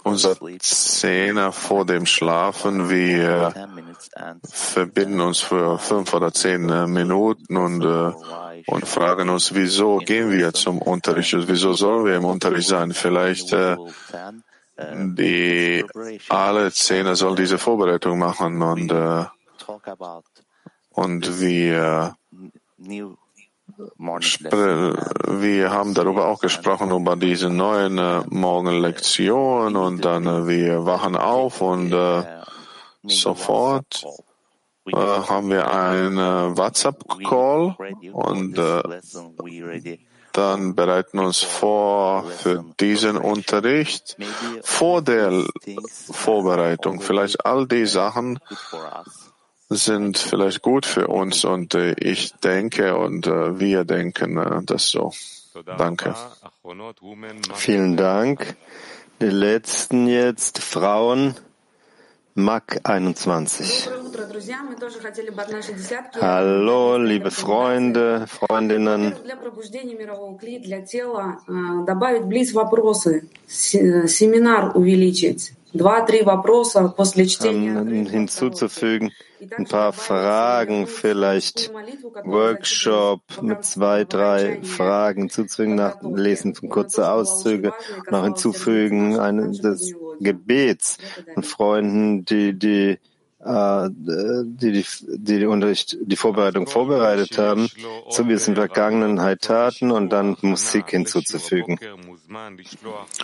unser 0.04 0.36
Zehner 0.60 1.52
vor 1.52 1.84
dem 1.84 2.06
Schlafen, 2.06 2.90
wir 2.90 3.52
verbinden 4.48 5.20
uns 5.20 5.40
für 5.40 5.78
fünf 5.78 6.14
oder 6.14 6.32
zehn 6.32 6.68
äh, 6.68 6.86
Minuten 6.86 7.56
und, 7.56 7.84
äh, 7.84 8.12
und 8.66 8.86
fragen 8.86 9.28
uns, 9.28 9.54
wieso 9.54 9.98
gehen 9.98 10.30
wir 10.30 10.52
zum 10.52 10.78
Unterricht? 10.78 11.34
Wieso 11.46 11.72
sollen 11.72 12.04
wir 12.04 12.16
im 12.16 12.24
Unterricht 12.24 12.68
sein? 12.68 12.92
Vielleicht 12.92 13.52
äh, 13.52 13.76
die 15.16 15.84
alle 16.28 16.72
Zehner 16.72 17.16
sollen 17.16 17.36
diese 17.36 17.58
Vorbereitung 17.58 18.18
machen 18.18 18.62
und, 18.62 18.90
äh, 18.90 19.24
und 20.90 21.40
wir 21.40 22.16
wir 25.40 25.70
haben 25.70 25.94
darüber 25.94 26.26
auch 26.28 26.40
gesprochen, 26.40 26.90
über 26.90 27.16
diese 27.16 27.48
neuen 27.48 27.98
äh, 27.98 28.22
Morgenlektionen 28.28 29.76
und 29.76 30.04
dann 30.04 30.26
äh, 30.26 30.46
wir 30.46 30.84
wachen 30.84 31.16
auf 31.16 31.60
und 31.60 31.92
äh, 31.92 32.22
sofort 33.04 34.04
äh, 34.86 34.96
haben 34.96 35.50
wir 35.50 35.72
einen 35.72 36.18
äh, 36.18 36.56
WhatsApp-Call 36.56 37.76
und 38.12 38.58
äh, 38.58 38.82
dann 40.32 40.74
bereiten 40.74 41.18
uns 41.18 41.40
vor 41.40 42.24
für 42.24 42.64
diesen 42.78 43.16
Unterricht 43.16 44.16
vor 44.62 45.02
der 45.02 45.44
Vorbereitung. 46.10 47.00
Vielleicht 47.00 47.44
all 47.44 47.66
die 47.66 47.86
Sachen 47.86 48.38
sind 49.68 50.18
vielleicht 50.18 50.62
gut 50.62 50.84
für 50.84 51.06
uns 51.06 51.44
und 51.44 51.74
äh, 51.74 51.92
ich 51.92 52.32
denke 52.34 52.96
und 52.96 53.28
äh, 53.28 53.60
wir 53.60 53.84
denken 53.84 54.36
äh, 54.36 54.62
das 54.64 54.90
so. 54.90 55.12
Danke. 55.64 56.14
Vielen 57.54 57.96
Dank. 57.96 58.56
Die 59.20 59.26
letzten 59.26 60.08
jetzt 60.08 60.58
Frauen. 60.58 61.36
Mac 62.35 62.81
21. 62.83 63.89
Hallo, 66.19 66.97
liebe 66.97 67.31
Freunde, 67.31 68.25
Freundinnen. 68.27 69.13
Семинар 73.47 74.75
увеличить. 74.75 75.53
Два-три 75.73 76.23
вопроса 76.23 76.87
после 76.89 77.25
чтения. 77.25 77.73
Hinzuzufügen 78.09 79.11
ein 79.57 79.65
paar 79.65 79.93
Fragen, 79.93 80.87
vielleicht 80.87 81.71
Workshop 82.23 83.21
mit 83.41 83.63
zwei, 83.65 84.03
drei 84.05 84.61
Fragen 84.63 85.29
zuzufügen, 85.29 85.75
nach 85.75 86.01
Lesen 86.01 86.55
von 86.55 86.69
kurzen 86.69 87.03
Auszüge, 87.03 87.73
noch 88.09 88.23
hinzufügen 88.23 89.19
eine, 89.19 89.51
des 89.51 89.93
Gebets 90.20 90.98
von 91.34 91.42
Freunden, 91.42 92.24
die 92.24 92.58
die 92.58 92.98
äh, 93.42 93.88
die, 93.90 94.72
die, 94.72 94.84
die, 95.38 95.46
Unterricht, 95.46 95.96
die 96.02 96.16
Vorbereitung 96.16 96.66
vorbereitet 96.66 97.38
haben, 97.38 97.70
so 98.10 98.28
wie 98.28 98.34
es 98.34 98.46
in 98.48 98.54
Vergangenheit 98.54 99.40
taten 99.40 99.90
und 99.90 100.10
dann 100.10 100.36
Musik 100.42 100.90
hinzuzufügen. 100.90 101.80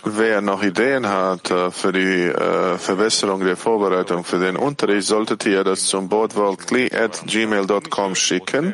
Wer 0.03 0.41
noch 0.41 0.63
Ideen 0.63 1.07
hat 1.07 1.51
äh, 1.51 1.69
für 1.69 1.91
die 1.91 1.99
äh, 1.99 2.79
Verbesserung 2.79 3.41
der 3.41 3.57
Vorbereitung 3.57 4.23
für 4.23 4.39
den 4.39 4.55
Unterricht, 4.55 5.07
solltet 5.07 5.45
ihr 5.45 5.63
das 5.63 5.85
zum 5.85 6.09
boardworldly@gmail.com 6.09 8.15
schicken. 8.15 8.73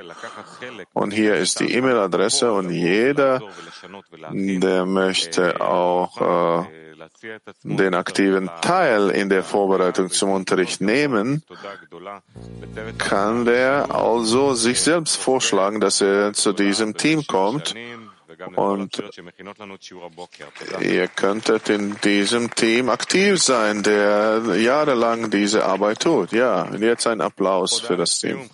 Und 0.94 1.12
hier 1.12 1.36
ist 1.36 1.60
die 1.60 1.74
E-Mail-Adresse 1.74 2.54
und 2.54 2.70
jeder, 2.70 3.42
der 4.32 4.86
möchte 4.86 5.60
auch 5.60 6.62
äh, 6.62 6.64
den 7.64 7.94
aktiven 7.94 8.50
Teil 8.62 9.10
in 9.10 9.30
der 9.30 9.44
Vorbereitung 9.44 10.10
zum 10.10 10.32
Unterricht 10.32 10.82
nehmen, 10.82 11.44
kann 12.98 13.46
der 13.46 13.94
also 13.94 14.54
sich 14.54 14.82
selbst 14.82 15.18
vorschlagen, 15.18 15.80
dass 15.80 16.02
er 16.02 16.34
zu 16.34 16.54
diesem 16.54 16.96
Team 16.96 17.26
kommt 17.28 17.76
und 18.56 19.02
ihr 20.82 21.08
könntet 21.08 21.70
in 21.70 21.96
diesem 22.04 22.54
Team 22.54 22.90
aktiv 22.90 23.42
sein, 23.42 23.84
der 23.84 24.42
jahrelang 24.58 25.30
diese 25.30 25.66
Arbeit 25.66 26.02
tut. 26.02 26.32
Ja, 26.32 26.74
jetzt 26.76 27.08
ein 27.08 27.22
Applaus 27.22 27.80
für 27.80 27.98
das 27.98 28.20
Team. 28.20 28.50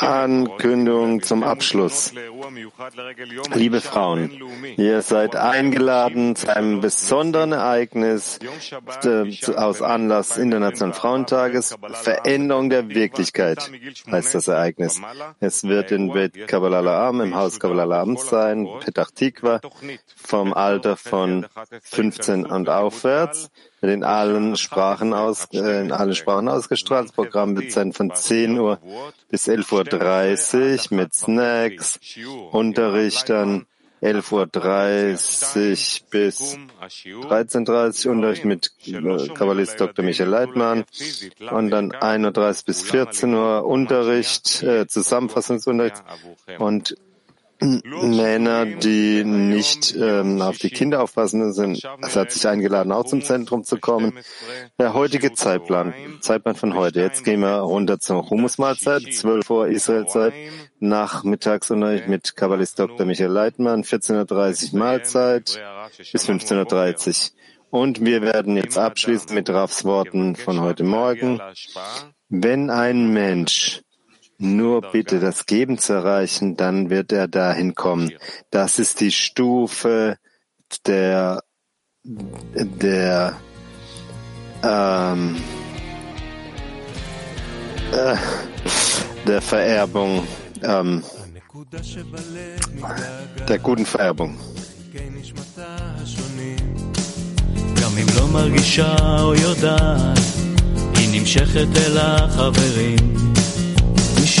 Ankündigung 0.00 1.22
zum 1.22 1.42
Abschluss. 1.42 2.12
Liebe 3.54 3.80
Frauen, 3.80 4.30
ihr 4.76 5.02
seid 5.02 5.36
eingeladen 5.36 6.36
zu 6.36 6.54
einem 6.54 6.80
besonderen 6.80 7.52
Ereignis 7.52 8.38
äh, 9.04 9.54
aus 9.56 9.82
Anlass 9.82 10.38
Internationalen 10.38 10.94
Frauentages. 10.94 11.76
Veränderung 11.92 12.70
der 12.70 12.88
Wirklichkeit 12.88 13.70
heißt 14.10 14.34
das 14.34 14.48
Ereignis. 14.48 15.00
Es 15.40 15.64
wird 15.64 15.92
in 15.92 16.12
Bet 16.12 16.46
Kabbalah 16.48 17.08
Am, 17.08 17.20
im 17.20 17.34
Haus 17.34 17.60
Kabbalah 17.60 18.00
Am 18.00 18.16
sein, 18.16 18.68
Petach 18.80 19.10
Tikva, 19.10 19.60
vom 20.16 20.52
Alter 20.52 20.96
von 20.96 21.46
15 21.82 22.46
und 22.46 22.68
aufwärts 22.68 23.50
in 23.88 24.04
allen 24.04 24.56
Sprachen 24.56 25.14
aus, 25.14 25.48
äh, 25.52 25.80
in 25.80 25.92
allen 25.92 26.14
Sprachen 26.14 26.48
ausgestrahlt. 26.48 27.08
Das 27.08 27.12
Programm 27.12 27.56
wird 27.56 27.72
sein 27.72 27.92
von 27.92 28.14
10 28.14 28.58
Uhr 28.58 28.78
bis 29.28 29.48
11.30 29.48 30.90
Uhr 30.90 30.98
mit 30.98 31.14
Snacks, 31.14 31.98
Unterrichtern, 32.52 33.66
11.30 34.02 36.02
Uhr 36.02 36.10
bis 36.10 36.58
13.30 36.80 38.06
Uhr 38.06 38.12
Unterricht 38.12 38.44
mit 38.44 38.72
äh, 38.86 39.28
Kabbalist 39.28 39.80
Dr. 39.80 40.04
Michael 40.04 40.30
Leitmann 40.30 40.84
und 41.50 41.70
dann 41.70 41.92
1.30 41.92 42.36
Uhr 42.36 42.54
bis 42.66 42.82
14 42.82 43.34
Uhr 43.34 43.66
Unterricht, 43.66 44.62
äh, 44.62 44.86
Zusammenfassungsunterricht 44.86 46.02
und 46.58 46.96
Männer, 47.60 48.66
die 48.66 49.24
nicht 49.24 49.94
ähm, 49.96 50.40
auf 50.40 50.58
die 50.58 50.70
Kinder 50.70 51.02
aufpassen, 51.02 51.52
sind, 51.52 51.86
es 52.02 52.16
hat 52.16 52.32
sich 52.32 52.46
eingeladen, 52.48 52.92
auch 52.92 53.04
zum 53.04 53.22
Zentrum 53.22 53.64
zu 53.64 53.78
kommen. 53.78 54.18
Der 54.78 54.94
heutige 54.94 55.32
Zeitplan, 55.32 55.92
Zeitplan 56.20 56.54
von 56.54 56.74
heute. 56.74 57.00
Jetzt 57.00 57.24
gehen 57.24 57.40
wir 57.40 57.58
runter 57.58 58.00
zur 58.00 58.28
Humusmahlzeit, 58.30 59.02
12 59.12 59.50
Uhr 59.50 59.68
Israelzeit, 59.68 60.32
Nachmittagsunterricht 60.78 62.08
mit 62.08 62.36
Kabbalist 62.36 62.78
Dr. 62.78 63.04
Michael 63.04 63.30
Leitmann, 63.30 63.84
14.30 63.84 64.72
Uhr 64.72 64.78
Mahlzeit 64.78 65.60
bis 66.12 66.28
15.30 66.28 67.08
Uhr. 67.08 67.40
Und 67.70 68.04
wir 68.04 68.22
werden 68.22 68.56
jetzt 68.56 68.78
abschließen 68.78 69.32
mit 69.34 69.48
Rafs 69.48 69.84
Worten 69.84 70.34
von 70.34 70.60
heute 70.60 70.82
Morgen. 70.82 71.40
Wenn 72.28 72.70
ein 72.70 73.12
Mensch 73.12 73.82
nur 74.39 74.81
bitte 74.81 75.19
das 75.19 75.45
Geben 75.45 75.77
zu 75.77 75.93
erreichen, 75.93 76.57
dann 76.57 76.89
wird 76.89 77.11
er 77.11 77.27
dahin 77.27 77.75
kommen. 77.75 78.11
Das 78.51 78.79
ist 78.79 78.99
die 78.99 79.11
Stufe 79.11 80.17
der, 80.85 81.41
der, 82.03 83.33
ähm, 84.63 85.37
äh, 87.93 88.15
der 89.27 89.41
Vererbung, 89.41 90.27
ähm, 90.63 91.03
der 93.47 93.59
guten 93.59 93.85
Vererbung. 93.85 94.37
גם 97.81 97.97
אם 97.97 98.07
לא 98.17 98.27
מרגישה 98.27 98.95
או 99.21 99.35
יודעת, 99.35 100.19
היא 100.95 101.21
נמשכת 101.21 101.67
אל 101.77 101.97
החברים. 101.97 103.28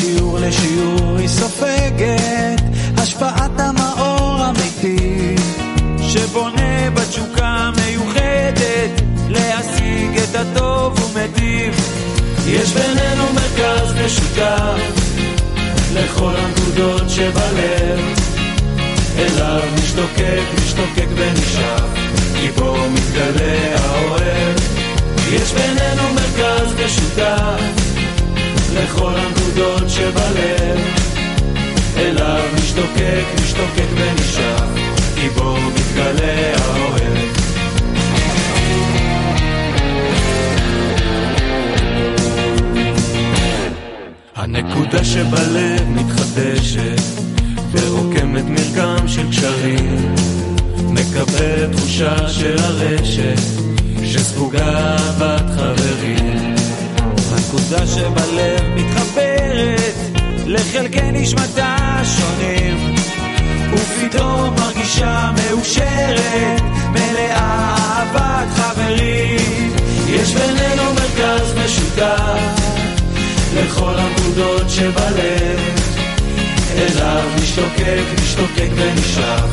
משיעור 0.00 0.38
לשיעור 0.38 1.16
היא 1.18 1.28
סופגת 1.28 2.60
השפעת 2.96 3.60
המאור 3.60 4.40
אמיתי 4.48 5.36
שבונה 6.02 6.90
בתשוקה 6.90 7.70
מיוחדת 7.76 9.02
להשיג 9.28 10.18
את 10.18 10.34
הטוב 10.34 11.14
ומטיב. 11.14 11.74
יש 12.46 12.72
בינינו 12.72 13.24
מרכז 13.34 13.94
משותף 14.04 14.80
לכל 15.94 16.32
הנקודות 16.36 17.10
שבלב. 17.10 18.00
אליו 19.18 19.62
משתוקק, 19.82 20.42
משתוקק 20.64 21.08
ונשאר 21.16 21.86
כי 22.40 22.50
בו 22.50 22.76
מתגלה 22.90 23.76
האוהב. 23.78 24.58
יש 25.32 25.52
בינינו 25.52 26.02
מרכז 26.14 26.74
משותף 26.84 27.89
לכל 28.74 29.12
הנקודות 29.16 29.90
שבלב 29.90 30.80
אליו 31.96 32.42
משתוקק, 32.54 33.24
משתוקק 33.42 33.88
ונשאר 33.94 34.66
כי 35.14 35.28
בו 35.28 35.56
מתגלה 35.56 36.56
האוהב. 36.56 37.40
הנקודה 44.36 45.04
שבלב 45.04 45.88
מתחדשת 45.88 47.00
ורוקמת 47.72 48.44
מרקם 48.44 49.08
של 49.08 49.30
קשרים 49.30 50.14
מקבלת 50.88 51.72
תחושה 51.72 52.28
של 52.28 52.56
הרשת 52.58 53.40
שספוגה 54.04 54.96
אהבת 54.96 55.50
חברים 55.56 56.39
הנקודה 57.50 57.86
שבלב 57.86 58.60
מתחברת 58.74 59.94
לחלקי 60.46 61.12
נשמתה 61.12 61.76
שונים. 62.04 62.94
ופתאום 63.72 64.54
מרגישה 64.54 65.30
מאושרת 65.34 66.62
מלאה 66.90 67.36
אהבת 67.36 68.48
חברים. 68.56 69.72
יש 70.08 70.34
בינינו 70.34 70.82
מרכז 70.94 71.54
משותף 71.64 72.40
לכל 73.54 73.94
הנקודות 73.96 74.70
שבלב. 74.70 75.60
אליו 76.76 77.22
משתוקק, 77.42 78.04
משתוקק 78.22 78.70
ונשאף 78.76 79.50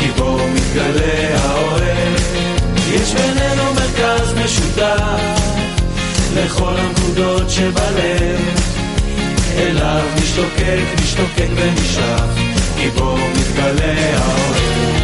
כי 0.00 0.10
בו 0.16 0.38
מתגלה 0.54 1.38
האוהב. 1.38 2.20
יש 2.90 3.14
בינינו 3.14 3.62
מרכז 3.74 4.34
משותף 4.44 5.59
לכל 6.34 6.76
הנקודות 6.76 7.50
שבלב. 7.50 8.40
אליו 9.56 10.02
משתוקק, 10.22 11.00
משתוקק 11.02 11.48
ונשאף 11.56 12.30
כי 12.76 12.90
בו 12.90 13.16
מתגלה 13.16 14.18
האוהב 14.18 14.99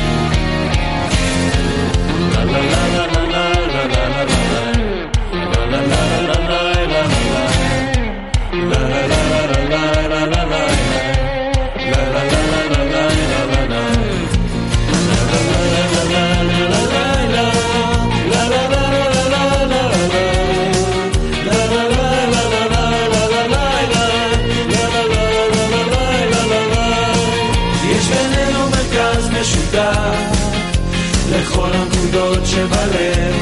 הקולות 32.47 32.71
שבלב. 32.71 33.35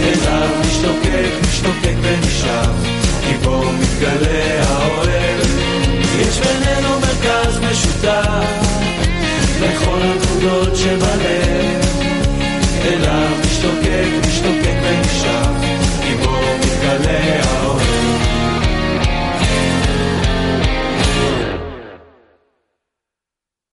אליו 0.00 0.48
משתוקק, 0.66 1.48
משתוקק 1.48 1.94
ונשאב, 2.02 2.84
כי 3.26 3.34
בו 3.44 3.62
מתגלה 3.72 4.62
האוהב. 4.62 5.40
יש 6.20 6.38
בינינו 6.38 6.88
מרכז 7.00 7.58
משותף, 7.58 8.44
לכל 9.60 9.98
הנקודות 10.02 10.76
שבלב. 10.76 11.86
אליו 12.84 13.28
משתוקק, 13.46 14.26
משתוקק 14.28 14.76
ונשאב. 14.82 15.35